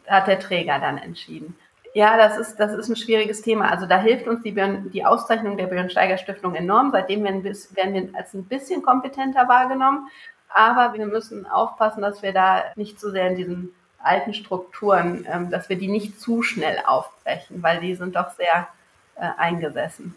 Hat 0.07 0.27
der 0.27 0.39
Träger 0.39 0.77
dann 0.79 0.99
entschieden. 0.99 1.57
Ja, 1.93 2.17
das 2.17 2.37
ist, 2.37 2.57
das 2.57 2.73
ist 2.73 2.89
ein 2.89 2.95
schwieriges 2.95 3.41
Thema. 3.41 3.71
Also 3.71 3.85
da 3.85 3.99
hilft 3.99 4.27
uns 4.27 4.43
die, 4.43 4.53
die 4.53 5.05
Auszeichnung 5.05 5.57
der 5.57 5.67
Björn 5.67 5.89
Steiger 5.89 6.17
Stiftung 6.17 6.55
enorm. 6.55 6.91
Seitdem 6.91 7.23
werden 7.23 7.43
wir, 7.43 7.55
werden 7.71 7.93
wir 7.93 8.09
als 8.15 8.33
ein 8.33 8.45
bisschen 8.45 8.83
kompetenter 8.83 9.47
wahrgenommen. 9.47 10.07
Aber 10.49 10.97
wir 10.97 11.05
müssen 11.05 11.45
aufpassen, 11.45 12.01
dass 12.01 12.21
wir 12.21 12.33
da 12.33 12.63
nicht 12.75 12.99
zu 12.99 13.11
sehr 13.11 13.27
in 13.29 13.35
diesen 13.35 13.75
alten 13.99 14.33
Strukturen, 14.33 15.27
ähm, 15.29 15.49
dass 15.49 15.69
wir 15.69 15.77
die 15.77 15.87
nicht 15.87 16.19
zu 16.19 16.43
schnell 16.43 16.79
aufbrechen, 16.85 17.61
weil 17.61 17.79
die 17.79 17.95
sind 17.95 18.15
doch 18.15 18.29
sehr 18.31 18.67
äh, 19.15 19.29
eingesessen. 19.37 20.15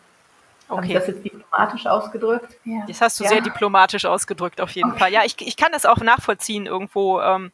Okay. 0.68 0.76
Habe 0.76 0.86
ich 0.86 0.92
das 0.94 1.06
jetzt 1.08 1.24
diplomatisch 1.24 1.86
ausgedrückt? 1.86 2.56
Ja. 2.64 2.84
Das 2.86 3.00
hast 3.00 3.18
du 3.18 3.24
ja. 3.24 3.30
sehr 3.30 3.40
diplomatisch 3.40 4.04
ausgedrückt, 4.04 4.60
auf 4.60 4.70
jeden 4.70 4.90
okay. 4.90 4.98
Fall. 5.00 5.12
Ja, 5.12 5.22
ich, 5.24 5.34
ich 5.40 5.56
kann 5.56 5.72
das 5.72 5.84
auch 5.84 5.98
nachvollziehen 5.98 6.66
irgendwo. 6.66 7.20
Ähm, 7.20 7.50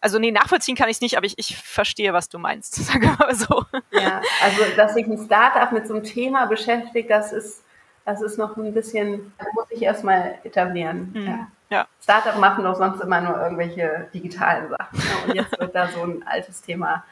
also 0.00 0.18
nee, 0.18 0.30
nachvollziehen 0.30 0.76
kann 0.76 0.88
ich 0.88 0.96
es 0.96 1.00
nicht, 1.00 1.16
aber 1.16 1.26
ich, 1.26 1.38
ich 1.38 1.56
verstehe, 1.56 2.12
was 2.12 2.28
du 2.28 2.38
meinst. 2.38 2.74
Sag 2.86 3.02
mal 3.18 3.34
so. 3.34 3.64
Ja, 3.90 4.20
also 4.42 4.62
dass 4.76 4.94
sich 4.94 5.06
ein 5.06 5.22
Startup 5.24 5.72
mit 5.72 5.86
so 5.86 5.94
einem 5.94 6.04
Thema 6.04 6.46
beschäftigt, 6.46 7.10
das 7.10 7.32
ist, 7.32 7.62
das 8.04 8.22
ist 8.22 8.38
noch 8.38 8.56
ein 8.56 8.72
bisschen, 8.72 9.32
das 9.38 9.48
muss 9.54 9.66
ich 9.70 9.82
erstmal 9.82 10.38
etablieren. 10.44 11.10
Mhm. 11.14 11.26
Ja. 11.26 11.48
Ja. 11.70 11.86
Startup 12.02 12.36
machen 12.38 12.64
doch 12.64 12.74
sonst 12.74 13.00
immer 13.00 13.20
nur 13.20 13.40
irgendwelche 13.40 14.08
digitalen 14.12 14.68
Sachen. 14.70 14.98
Ne? 14.98 15.04
Und 15.26 15.34
jetzt 15.36 15.58
wird 15.58 15.72
da 15.72 15.86
so 15.86 16.02
ein 16.02 16.26
altes 16.26 16.62
Thema 16.62 17.04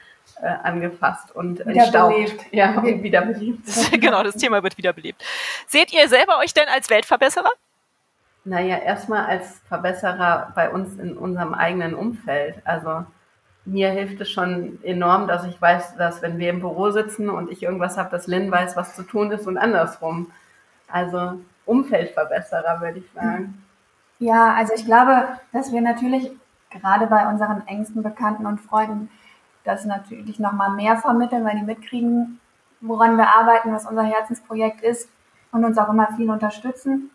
äh, 0.42 0.46
angefasst 0.46 1.34
und 1.34 1.60
entstaubt. 1.60 2.46
Ja, 2.50 2.72
und 2.78 3.02
wiederbelebt. 3.02 3.60
genau, 4.00 4.22
das 4.24 4.34
Thema 4.34 4.62
wird 4.64 4.76
wiederbelebt. 4.76 5.24
Seht 5.68 5.92
ihr 5.92 6.08
selber 6.08 6.38
euch 6.38 6.54
denn 6.54 6.68
als 6.68 6.90
Weltverbesserer? 6.90 7.50
Naja, 8.44 8.78
erstmal 8.78 9.26
als 9.26 9.60
Verbesserer 9.68 10.52
bei 10.54 10.70
uns 10.70 10.96
in 10.98 11.16
unserem 11.16 11.54
eigenen 11.54 11.94
Umfeld. 11.94 12.62
Also 12.64 13.04
mir 13.64 13.90
hilft 13.90 14.20
es 14.20 14.30
schon 14.30 14.78
enorm, 14.82 15.28
dass 15.28 15.44
ich 15.44 15.60
weiß, 15.60 15.96
dass 15.96 16.22
wenn 16.22 16.38
wir 16.38 16.50
im 16.50 16.60
Büro 16.60 16.90
sitzen 16.90 17.28
und 17.28 17.50
ich 17.50 17.62
irgendwas 17.62 17.98
habe, 17.98 18.10
dass 18.10 18.26
Lynn 18.26 18.50
weiß, 18.50 18.76
was 18.76 18.96
zu 18.96 19.02
tun 19.02 19.30
ist 19.30 19.46
und 19.46 19.58
andersrum. 19.58 20.30
Also 20.88 21.40
Umfeldverbesserer, 21.66 22.80
würde 22.80 23.00
ich 23.00 23.10
sagen. 23.12 23.62
Ja, 24.18 24.54
also 24.54 24.72
ich 24.74 24.84
glaube, 24.84 25.28
dass 25.52 25.70
wir 25.70 25.82
natürlich 25.82 26.30
gerade 26.70 27.06
bei 27.06 27.28
unseren 27.28 27.66
engsten 27.66 28.02
Bekannten 28.02 28.46
und 28.46 28.60
Freunden 28.60 29.10
das 29.64 29.84
natürlich 29.84 30.38
nochmal 30.38 30.70
mehr 30.70 30.96
vermitteln, 30.96 31.44
weil 31.44 31.56
die 31.56 31.64
mitkriegen, 31.64 32.40
woran 32.80 33.16
wir 33.16 33.28
arbeiten, 33.28 33.72
was 33.72 33.86
unser 33.86 34.02
Herzensprojekt 34.02 34.80
ist 34.80 35.10
und 35.52 35.64
uns 35.64 35.76
auch 35.78 35.90
immer 35.90 36.08
viel 36.16 36.30
unterstützen. 36.30 37.10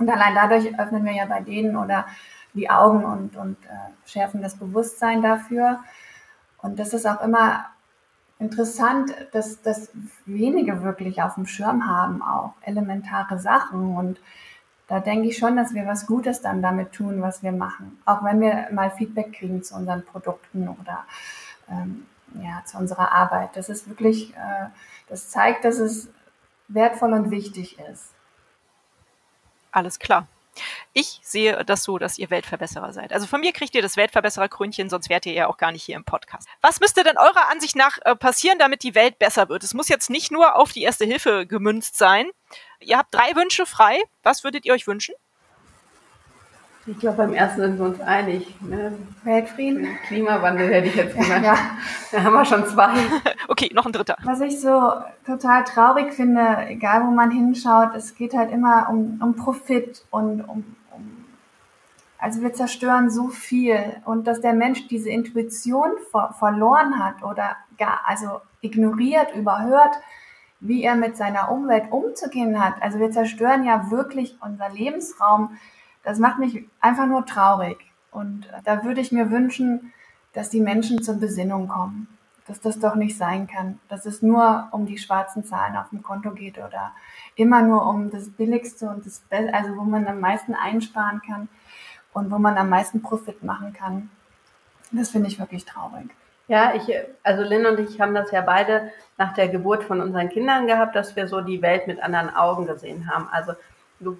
Und 0.00 0.08
allein 0.08 0.34
dadurch 0.34 0.76
öffnen 0.78 1.04
wir 1.04 1.12
ja 1.12 1.26
bei 1.26 1.40
denen 1.42 1.76
oder 1.76 2.06
die 2.54 2.70
Augen 2.70 3.04
und, 3.04 3.36
und 3.36 3.56
äh, 3.66 4.08
schärfen 4.08 4.42
das 4.42 4.56
Bewusstsein 4.56 5.22
dafür. 5.22 5.80
Und 6.62 6.78
das 6.78 6.94
ist 6.94 7.06
auch 7.06 7.22
immer 7.22 7.66
interessant, 8.38 9.14
dass, 9.32 9.60
dass 9.60 9.90
wenige 10.24 10.82
wirklich 10.82 11.22
auf 11.22 11.34
dem 11.34 11.46
Schirm 11.46 11.86
haben, 11.86 12.22
auch 12.22 12.54
elementare 12.62 13.38
Sachen. 13.38 13.94
Und 13.94 14.20
da 14.88 15.00
denke 15.00 15.28
ich 15.28 15.36
schon, 15.36 15.56
dass 15.56 15.74
wir 15.74 15.86
was 15.86 16.06
Gutes 16.06 16.40
dann 16.40 16.62
damit 16.62 16.92
tun, 16.92 17.20
was 17.20 17.42
wir 17.42 17.52
machen. 17.52 18.00
Auch 18.06 18.24
wenn 18.24 18.40
wir 18.40 18.68
mal 18.72 18.90
Feedback 18.90 19.34
kriegen 19.34 19.62
zu 19.62 19.74
unseren 19.76 20.02
Produkten 20.04 20.66
oder 20.66 21.04
ähm, 21.70 22.06
ja, 22.40 22.62
zu 22.64 22.78
unserer 22.78 23.12
Arbeit. 23.12 23.50
Das 23.54 23.68
ist 23.68 23.86
wirklich, 23.88 24.34
äh, 24.34 24.68
das 25.08 25.28
zeigt, 25.28 25.64
dass 25.66 25.78
es 25.78 26.08
wertvoll 26.68 27.12
und 27.12 27.30
wichtig 27.30 27.78
ist. 27.92 28.14
Alles 29.72 29.98
klar. 29.98 30.26
Ich 30.92 31.20
sehe 31.22 31.64
das 31.64 31.84
so, 31.84 31.98
dass 31.98 32.18
ihr 32.18 32.28
Weltverbesserer 32.30 32.92
seid. 32.92 33.12
Also 33.12 33.26
von 33.26 33.40
mir 33.40 33.52
kriegt 33.52 33.74
ihr 33.74 33.82
das 33.82 33.96
Weltverbesserer-Krönchen, 33.96 34.90
sonst 34.90 35.08
wärt 35.08 35.24
ihr 35.24 35.32
ja 35.32 35.46
auch 35.46 35.56
gar 35.56 35.72
nicht 35.72 35.84
hier 35.84 35.96
im 35.96 36.04
Podcast. 36.04 36.48
Was 36.60 36.80
müsste 36.80 37.04
denn 37.04 37.16
eurer 37.16 37.48
Ansicht 37.50 37.76
nach 37.76 37.98
äh, 38.04 38.16
passieren, 38.16 38.58
damit 38.58 38.82
die 38.82 38.94
Welt 38.94 39.18
besser 39.18 39.48
wird? 39.48 39.64
Es 39.64 39.74
muss 39.74 39.88
jetzt 39.88 40.10
nicht 40.10 40.32
nur 40.32 40.56
auf 40.56 40.72
die 40.72 40.82
Erste 40.82 41.04
Hilfe 41.04 41.46
gemünzt 41.46 41.96
sein. 41.96 42.30
Ihr 42.80 42.98
habt 42.98 43.14
drei 43.14 43.34
Wünsche 43.36 43.64
frei. 43.64 44.02
Was 44.22 44.44
würdet 44.44 44.64
ihr 44.64 44.74
euch 44.74 44.86
wünschen? 44.86 45.14
Ich 46.86 46.98
glaube, 46.98 47.18
beim 47.18 47.34
ersten 47.34 47.60
sind 47.60 47.78
wir 47.78 47.86
uns 47.86 48.00
einig. 48.00 48.58
Ne? 48.62 48.96
Weltfrieden. 49.22 49.86
Klimawandel 50.08 50.68
hätte 50.68 50.88
ich 50.88 50.96
jetzt 50.96 51.14
gesagt. 51.14 51.44
Ja. 51.44 51.56
Da 52.10 52.22
haben 52.22 52.32
wir 52.32 52.44
schon 52.44 52.66
zwei. 52.66 52.88
Okay, 53.48 53.70
noch 53.74 53.84
ein 53.84 53.92
dritter. 53.92 54.16
Was 54.22 54.40
ich 54.40 54.60
so 54.60 54.92
total 55.26 55.64
traurig 55.64 56.12
finde, 56.12 56.66
egal 56.68 57.04
wo 57.04 57.10
man 57.10 57.30
hinschaut, 57.32 57.94
es 57.96 58.14
geht 58.14 58.32
halt 58.32 58.52
immer 58.52 58.88
um, 58.88 59.20
um 59.20 59.34
Profit 59.34 60.04
und 60.10 60.42
um, 60.42 60.76
um, 60.92 61.24
also 62.18 62.40
wir 62.40 62.52
zerstören 62.52 63.10
so 63.10 63.28
viel 63.28 63.96
und 64.04 64.28
dass 64.28 64.40
der 64.40 64.52
Mensch 64.52 64.86
diese 64.86 65.10
Intuition 65.10 65.90
ver 66.12 66.32
verloren 66.38 67.04
hat 67.04 67.24
oder 67.24 67.56
gar, 67.76 68.02
also 68.06 68.40
ignoriert, 68.60 69.34
überhört, 69.34 69.96
wie 70.60 70.84
er 70.84 70.94
mit 70.94 71.16
seiner 71.16 71.50
Umwelt 71.50 71.90
umzugehen 71.90 72.64
hat. 72.64 72.74
Also 72.80 73.00
wir 73.00 73.10
zerstören 73.10 73.64
ja 73.64 73.90
wirklich 73.90 74.38
unser 74.40 74.68
Lebensraum 74.70 75.58
das 76.04 76.18
macht 76.18 76.38
mich 76.38 76.64
einfach 76.80 77.06
nur 77.06 77.26
traurig. 77.26 77.78
Und 78.10 78.48
da 78.64 78.84
würde 78.84 79.00
ich 79.00 79.12
mir 79.12 79.30
wünschen, 79.30 79.92
dass 80.32 80.50
die 80.50 80.60
Menschen 80.60 81.02
zur 81.02 81.16
Besinnung 81.16 81.68
kommen. 81.68 82.08
Dass 82.46 82.60
das 82.60 82.80
doch 82.80 82.96
nicht 82.96 83.16
sein 83.16 83.46
kann. 83.46 83.78
Dass 83.88 84.06
es 84.06 84.22
nur 84.22 84.68
um 84.72 84.86
die 84.86 84.98
schwarzen 84.98 85.44
Zahlen 85.44 85.76
auf 85.76 85.90
dem 85.90 86.02
Konto 86.02 86.32
geht 86.32 86.58
oder 86.58 86.92
immer 87.36 87.62
nur 87.62 87.86
um 87.86 88.10
das 88.10 88.30
Billigste 88.30 88.88
und 88.88 89.06
das 89.06 89.20
Beste, 89.20 89.54
also 89.54 89.76
wo 89.76 89.82
man 89.82 90.06
am 90.08 90.20
meisten 90.20 90.54
einsparen 90.54 91.22
kann 91.22 91.48
und 92.12 92.30
wo 92.30 92.38
man 92.38 92.58
am 92.58 92.68
meisten 92.68 93.02
Profit 93.02 93.42
machen 93.42 93.72
kann. 93.72 94.10
Das 94.90 95.10
finde 95.10 95.28
ich 95.28 95.38
wirklich 95.38 95.64
traurig. 95.64 96.10
Ja, 96.48 96.74
ich, 96.74 96.92
also 97.22 97.44
Lynn 97.44 97.66
und 97.66 97.78
ich 97.78 98.00
haben 98.00 98.12
das 98.12 98.32
ja 98.32 98.40
beide 98.40 98.90
nach 99.16 99.34
der 99.34 99.48
Geburt 99.48 99.84
von 99.84 100.00
unseren 100.00 100.28
Kindern 100.28 100.66
gehabt, 100.66 100.96
dass 100.96 101.14
wir 101.14 101.28
so 101.28 101.40
die 101.42 101.62
Welt 101.62 101.86
mit 101.86 102.02
anderen 102.02 102.34
Augen 102.34 102.66
gesehen 102.66 103.08
haben. 103.08 103.28
Also 103.30 103.52
du 104.00 104.18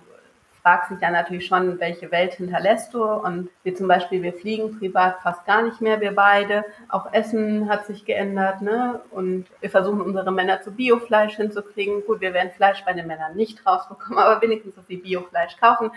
fragt 0.63 0.89
sich 0.89 0.99
dann 0.99 1.13
natürlich 1.13 1.47
schon, 1.47 1.81
welche 1.81 2.11
Welt 2.11 2.35
hinterlässt 2.35 2.95
du? 2.95 3.03
Und 3.03 3.49
wir 3.63 3.75
zum 3.75 3.89
Beispiel, 3.89 4.23
wir 4.23 4.33
fliegen 4.33 4.79
privat 4.79 5.21
fast 5.23 5.45
gar 5.47 5.63
nicht 5.63 5.81
mehr, 5.81 6.01
wir 6.01 6.15
beide. 6.15 6.65
Auch 6.89 7.13
Essen 7.13 7.69
hat 7.69 7.87
sich 7.87 8.05
geändert, 8.05 8.63
ne? 8.63 9.01
Und 9.11 9.47
wir 9.61 9.71
versuchen 9.71 10.01
unsere 10.01 10.33
Männer 10.33 10.63
zu 10.63 10.73
Biofleisch 10.73 11.37
hinzukriegen. 11.37 12.05
Gut, 12.07 12.21
wir 12.21 12.35
werden 12.35 12.53
Fleisch 12.53 12.85
bei 12.85 12.93
den 12.93 13.07
Männern 13.07 13.37
nicht 13.37 13.67
rausbekommen, 13.67 14.19
aber 14.19 14.43
wenigstens 14.43 14.75
so 14.75 14.83
viel 14.83 14.99
Biofleisch 15.01 15.57
kaufen. 15.59 15.91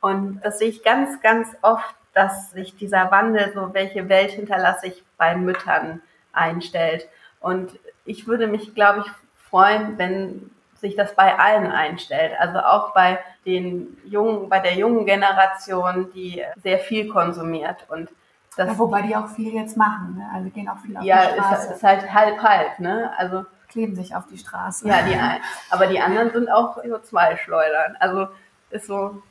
Und 0.00 0.40
das 0.42 0.58
sehe 0.58 0.68
ich 0.68 0.82
ganz, 0.82 1.20
ganz 1.22 1.48
oft, 1.62 1.94
dass 2.12 2.52
sich 2.52 2.76
dieser 2.76 3.10
Wandel, 3.10 3.52
so 3.54 3.74
welche 3.74 4.08
Welt 4.08 4.30
hinterlasse 4.30 4.86
ich 4.86 5.02
bei 5.16 5.34
Müttern 5.34 6.00
einstellt. 6.32 7.08
Und 7.40 7.78
ich 8.04 8.26
würde 8.26 8.46
mich, 8.46 8.74
glaube 8.74 9.00
ich, 9.00 9.12
freuen, 9.50 9.98
wenn 9.98 10.50
sich 10.84 10.96
das 10.96 11.14
bei 11.16 11.38
allen 11.38 11.72
einstellt. 11.72 12.32
Also 12.38 12.58
auch 12.58 12.92
bei 12.92 13.18
den 13.46 13.96
jungen, 14.04 14.50
bei 14.50 14.60
der 14.60 14.74
jungen 14.74 15.06
Generation, 15.06 16.12
die 16.14 16.44
sehr 16.62 16.78
viel 16.78 17.08
konsumiert 17.08 17.86
und 17.88 18.10
das, 18.56 18.68
ja, 18.68 18.78
wobei 18.78 19.02
die 19.02 19.16
auch 19.16 19.28
viel 19.28 19.52
jetzt 19.52 19.76
machen, 19.76 20.16
ne? 20.16 20.30
also 20.32 20.48
gehen 20.50 20.68
auch 20.68 20.78
viel 20.78 20.96
auf 20.96 21.02
ja, 21.02 21.26
die 21.26 21.32
Straße. 21.32 21.50
Ja, 21.50 21.70
ist, 21.70 21.76
ist 21.76 21.82
halt 21.82 22.14
halb 22.14 22.40
halb, 22.40 22.78
ne? 22.78 23.12
Also 23.16 23.44
kleben 23.68 23.96
sich 23.96 24.14
auf 24.14 24.28
die 24.30 24.38
Straße. 24.38 24.86
Ja, 24.86 25.02
die 25.02 25.14
ein, 25.14 25.40
aber 25.70 25.88
die 25.88 25.98
anderen 25.98 26.30
sind 26.30 26.48
auch 26.48 26.76
so 26.84 26.98
zwei 26.98 27.36
Schleudern. 27.36 27.96
Also 27.98 28.28
ist 28.70 28.86
so. 28.86 29.22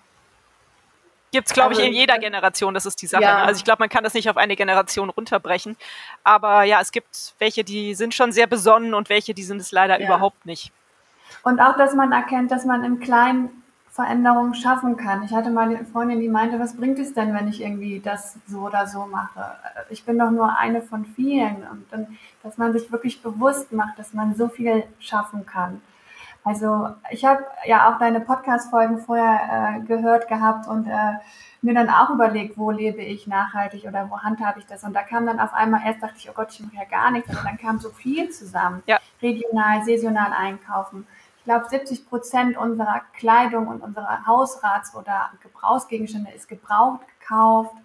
Gibt 1.31 1.47
es, 1.47 1.53
glaube 1.53 1.69
also, 1.69 1.81
ich, 1.81 1.87
in 1.87 1.93
jeder 1.93 2.19
Generation, 2.19 2.73
das 2.73 2.85
ist 2.85 3.01
die 3.01 3.07
Sache. 3.07 3.23
Ja. 3.23 3.37
Ne? 3.37 3.43
Also 3.43 3.59
ich 3.59 3.63
glaube, 3.63 3.79
man 3.79 3.89
kann 3.89 4.03
das 4.03 4.13
nicht 4.13 4.29
auf 4.29 4.35
eine 4.35 4.57
Generation 4.57 5.09
runterbrechen. 5.09 5.77
Aber 6.25 6.63
ja, 6.63 6.81
es 6.81 6.91
gibt 6.91 7.33
welche, 7.39 7.63
die 7.63 7.95
sind 7.95 8.13
schon 8.13 8.33
sehr 8.33 8.47
besonnen 8.47 8.93
und 8.93 9.07
welche, 9.07 9.33
die 9.33 9.43
sind 9.43 9.61
es 9.61 9.71
leider 9.71 9.99
ja. 10.01 10.05
überhaupt 10.05 10.45
nicht. 10.45 10.73
Und 11.41 11.59
auch, 11.59 11.75
dass 11.77 11.95
man 11.95 12.11
erkennt, 12.11 12.51
dass 12.51 12.65
man 12.65 12.83
im 12.83 12.99
Kleinen 12.99 13.63
Veränderungen 13.93 14.55
schaffen 14.55 14.97
kann. 14.97 15.21
Ich 15.23 15.33
hatte 15.33 15.51
mal 15.51 15.69
eine 15.69 15.85
Freundin, 15.85 16.19
die 16.19 16.27
meinte, 16.27 16.59
was 16.59 16.75
bringt 16.75 16.97
es 16.97 17.13
denn, 17.13 17.31
wenn 17.35 17.47
ich 17.47 17.61
irgendwie 17.61 17.99
das 17.99 18.39
so 18.47 18.61
oder 18.61 18.87
so 18.87 19.05
mache? 19.05 19.45
Ich 19.91 20.03
bin 20.03 20.17
doch 20.17 20.31
nur 20.31 20.57
eine 20.57 20.81
von 20.81 21.05
vielen. 21.05 21.57
Und 21.71 21.85
dann, 21.91 22.17
dass 22.41 22.57
man 22.57 22.73
sich 22.73 22.91
wirklich 22.91 23.21
bewusst 23.21 23.71
macht, 23.71 23.99
dass 23.99 24.13
man 24.13 24.33
so 24.33 24.47
viel 24.47 24.83
schaffen 24.97 25.45
kann. 25.45 25.79
Also 26.43 26.89
ich 27.11 27.23
habe 27.23 27.45
ja 27.65 27.93
auch 27.93 27.99
deine 27.99 28.19
Podcast-Folgen 28.19 28.97
vorher 28.97 29.77
äh, 29.77 29.85
gehört 29.85 30.27
gehabt 30.27 30.67
und 30.67 30.87
äh, 30.87 31.13
mir 31.61 31.75
dann 31.75 31.89
auch 31.89 32.09
überlegt, 32.09 32.57
wo 32.57 32.71
lebe 32.71 33.01
ich 33.03 33.27
nachhaltig 33.27 33.85
oder 33.85 34.09
wo 34.09 34.19
handhabe 34.19 34.57
ich 34.57 34.65
das. 34.65 34.83
Und 34.83 34.93
da 34.93 35.03
kam 35.03 35.27
dann 35.27 35.39
auf 35.39 35.53
einmal, 35.53 35.81
erst 35.85 36.01
dachte 36.01 36.15
ich, 36.17 36.29
oh 36.31 36.33
Gott, 36.33 36.47
ich 36.51 36.61
mache 36.61 36.77
ja 36.77 36.85
gar 36.85 37.11
nichts, 37.11 37.29
aber 37.29 37.47
dann 37.47 37.59
kam 37.59 37.79
so 37.79 37.89
viel 37.89 38.31
zusammen. 38.31 38.81
Ja. 38.87 38.97
Regional, 39.21 39.85
saisonal 39.85 40.33
einkaufen 40.33 41.05
glaube, 41.43 41.67
70 41.69 42.07
Prozent 42.07 42.57
unserer 42.57 43.01
Kleidung 43.17 43.67
und 43.67 43.81
unserer 43.81 44.25
Hausrats- 44.25 44.95
oder 44.95 45.31
Gebrauchsgegenstände 45.41 46.31
ist 46.31 46.47
gebraucht 46.47 47.01
gekauft. 47.23 47.75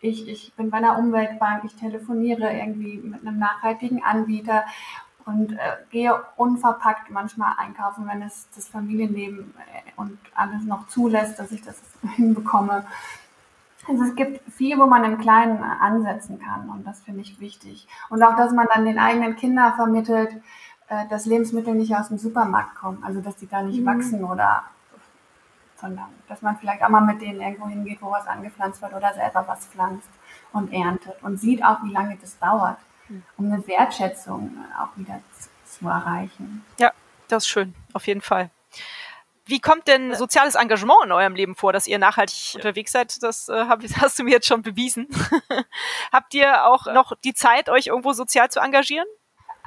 Ich, 0.00 0.28
ich 0.28 0.52
bin 0.54 0.70
bei 0.70 0.78
einer 0.78 0.98
Umweltbank, 0.98 1.64
ich 1.64 1.74
telefoniere 1.74 2.52
irgendwie 2.52 2.98
mit 2.98 3.26
einem 3.26 3.38
nachhaltigen 3.38 4.02
Anbieter 4.04 4.64
und 5.26 5.52
äh, 5.52 5.76
gehe 5.90 6.22
unverpackt 6.36 7.10
manchmal 7.10 7.52
einkaufen, 7.58 8.06
wenn 8.06 8.22
es 8.22 8.48
das 8.54 8.68
Familienleben 8.68 9.54
äh, 9.58 10.00
und 10.00 10.18
alles 10.34 10.64
noch 10.64 10.86
zulässt, 10.88 11.38
dass 11.38 11.52
ich 11.52 11.62
das 11.62 11.80
hinbekomme. 12.16 12.86
Also 13.88 14.04
es 14.04 14.14
gibt 14.14 14.40
viel, 14.52 14.78
wo 14.78 14.86
man 14.86 15.04
im 15.04 15.18
Kleinen 15.18 15.62
ansetzen 15.62 16.38
kann 16.40 16.68
und 16.68 16.86
das 16.86 17.00
finde 17.00 17.22
ich 17.22 17.40
wichtig. 17.40 17.88
Und 18.10 18.22
auch, 18.22 18.36
dass 18.36 18.52
man 18.52 18.66
dann 18.72 18.84
den 18.84 18.98
eigenen 18.98 19.34
Kindern 19.36 19.74
vermittelt, 19.74 20.30
äh, 20.88 21.06
dass 21.08 21.26
Lebensmittel 21.26 21.74
nicht 21.74 21.94
aus 21.94 22.08
dem 22.08 22.18
Supermarkt 22.18 22.76
kommen, 22.76 23.02
also 23.04 23.20
dass 23.20 23.36
die 23.36 23.48
da 23.48 23.62
nicht 23.62 23.80
mhm. 23.80 23.86
wachsen 23.86 24.24
oder 24.24 24.64
sondern 25.80 26.08
dass 26.28 26.42
man 26.42 26.58
vielleicht 26.58 26.82
auch 26.82 26.88
mal 26.88 27.00
mit 27.00 27.20
denen 27.20 27.40
irgendwo 27.40 27.68
hingeht, 27.68 27.98
wo 28.00 28.10
was 28.10 28.26
angepflanzt 28.26 28.82
wird 28.82 28.94
oder 28.94 29.14
selber 29.14 29.44
was 29.46 29.66
pflanzt 29.66 30.08
und 30.52 30.72
erntet 30.72 31.22
und 31.22 31.38
sieht 31.38 31.62
auch, 31.62 31.82
wie 31.84 31.92
lange 31.92 32.16
das 32.20 32.38
dauert, 32.38 32.78
mhm. 33.08 33.22
um 33.36 33.52
eine 33.52 33.66
Wertschätzung 33.66 34.56
auch 34.80 34.96
wieder 34.96 35.20
zu, 35.38 35.78
zu 35.78 35.88
erreichen. 35.88 36.64
Ja, 36.80 36.92
Das 37.28 37.44
ist 37.44 37.48
schön, 37.48 37.74
auf 37.92 38.06
jeden 38.06 38.22
Fall. 38.22 38.50
Wie 39.48 39.60
kommt 39.60 39.88
denn 39.88 40.14
soziales 40.14 40.56
Engagement 40.56 41.04
in 41.04 41.12
eurem 41.12 41.34
Leben 41.34 41.54
vor, 41.54 41.72
dass 41.72 41.86
ihr 41.86 41.98
nachhaltig 41.98 42.56
unterwegs 42.56 42.92
seid? 42.92 43.22
Das 43.22 43.48
äh, 43.48 43.64
hast 44.00 44.18
du 44.18 44.24
mir 44.24 44.32
jetzt 44.32 44.46
schon 44.46 44.62
bewiesen. 44.62 45.08
Habt 46.12 46.34
ihr 46.34 46.66
auch 46.66 46.86
noch 46.86 47.12
die 47.24 47.34
Zeit, 47.34 47.68
euch 47.70 47.86
irgendwo 47.86 48.12
sozial 48.12 48.50
zu 48.50 48.60
engagieren? 48.60 49.06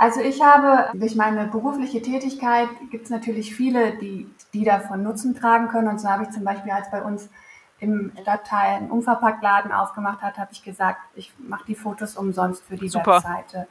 Also 0.02 0.20
ich 0.20 0.42
habe 0.42 0.98
durch 0.98 1.16
meine 1.16 1.46
berufliche 1.46 2.02
Tätigkeit 2.02 2.68
gibt 2.90 3.04
es 3.04 3.12
natürlich 3.12 3.54
viele, 3.54 3.96
die, 4.00 4.28
die 4.52 4.64
davon 4.64 5.04
Nutzen 5.04 5.36
tragen 5.36 5.68
können. 5.68 5.90
Und 5.90 6.02
so 6.02 6.10
habe 6.10 6.24
ich 6.24 6.32
zum 6.32 6.44
Beispiel, 6.44 6.72
als 6.72 6.90
bei 6.90 7.04
uns 7.04 7.30
im 7.78 8.12
Stadtteil 8.20 8.78
einen 8.78 8.90
Unverpacktladen 8.90 9.72
aufgemacht 9.72 10.24
hat, 10.24 10.40
habe 10.40 10.54
ich 10.54 10.64
gesagt, 10.64 10.98
ich 11.14 11.32
mache 11.38 11.66
die 11.68 11.76
Fotos 11.76 12.18
umsonst 12.18 12.64
für 12.64 12.78
die 12.78 12.90
Super. 12.90 13.18
Webseite. 13.18 13.68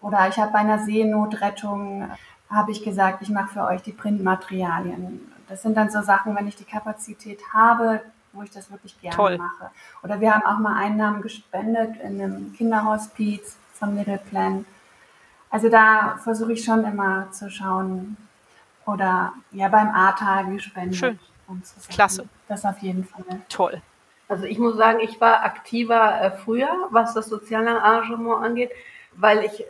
Oder 0.00 0.26
ich 0.28 0.38
habe 0.38 0.52
bei 0.52 0.60
einer 0.60 0.78
Seenotrettung, 0.78 2.12
habe 2.48 2.72
ich 2.72 2.82
gesagt, 2.82 3.20
ich 3.20 3.28
mache 3.28 3.52
für 3.52 3.64
euch 3.64 3.82
die 3.82 3.92
Printmaterialien. 3.92 5.30
Das 5.50 5.60
sind 5.60 5.76
dann 5.76 5.90
so 5.90 6.00
Sachen, 6.00 6.34
wenn 6.34 6.48
ich 6.48 6.56
die 6.56 6.64
Kapazität 6.64 7.40
habe, 7.52 8.00
wo 8.32 8.40
ich 8.40 8.50
das 8.50 8.70
wirklich 8.70 8.98
gerne 9.02 9.16
Toll. 9.16 9.36
mache. 9.36 9.70
Oder 10.02 10.18
wir 10.18 10.34
haben 10.34 10.46
auch 10.46 10.60
mal 10.60 10.82
Einnahmen 10.82 11.20
gespendet 11.20 11.96
in 12.02 12.22
einem 12.22 12.54
Kinderhospiz 12.54 13.58
von 13.74 13.94
Mittelplan. 13.94 14.64
Also 15.50 15.68
da 15.68 16.18
versuche 16.22 16.52
ich 16.52 16.64
schon 16.64 16.84
immer 16.84 17.30
zu 17.30 17.50
schauen. 17.50 18.16
Oder 18.86 19.32
ja, 19.52 19.68
beim 19.68 19.88
Ahrtal 19.88 20.46
gespendet. 20.46 20.96
Schön. 20.96 21.18
Klasse. 21.88 22.26
Das 22.46 22.64
auf 22.64 22.78
jeden 22.78 23.04
Fall. 23.04 23.24
Toll. 23.48 23.80
Also 24.28 24.44
ich 24.44 24.58
muss 24.58 24.76
sagen, 24.76 25.00
ich 25.00 25.20
war 25.20 25.44
aktiver 25.44 26.20
äh, 26.20 26.30
früher, 26.30 26.68
was 26.90 27.14
das 27.14 27.26
soziale 27.26 27.70
Engagement 27.70 28.44
angeht, 28.44 28.70
weil 29.14 29.44
ich 29.44 29.64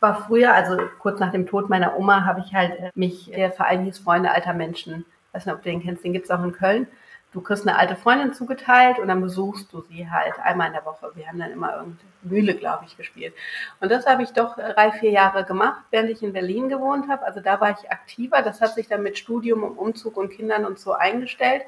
war 0.00 0.26
früher, 0.26 0.52
also 0.52 0.78
kurz 0.98 1.20
nach 1.20 1.30
dem 1.30 1.46
Tod 1.46 1.68
meiner 1.68 1.96
Oma, 1.96 2.24
habe 2.24 2.40
ich 2.40 2.52
halt 2.54 2.72
äh, 2.72 2.90
mich, 2.94 3.30
der 3.30 3.52
Verein 3.52 3.84
hieß 3.84 4.00
Freunde 4.00 4.32
alter 4.32 4.52
Menschen 4.52 5.04
weiß 5.32 5.46
nicht, 5.46 5.54
ob 5.54 5.62
du 5.62 5.70
den 5.70 5.82
kennst, 5.82 6.04
den 6.04 6.12
gibt 6.12 6.26
es 6.26 6.30
auch 6.30 6.42
in 6.42 6.52
Köln. 6.52 6.86
Du 7.32 7.40
kriegst 7.40 7.66
eine 7.66 7.78
alte 7.78 7.94
Freundin 7.94 8.34
zugeteilt 8.34 8.98
und 8.98 9.06
dann 9.08 9.20
besuchst 9.20 9.72
du 9.72 9.82
sie 9.82 10.10
halt 10.10 10.34
einmal 10.42 10.66
in 10.66 10.72
der 10.72 10.84
Woche. 10.84 11.12
Wir 11.14 11.28
haben 11.28 11.38
dann 11.38 11.52
immer 11.52 11.76
irgendeine 11.76 12.10
Mühle, 12.22 12.54
glaube 12.54 12.84
ich, 12.86 12.96
gespielt. 12.96 13.34
Und 13.80 13.90
das 13.90 14.06
habe 14.06 14.24
ich 14.24 14.32
doch 14.32 14.56
drei, 14.56 14.90
vier 14.90 15.10
Jahre 15.12 15.44
gemacht, 15.44 15.82
während 15.90 16.10
ich 16.10 16.22
in 16.22 16.32
Berlin 16.32 16.68
gewohnt 16.68 17.08
habe. 17.08 17.24
Also 17.24 17.40
da 17.40 17.60
war 17.60 17.70
ich 17.70 17.90
aktiver. 17.90 18.42
Das 18.42 18.60
hat 18.60 18.74
sich 18.74 18.88
dann 18.88 19.02
mit 19.02 19.16
Studium 19.16 19.62
und 19.62 19.78
Umzug 19.78 20.16
und 20.16 20.30
Kindern 20.30 20.64
und 20.64 20.80
so 20.80 20.92
eingestellt. 20.92 21.62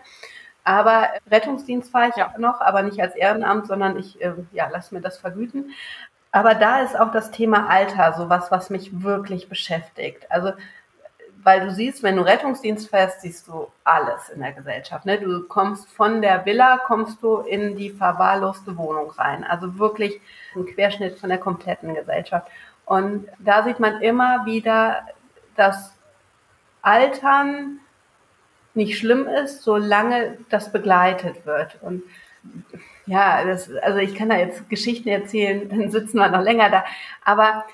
Aber 0.65 1.09
Rettungsdienst 1.31 1.93
war 1.95 2.09
ich 2.09 2.17
ja. 2.17 2.35
noch, 2.39 2.61
aber 2.61 2.83
nicht 2.83 3.01
als 3.01 3.15
Ehrenamt, 3.15 3.67
sondern 3.67 3.97
ich 3.99 4.21
äh, 4.21 4.35
ja, 4.53 4.69
lass 4.71 4.93
mir 4.93 5.01
das 5.01 5.19
vergüten. 5.19 5.71
Aber 6.33 6.55
da 6.55 6.81
ist 6.83 6.99
auch 6.99 7.13
das 7.13 7.31
Thema 7.31 7.69
Alter 7.69 8.15
so 8.17 8.29
was, 8.29 8.51
was 8.51 8.71
mich 8.71 9.03
wirklich 9.03 9.49
beschäftigt. 9.49 10.31
Also 10.31 10.53
weil 11.45 11.61
du 11.61 11.71
siehst, 11.71 12.03
wenn 12.03 12.17
du 12.17 12.23
Rettungsdienst 12.23 12.89
fährst, 12.89 13.21
siehst 13.21 13.49
du 13.49 13.69
alles 13.85 14.29
in 14.29 14.41
der 14.41 14.53
Gesellschaft. 14.53 15.07
Ne? 15.07 15.19
Du 15.19 15.43
kommst 15.49 15.91
von 15.91 16.23
der 16.23 16.45
Villa, 16.47 16.79
kommst 16.79 17.23
du 17.23 17.39
in 17.39 17.77
die 17.77 17.91
verwahrloste 17.91 18.77
Wohnung 18.77 19.11
rein. 19.11 19.45
Also 19.45 19.79
wirklich 19.79 20.21
ein 20.55 20.67
Querschnitt 20.67 21.19
von 21.19 21.31
der 21.31 21.39
kompletten 21.39 21.95
Gesellschaft. 21.95 22.49
Und 22.85 23.29
da 23.39 23.65
sieht 23.65 23.81
man 23.81 24.01
immer 24.03 24.47
wieder, 24.47 25.07
dass 25.57 25.95
Altern 26.83 27.79
nicht 28.75 28.99
schlimm 28.99 29.27
ist, 29.27 29.63
solange 29.63 30.39
das 30.49 30.73
begleitet 30.73 31.45
wird. 31.45 31.79
Und 31.83 32.03
ja, 33.07 33.45
das, 33.45 33.71
also 33.83 33.99
ich 33.99 34.15
kann 34.15 34.29
da 34.29 34.37
jetzt 34.37 34.69
Geschichten 34.69 35.09
erzählen, 35.09 35.69
dann 35.69 35.91
sitzen 35.91 36.19
wir 36.19 36.29
noch 36.29 36.43
länger 36.43 36.71
da. 36.71 36.85
Aber 37.25 37.65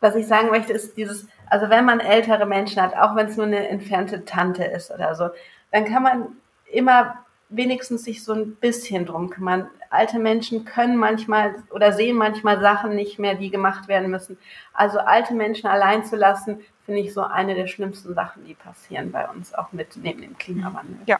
was 0.00 0.14
ich 0.14 0.26
sagen 0.26 0.48
möchte, 0.48 0.72
ist 0.72 0.96
dieses, 0.96 1.26
also 1.50 1.70
wenn 1.70 1.84
man 1.84 2.00
ältere 2.00 2.46
Menschen 2.46 2.82
hat, 2.82 2.96
auch 2.96 3.16
wenn 3.16 3.26
es 3.26 3.36
nur 3.36 3.46
eine 3.46 3.68
entfernte 3.68 4.24
Tante 4.24 4.64
ist 4.64 4.90
oder 4.90 5.14
so, 5.14 5.30
dann 5.72 5.84
kann 5.84 6.02
man 6.02 6.26
immer 6.70 7.24
wenigstens 7.48 8.04
sich 8.04 8.22
so 8.22 8.34
ein 8.34 8.56
bisschen 8.56 9.06
drum 9.06 9.30
kümmern. 9.30 9.68
Alte 9.90 10.18
Menschen 10.18 10.64
können 10.64 10.96
manchmal 10.96 11.54
oder 11.70 11.92
sehen 11.92 12.16
manchmal 12.16 12.60
Sachen 12.60 12.94
nicht 12.94 13.18
mehr, 13.18 13.34
die 13.34 13.50
gemacht 13.50 13.88
werden 13.88 14.10
müssen. 14.10 14.38
Also 14.74 14.98
alte 14.98 15.34
Menschen 15.34 15.66
allein 15.66 16.04
zu 16.04 16.16
lassen, 16.16 16.60
finde 16.84 17.00
ich 17.00 17.14
so 17.14 17.22
eine 17.22 17.54
der 17.54 17.66
schlimmsten 17.66 18.14
Sachen, 18.14 18.44
die 18.44 18.54
passieren 18.54 19.12
bei 19.12 19.26
uns, 19.28 19.54
auch 19.54 19.72
mit 19.72 19.96
neben 19.96 20.20
dem 20.20 20.36
Klimawandel. 20.36 20.98
Ja. 21.06 21.18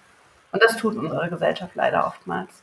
Und 0.53 0.62
das 0.62 0.76
tut 0.76 0.97
unsere 0.97 1.29
Gesellschaft 1.29 1.74
leider 1.74 2.07
oftmals 2.07 2.62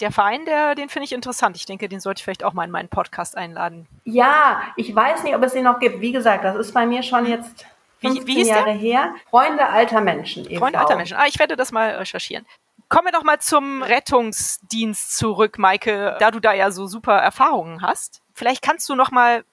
der 0.00 0.12
Verein, 0.12 0.44
der, 0.44 0.74
den 0.74 0.88
finde 0.88 1.04
ich 1.04 1.12
interessant. 1.12 1.56
Ich 1.56 1.66
denke, 1.66 1.88
den 1.88 2.00
sollte 2.00 2.20
ich 2.20 2.24
vielleicht 2.24 2.44
auch 2.44 2.52
mal 2.52 2.64
in 2.64 2.70
meinen 2.70 2.88
Podcast 2.88 3.36
einladen. 3.36 3.86
Ja, 4.04 4.62
ich 4.76 4.94
weiß 4.94 5.24
nicht, 5.24 5.34
ob 5.34 5.42
es 5.42 5.52
den 5.52 5.64
noch 5.64 5.78
gibt. 5.78 6.00
Wie 6.00 6.12
gesagt, 6.12 6.44
das 6.44 6.56
ist 6.56 6.72
bei 6.72 6.86
mir 6.86 7.02
schon 7.02 7.26
jetzt 7.26 7.66
15 8.00 8.26
wie, 8.26 8.36
wie 8.36 8.46
Jahre 8.46 8.64
der? 8.64 8.74
her. 8.74 9.14
Freunde 9.30 9.66
alter 9.66 10.00
Menschen. 10.00 10.48
E. 10.50 10.58
Freunde 10.58 10.78
alter 10.78 10.96
Menschen. 10.96 11.16
Ah, 11.16 11.26
ich 11.26 11.38
werde 11.38 11.56
das 11.56 11.72
mal 11.72 11.90
recherchieren. 11.90 12.46
Kommen 12.88 13.06
wir 13.06 13.12
doch 13.12 13.24
mal 13.24 13.38
zum 13.38 13.82
Rettungsdienst 13.82 15.16
zurück, 15.16 15.58
Maike, 15.58 16.16
da 16.20 16.30
du 16.30 16.40
da 16.40 16.54
ja 16.54 16.70
so 16.70 16.86
super 16.86 17.16
Erfahrungen 17.16 17.82
hast. 17.82 18.22
Vielleicht 18.32 18.62
kannst 18.62 18.88
du 18.88 18.94
noch 18.94 19.10
mal 19.10 19.44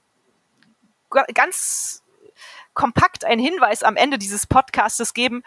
ganz 1.34 2.04
kompakt 2.74 3.26
einen 3.26 3.42
Hinweis 3.42 3.84
am 3.84 3.96
Ende 3.96 4.18
dieses 4.18 4.48
Podcastes 4.48 5.14
geben, 5.14 5.44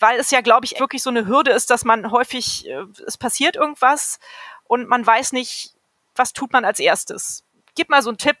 weil 0.00 0.18
es 0.18 0.30
ja, 0.30 0.40
glaube 0.40 0.64
ich, 0.64 0.78
wirklich 0.78 1.02
so 1.02 1.10
eine 1.10 1.26
Hürde 1.26 1.50
ist, 1.50 1.70
dass 1.70 1.84
man 1.84 2.10
häufig, 2.10 2.68
äh, 2.68 2.84
es 3.06 3.18
passiert 3.18 3.56
irgendwas 3.56 4.18
und 4.64 4.88
man 4.88 5.06
weiß 5.06 5.32
nicht, 5.32 5.74
was 6.14 6.32
tut 6.32 6.52
man 6.52 6.64
als 6.64 6.80
erstes. 6.80 7.44
Gib 7.74 7.88
mal 7.88 8.02
so 8.02 8.10
einen 8.10 8.18
Tipp. 8.18 8.36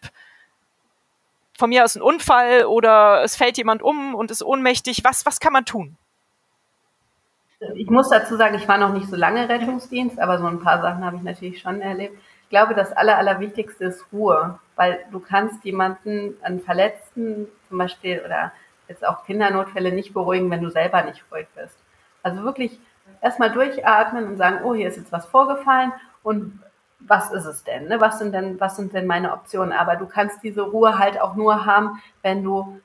Von 1.56 1.70
mir 1.70 1.84
aus 1.84 1.96
ein 1.96 2.02
Unfall 2.02 2.66
oder 2.66 3.24
es 3.24 3.34
fällt 3.34 3.56
jemand 3.56 3.82
um 3.82 4.14
und 4.14 4.30
ist 4.30 4.44
ohnmächtig. 4.44 5.02
Was, 5.02 5.26
was 5.26 5.40
kann 5.40 5.52
man 5.52 5.64
tun? 5.64 5.96
Ich 7.74 7.90
muss 7.90 8.08
dazu 8.08 8.36
sagen, 8.36 8.54
ich 8.54 8.68
war 8.68 8.78
noch 8.78 8.92
nicht 8.92 9.08
so 9.08 9.16
lange 9.16 9.48
Rettungsdienst, 9.48 10.20
aber 10.20 10.38
so 10.38 10.46
ein 10.46 10.60
paar 10.60 10.80
Sachen 10.80 11.04
habe 11.04 11.16
ich 11.16 11.22
natürlich 11.22 11.60
schon 11.60 11.80
erlebt. 11.80 12.16
Ich 12.44 12.50
glaube, 12.50 12.74
das 12.74 12.92
Aller, 12.92 13.18
Allerwichtigste 13.18 13.86
ist 13.86 14.06
Ruhe, 14.12 14.60
weil 14.76 15.04
du 15.10 15.18
kannst 15.18 15.64
jemanden, 15.64 16.36
einen 16.42 16.60
Verletzten 16.60 17.48
zum 17.68 17.78
Beispiel 17.78 18.22
oder 18.24 18.52
jetzt 18.88 19.06
auch 19.06 19.24
Kindernotfälle 19.24 19.92
nicht 19.92 20.14
beruhigen, 20.14 20.50
wenn 20.50 20.62
du 20.62 20.70
selber 20.70 21.02
nicht 21.02 21.24
ruhig 21.30 21.46
bist. 21.54 21.76
Also 22.22 22.42
wirklich 22.42 22.78
erstmal 23.20 23.50
durchatmen 23.50 24.26
und 24.26 24.36
sagen, 24.36 24.60
oh, 24.64 24.74
hier 24.74 24.88
ist 24.88 24.96
jetzt 24.96 25.12
was 25.12 25.26
vorgefallen 25.26 25.92
und 26.22 26.60
was 27.00 27.30
ist 27.30 27.44
es 27.44 27.64
denn? 27.64 27.86
Ne? 27.86 28.00
Was 28.00 28.18
sind 28.18 28.32
denn, 28.32 28.60
was 28.60 28.76
sind 28.76 28.92
denn 28.92 29.06
meine 29.06 29.32
Optionen? 29.32 29.72
Aber 29.72 29.96
du 29.96 30.06
kannst 30.06 30.42
diese 30.42 30.62
Ruhe 30.62 30.98
halt 30.98 31.20
auch 31.20 31.36
nur 31.36 31.64
haben, 31.64 32.02
wenn 32.22 32.42
du 32.42 32.80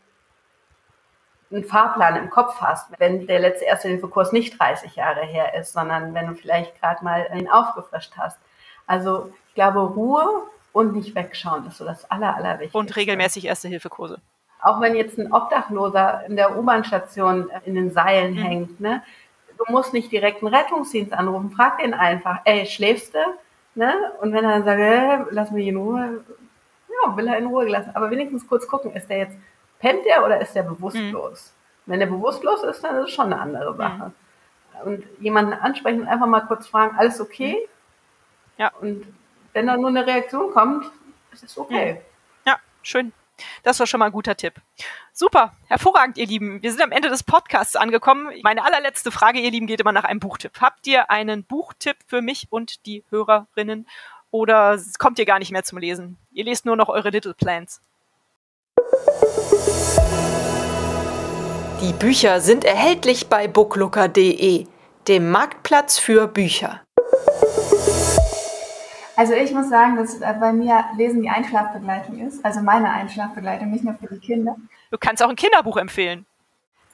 einen 1.52 1.64
Fahrplan 1.64 2.16
im 2.16 2.30
Kopf 2.30 2.62
hast, 2.62 2.88
wenn 3.00 3.28
der 3.28 3.40
letzte 3.40 3.66
Erste-Hilfe-Kurs 3.66 4.32
nicht 4.32 4.60
30 4.60 4.96
Jahre 4.96 5.22
her 5.22 5.54
ist, 5.56 5.74
sondern 5.74 6.14
wenn 6.14 6.28
du 6.28 6.36
vielleicht 6.36 6.80
gerade 6.80 7.04
mal 7.04 7.28
ihn 7.36 7.50
aufgefrischt 7.50 8.14
hast. 8.18 8.40
Also 8.88 9.32
ich 9.48 9.56
glaube, 9.56 9.80
Ruhe 9.82 10.28
und 10.72 10.94
nicht 10.94 11.16
wegschauen 11.16 11.68
ist 11.68 11.78
so 11.78 11.86
das 11.86 12.10
Aller, 12.10 12.36
Allerwichtigste. 12.36 12.78
Und 12.78 12.96
regelmäßig 12.96 13.46
Erste-Hilfe-Kurse 13.46 14.20
auch 14.64 14.80
wenn 14.82 14.96
jetzt 14.96 15.18
ein 15.18 15.32
Obdachloser 15.32 16.24
in 16.28 16.36
der 16.36 16.58
U-Bahn-Station 16.58 17.52
in 17.66 17.76
den 17.76 17.92
Seilen 17.92 18.36
mhm. 18.36 18.38
hängt, 18.38 18.80
ne? 18.80 19.04
Du 19.58 19.72
musst 19.72 19.94
nicht 19.94 20.12
direkt 20.12 20.44
einen 20.44 20.54
Rettungsdienst 20.54 21.14
anrufen, 21.14 21.52
frag 21.52 21.78
den 21.78 21.94
einfach, 21.94 22.40
ey, 22.44 22.66
schläfst 22.66 23.14
du? 23.14 23.20
Ne? 23.76 23.94
Und 24.20 24.34
wenn 24.34 24.44
er 24.44 24.52
dann 24.52 24.64
sagt, 24.64 24.80
äh, 24.80 25.32
lass 25.32 25.52
mich 25.52 25.68
in 25.68 25.78
Ruhe, 25.78 26.24
ja, 26.90 27.16
will 27.16 27.28
er 27.28 27.38
in 27.38 27.46
Ruhe 27.46 27.66
gelassen. 27.66 27.92
Aber 27.94 28.10
wenigstens 28.10 28.48
kurz 28.48 28.68
gucken, 28.68 28.94
ist 28.94 29.10
der 29.10 29.20
jetzt, 29.20 29.38
pennt 29.80 30.06
der 30.06 30.26
oder 30.26 30.42
ist 30.42 30.54
der 30.54 30.64
bewusstlos? 30.64 31.54
Mhm. 31.86 31.92
Wenn 31.92 32.00
der 32.00 32.08
bewusstlos 32.08 32.64
ist, 32.64 32.84
dann 32.84 32.98
ist 32.98 33.10
es 33.10 33.12
schon 33.12 33.32
eine 33.32 33.40
andere 33.40 33.76
Sache. 33.76 34.12
Mhm. 34.84 34.88
Und 34.88 35.04
jemanden 35.20 35.54
ansprechen 35.54 36.02
und 36.02 36.08
einfach 36.08 36.28
mal 36.28 36.42
kurz 36.42 36.68
fragen, 36.68 36.98
alles 36.98 37.22
okay? 37.22 37.58
Mhm. 37.62 37.70
Ja. 38.58 38.72
Und 38.82 39.06
wenn 39.54 39.68
da 39.68 39.78
nur 39.78 39.90
eine 39.90 40.06
Reaktion 40.06 40.52
kommt, 40.52 40.92
ist 41.32 41.44
es 41.44 41.58
okay. 41.58 42.02
Ja, 42.46 42.58
schön. 42.82 43.14
Das 43.64 43.80
war 43.80 43.88
schon 43.88 44.00
mal 44.00 44.08
ein 44.08 44.12
guter 44.12 44.36
Tipp. 44.36 44.56
Super, 45.12 45.54
hervorragend, 45.68 46.18
ihr 46.18 46.28
Lieben. 46.28 46.62
Wir 46.62 46.72
sind 46.72 46.82
am 46.82 46.92
Ende 46.92 47.10
des 47.10 47.24
Podcasts 47.24 47.76
angekommen. 47.76 48.32
Meine 48.44 48.64
allerletzte 48.66 49.12
Frage, 49.12 49.40
ihr 49.40 49.52
Lieben, 49.52 49.68
geht 49.68 49.82
immer 49.82 49.92
nach 49.92 50.04
einem 50.04 50.20
Buchtipp. 50.20 50.60
Habt 50.60 50.88
ihr 50.88 51.10
einen 51.10 51.44
Buchtipp 51.44 51.98
für 52.08 52.22
mich 52.22 52.48
und 52.50 52.86
die 52.86 53.04
Hörerinnen 53.10 53.88
oder 54.32 54.80
kommt 54.98 55.20
ihr 55.20 55.26
gar 55.26 55.40
nicht 55.40 55.52
mehr 55.52 55.64
zum 55.64 55.78
Lesen? 55.78 56.18
Ihr 56.32 56.46
lest 56.46 56.66
nur 56.66 56.76
noch 56.76 56.90
eure 56.90 57.10
Little 57.10 57.36
Plans. 57.36 57.82
Die 61.82 61.94
Bücher 61.94 62.40
sind 62.40 62.64
erhältlich 62.64 63.28
bei 63.28 63.48
booklooker.de, 63.48 64.66
dem 65.08 65.32
Marktplatz 65.32 66.00
für 66.00 66.28
Bücher. 66.28 66.82
Also 69.16 69.34
ich 69.34 69.52
muss 69.52 69.70
sagen, 69.70 69.96
dass 69.96 70.22
äh, 70.22 70.34
bei 70.40 70.54
mir 70.54 70.86
Lesen 70.98 71.22
die 71.22 71.30
Einschlafbegleitung 71.30 72.20
ist, 72.20 72.44
also 72.44 72.62
meine 72.62 72.90
Einschlafbegleitung, 72.90 73.70
nicht 73.70 73.84
nur 73.84 73.94
für 73.96 74.08
die 74.08 74.20
Kinder. 74.20 74.56
Du 74.92 74.98
kannst 74.98 75.22
auch 75.24 75.30
ein 75.30 75.36
Kinderbuch 75.36 75.78
empfehlen. 75.78 76.26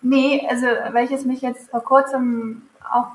Nee, 0.01 0.45
also 0.49 0.65
welches 0.91 1.25
mich 1.25 1.41
jetzt 1.41 1.69
vor 1.69 1.83
kurzem 1.83 2.63
auch, 2.91 3.07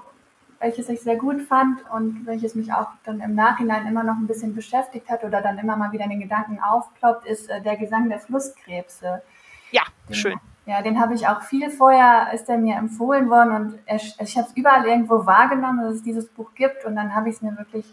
welches 0.60 0.88
ich 0.88 1.00
sehr 1.00 1.16
gut 1.16 1.42
fand 1.42 1.78
und 1.90 2.26
welches 2.26 2.54
mich 2.54 2.72
auch 2.72 2.88
dann 3.04 3.20
im 3.20 3.34
Nachhinein 3.34 3.86
immer 3.86 4.04
noch 4.04 4.16
ein 4.16 4.26
bisschen 4.26 4.54
beschäftigt 4.54 5.08
hat 5.10 5.24
oder 5.24 5.40
dann 5.40 5.58
immer 5.58 5.76
mal 5.76 5.92
wieder 5.92 6.04
in 6.04 6.10
den 6.10 6.20
Gedanken 6.20 6.58
aufploppt, 6.62 7.26
ist 7.26 7.50
äh, 7.50 7.60
Der 7.60 7.76
Gesang 7.76 8.08
der 8.08 8.20
Flusskrebse. 8.20 9.22
Ja, 9.70 9.82
den, 10.08 10.14
schön. 10.14 10.40
Ja, 10.66 10.80
den 10.80 11.00
habe 11.00 11.14
ich 11.14 11.26
auch 11.26 11.42
viel 11.42 11.70
vorher, 11.70 12.32
ist 12.32 12.48
er 12.48 12.56
mir 12.56 12.76
empfohlen 12.76 13.28
worden 13.28 13.52
und 13.54 13.78
ich 13.86 14.36
habe 14.36 14.48
es 14.48 14.56
überall 14.56 14.86
irgendwo 14.86 15.26
wahrgenommen, 15.26 15.82
dass 15.82 15.96
es 15.96 16.02
dieses 16.02 16.28
Buch 16.28 16.54
gibt 16.54 16.86
und 16.86 16.96
dann 16.96 17.14
habe 17.14 17.28
ich 17.28 17.36
es 17.36 17.42
mir 17.42 17.56
wirklich 17.58 17.84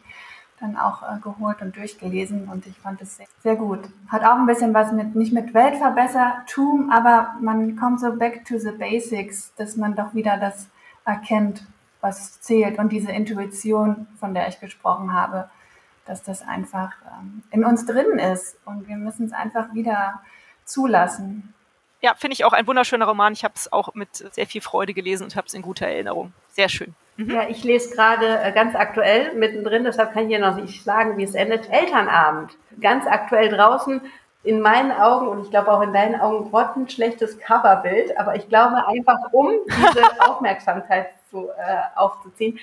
dann 0.62 0.78
auch 0.78 1.01
äh, 1.01 1.20
geholt 1.20 1.62
und 1.62 1.76
durchgelesen 1.76 2.47
und 2.47 2.68
ich 2.68 2.78
fand 2.78 3.01
es 3.01 3.18
sehr, 3.18 3.26
sehr, 3.41 3.55
gut. 3.55 3.80
Hat 4.07 4.24
auch 4.24 4.38
ein 4.38 4.45
bisschen 4.45 4.74
was 4.74 4.91
mit, 4.91 5.16
nicht 5.16 5.34
mit 5.34 5.53
Weltverbessertum, 5.53 6.91
aber 6.91 7.36
man 7.41 7.76
kommt 7.76 7.99
so 7.99 8.16
back 8.16 8.45
to 8.45 8.57
the 8.59 8.72
basics, 8.72 9.53
dass 9.55 9.76
man 9.76 9.95
doch 9.95 10.14
wieder 10.14 10.38
das 10.38 10.70
erkennt, 11.03 11.66
was 11.99 12.39
zählt 12.41 12.78
und 12.78 12.91
diese 12.91 13.12
Intuition, 13.12 14.07
von 14.20 14.34
der 14.34 14.47
ich 14.47 14.59
gesprochen 14.59 15.14
habe, 15.14 15.49
dass 16.05 16.24
das 16.24 16.47
einfach 16.47 16.93
ähm, 17.20 17.43
in 17.51 17.66
uns 17.66 17.86
drin 17.86 18.20
ist 18.20 18.57
und 18.66 18.88
wir 18.88 18.97
müssen 18.97 19.26
es 19.26 19.34
einfach 19.34 19.74
wieder 19.74 20.22
zulassen. 20.66 21.53
Ja, 22.02 22.16
finde 22.16 22.34
ich 22.34 22.45
auch 22.45 22.54
ein 22.54 22.66
wunderschöner 22.66 23.06
Roman. 23.06 23.34
Ich 23.34 23.43
habe 23.43 23.54
es 23.56 23.72
auch 23.72 23.93
mit 23.93 24.16
sehr 24.16 24.47
viel 24.47 24.62
Freude 24.62 24.93
gelesen 24.93 25.24
und 25.24 25.36
habe 25.36 25.47
es 25.47 25.54
in 25.54 25.62
guter 25.62 25.86
Erinnerung. 25.86 26.34
Sehr 26.49 26.68
schön. 26.68 26.95
Mhm. 27.18 27.30
Ja, 27.30 27.47
ich 27.47 27.64
lese 27.64 27.93
gerade 27.93 28.39
äh, 28.39 28.52
ganz 28.52 28.76
aktuell 28.76 29.34
mittendrin, 29.36 29.84
deshalb 29.84 30.14
kann 30.14 30.24
ich 30.24 30.30
hier 30.30 30.39
noch 30.39 30.56
nicht 30.56 30.84
sagen, 30.84 31.18
wie 31.18 31.24
es 31.24 31.36
endet. 31.36 31.70
Elternabend. 31.70 32.52
Ganz 32.80 33.06
aktuell 33.06 33.49
draußen. 33.49 34.02
In 34.43 34.60
meinen 34.60 34.91
Augen 34.91 35.28
und 35.28 35.43
ich 35.43 35.52
glaube 35.52 35.72
auch 35.72 35.82
in 35.82 35.93
deinen 35.93 36.20
Augen 36.20 36.49
grottenschlechtes 36.49 37.38
Coverbild, 37.39 38.18
aber 38.18 38.36
ich 38.36 38.49
glaube 38.49 38.88
einfach, 38.88 39.32
um 39.32 39.52
diese 39.68 40.20
Aufmerksamkeit 40.28 41.10
zu, 41.30 41.49
äh, 41.49 41.82
aufzuziehen, 41.95 42.60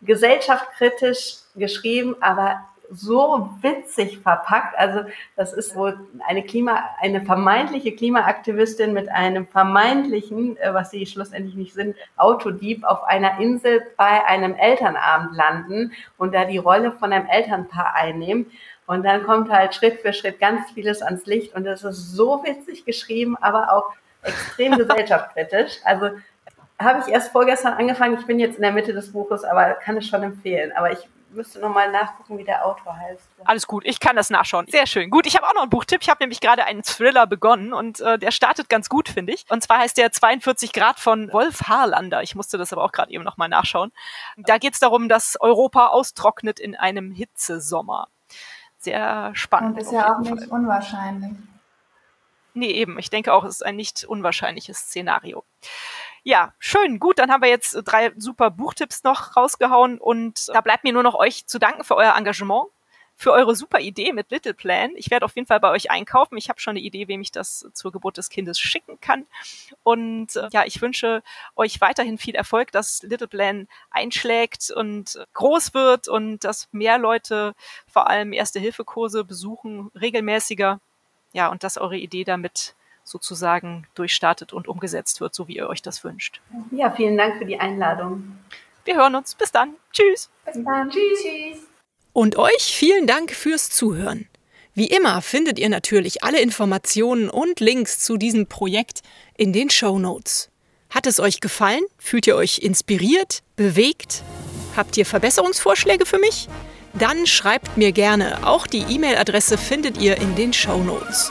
gesellschaftskritisch 0.00 1.40
geschrieben, 1.54 2.16
aber 2.22 2.64
so 2.92 3.50
witzig 3.60 4.18
verpackt. 4.18 4.78
Also 4.78 5.04
das 5.36 5.52
ist 5.52 5.74
wohl 5.74 5.98
eine 6.26 6.42
Klima, 6.42 6.84
eine 7.00 7.22
vermeintliche 7.22 7.92
Klimaaktivistin 7.92 8.92
mit 8.92 9.08
einem 9.08 9.46
vermeintlichen, 9.46 10.56
äh, 10.58 10.74
was 10.74 10.90
sie 10.90 11.06
schlussendlich 11.06 11.54
nicht 11.54 11.74
sind, 11.74 11.96
Autodieb 12.16 12.84
auf 12.84 13.04
einer 13.04 13.40
Insel 13.40 13.82
bei 13.96 14.24
einem 14.26 14.54
Elternabend 14.54 15.36
landen 15.36 15.92
und 16.18 16.34
da 16.34 16.44
die 16.44 16.58
Rolle 16.58 16.92
von 16.92 17.12
einem 17.12 17.26
Elternpaar 17.26 17.94
einnehmen. 17.94 18.50
Und 18.86 19.04
dann 19.04 19.22
kommt 19.22 19.50
halt 19.50 19.74
Schritt 19.74 20.00
für 20.00 20.12
Schritt 20.12 20.38
ganz 20.38 20.70
vieles 20.72 21.02
ans 21.02 21.24
Licht 21.26 21.54
und 21.54 21.66
es 21.66 21.84
ist 21.84 22.12
so 22.12 22.42
witzig 22.44 22.84
geschrieben, 22.84 23.36
aber 23.40 23.72
auch 23.72 23.92
extrem 24.22 24.72
gesellschaftskritisch. 24.78 25.78
Also 25.84 26.10
habe 26.78 27.00
ich 27.00 27.12
erst 27.12 27.32
vorgestern 27.32 27.74
angefangen. 27.74 28.18
Ich 28.18 28.26
bin 28.26 28.38
jetzt 28.38 28.56
in 28.56 28.62
der 28.62 28.72
Mitte 28.72 28.92
des 28.92 29.12
Buches, 29.12 29.44
aber 29.44 29.74
kann 29.74 29.96
es 29.96 30.06
schon 30.06 30.22
empfehlen. 30.22 30.72
Aber 30.72 30.92
ich 30.92 31.08
müsste 31.32 31.58
nochmal 31.60 31.90
nachgucken, 31.90 32.38
wie 32.38 32.44
der 32.44 32.64
Autor 32.64 32.96
heißt. 32.96 33.28
Alles 33.44 33.66
gut, 33.66 33.84
ich 33.86 34.00
kann 34.00 34.16
das 34.16 34.30
nachschauen. 34.30 34.66
Sehr 34.68 34.86
schön. 34.86 35.10
Gut, 35.10 35.26
ich 35.26 35.36
habe 35.36 35.46
auch 35.46 35.54
noch 35.54 35.62
einen 35.62 35.70
Buchtipp. 35.70 36.00
Ich 36.02 36.08
habe 36.08 36.22
nämlich 36.22 36.40
gerade 36.40 36.64
einen 36.64 36.82
Thriller 36.82 37.26
begonnen 37.26 37.72
und 37.72 38.00
äh, 38.00 38.18
der 38.18 38.30
startet 38.30 38.68
ganz 38.68 38.88
gut, 38.88 39.08
finde 39.08 39.32
ich. 39.32 39.44
Und 39.48 39.62
zwar 39.62 39.78
heißt 39.78 39.96
der 39.96 40.12
42 40.12 40.72
Grad 40.72 41.00
von 41.00 41.32
Wolf 41.32 41.62
Harlander. 41.68 42.22
Ich 42.22 42.34
musste 42.34 42.58
das 42.58 42.72
aber 42.72 42.84
auch 42.84 42.92
gerade 42.92 43.12
eben 43.12 43.24
nochmal 43.24 43.48
nachschauen. 43.48 43.92
Da 44.36 44.58
geht 44.58 44.74
es 44.74 44.80
darum, 44.80 45.08
dass 45.08 45.40
Europa 45.40 45.88
austrocknet 45.88 46.60
in 46.60 46.76
einem 46.76 47.12
Hitzesommer. 47.12 48.08
Sehr 48.78 49.30
spannend. 49.34 49.76
Und 49.76 49.82
ist 49.82 49.92
ja 49.92 50.14
auch 50.14 50.18
nicht 50.18 50.30
Fall. 50.30 50.48
unwahrscheinlich. 50.48 51.32
Nee, 52.54 52.70
eben. 52.72 52.98
Ich 52.98 53.10
denke 53.10 53.32
auch, 53.32 53.44
es 53.44 53.56
ist 53.56 53.66
ein 53.66 53.76
nicht 53.76 54.04
unwahrscheinliches 54.04 54.78
Szenario. 54.78 55.44
Ja, 56.24 56.54
schön, 56.60 57.00
gut, 57.00 57.18
dann 57.18 57.32
haben 57.32 57.42
wir 57.42 57.48
jetzt 57.48 57.72
drei 57.84 58.12
super 58.16 58.50
Buchtipps 58.50 59.02
noch 59.02 59.36
rausgehauen 59.36 59.98
und 59.98 60.48
da 60.48 60.60
bleibt 60.60 60.84
mir 60.84 60.92
nur 60.92 61.02
noch 61.02 61.16
euch 61.16 61.46
zu 61.46 61.58
danken 61.58 61.82
für 61.82 61.96
euer 61.96 62.14
Engagement, 62.16 62.68
für 63.16 63.32
eure 63.32 63.56
super 63.56 63.80
Idee 63.80 64.12
mit 64.12 64.30
Little 64.30 64.54
Plan. 64.54 64.92
Ich 64.94 65.10
werde 65.10 65.24
auf 65.24 65.34
jeden 65.34 65.48
Fall 65.48 65.58
bei 65.58 65.70
euch 65.70 65.90
einkaufen. 65.90 66.36
Ich 66.38 66.48
habe 66.48 66.60
schon 66.60 66.72
eine 66.72 66.80
Idee, 66.80 67.08
wem 67.08 67.22
ich 67.22 67.32
das 67.32 67.68
zur 67.72 67.90
Geburt 67.90 68.18
des 68.18 68.28
Kindes 68.28 68.60
schicken 68.60 69.00
kann. 69.00 69.26
Und 69.82 70.36
äh, 70.36 70.48
ja, 70.52 70.64
ich 70.64 70.80
wünsche 70.80 71.24
euch 71.56 71.80
weiterhin 71.80 72.18
viel 72.18 72.36
Erfolg, 72.36 72.70
dass 72.70 73.02
Little 73.02 73.28
Plan 73.28 73.66
einschlägt 73.90 74.70
und 74.70 75.18
groß 75.34 75.74
wird 75.74 76.06
und 76.06 76.44
dass 76.44 76.68
mehr 76.70 76.98
Leute 76.98 77.54
vor 77.92 78.08
allem 78.08 78.32
Erste-Hilfe-Kurse 78.32 79.24
besuchen, 79.24 79.90
regelmäßiger. 80.00 80.80
Ja, 81.32 81.48
und 81.48 81.64
dass 81.64 81.78
eure 81.78 81.96
Idee 81.96 82.24
damit 82.24 82.76
sozusagen 83.04 83.86
durchstartet 83.94 84.52
und 84.52 84.68
umgesetzt 84.68 85.20
wird, 85.20 85.34
so 85.34 85.48
wie 85.48 85.56
ihr 85.56 85.68
euch 85.68 85.82
das 85.82 86.04
wünscht. 86.04 86.40
Ja, 86.70 86.90
vielen 86.90 87.16
Dank 87.16 87.38
für 87.38 87.44
die 87.44 87.58
Einladung. 87.58 88.38
Wir 88.84 88.96
hören 88.96 89.14
uns. 89.14 89.34
Bis 89.34 89.52
dann. 89.52 89.74
Tschüss. 89.92 90.30
Bis 90.44 90.64
dann. 90.64 90.90
Tschüss. 90.90 91.62
Und 92.12 92.36
euch 92.36 92.62
vielen 92.62 93.06
Dank 93.06 93.30
fürs 93.32 93.70
Zuhören. 93.70 94.28
Wie 94.74 94.86
immer 94.86 95.20
findet 95.22 95.58
ihr 95.58 95.68
natürlich 95.68 96.24
alle 96.24 96.40
Informationen 96.40 97.28
und 97.28 97.60
Links 97.60 97.98
zu 97.98 98.16
diesem 98.16 98.46
Projekt 98.46 99.02
in 99.36 99.52
den 99.52 99.70
Show 99.70 99.98
Notes. 99.98 100.50
Hat 100.88 101.06
es 101.06 101.20
euch 101.20 101.40
gefallen? 101.40 101.82
Fühlt 101.98 102.26
ihr 102.26 102.36
euch 102.36 102.58
inspiriert? 102.58 103.42
Bewegt? 103.56 104.22
Habt 104.76 104.96
ihr 104.96 105.06
Verbesserungsvorschläge 105.06 106.06
für 106.06 106.18
mich? 106.18 106.48
Dann 106.94 107.26
schreibt 107.26 107.76
mir 107.76 107.92
gerne. 107.92 108.46
Auch 108.46 108.66
die 108.66 108.84
E-Mail-Adresse 108.88 109.56
findet 109.56 109.98
ihr 109.98 110.18
in 110.18 110.34
den 110.36 110.52
Show 110.52 110.78
Notes. 110.82 111.30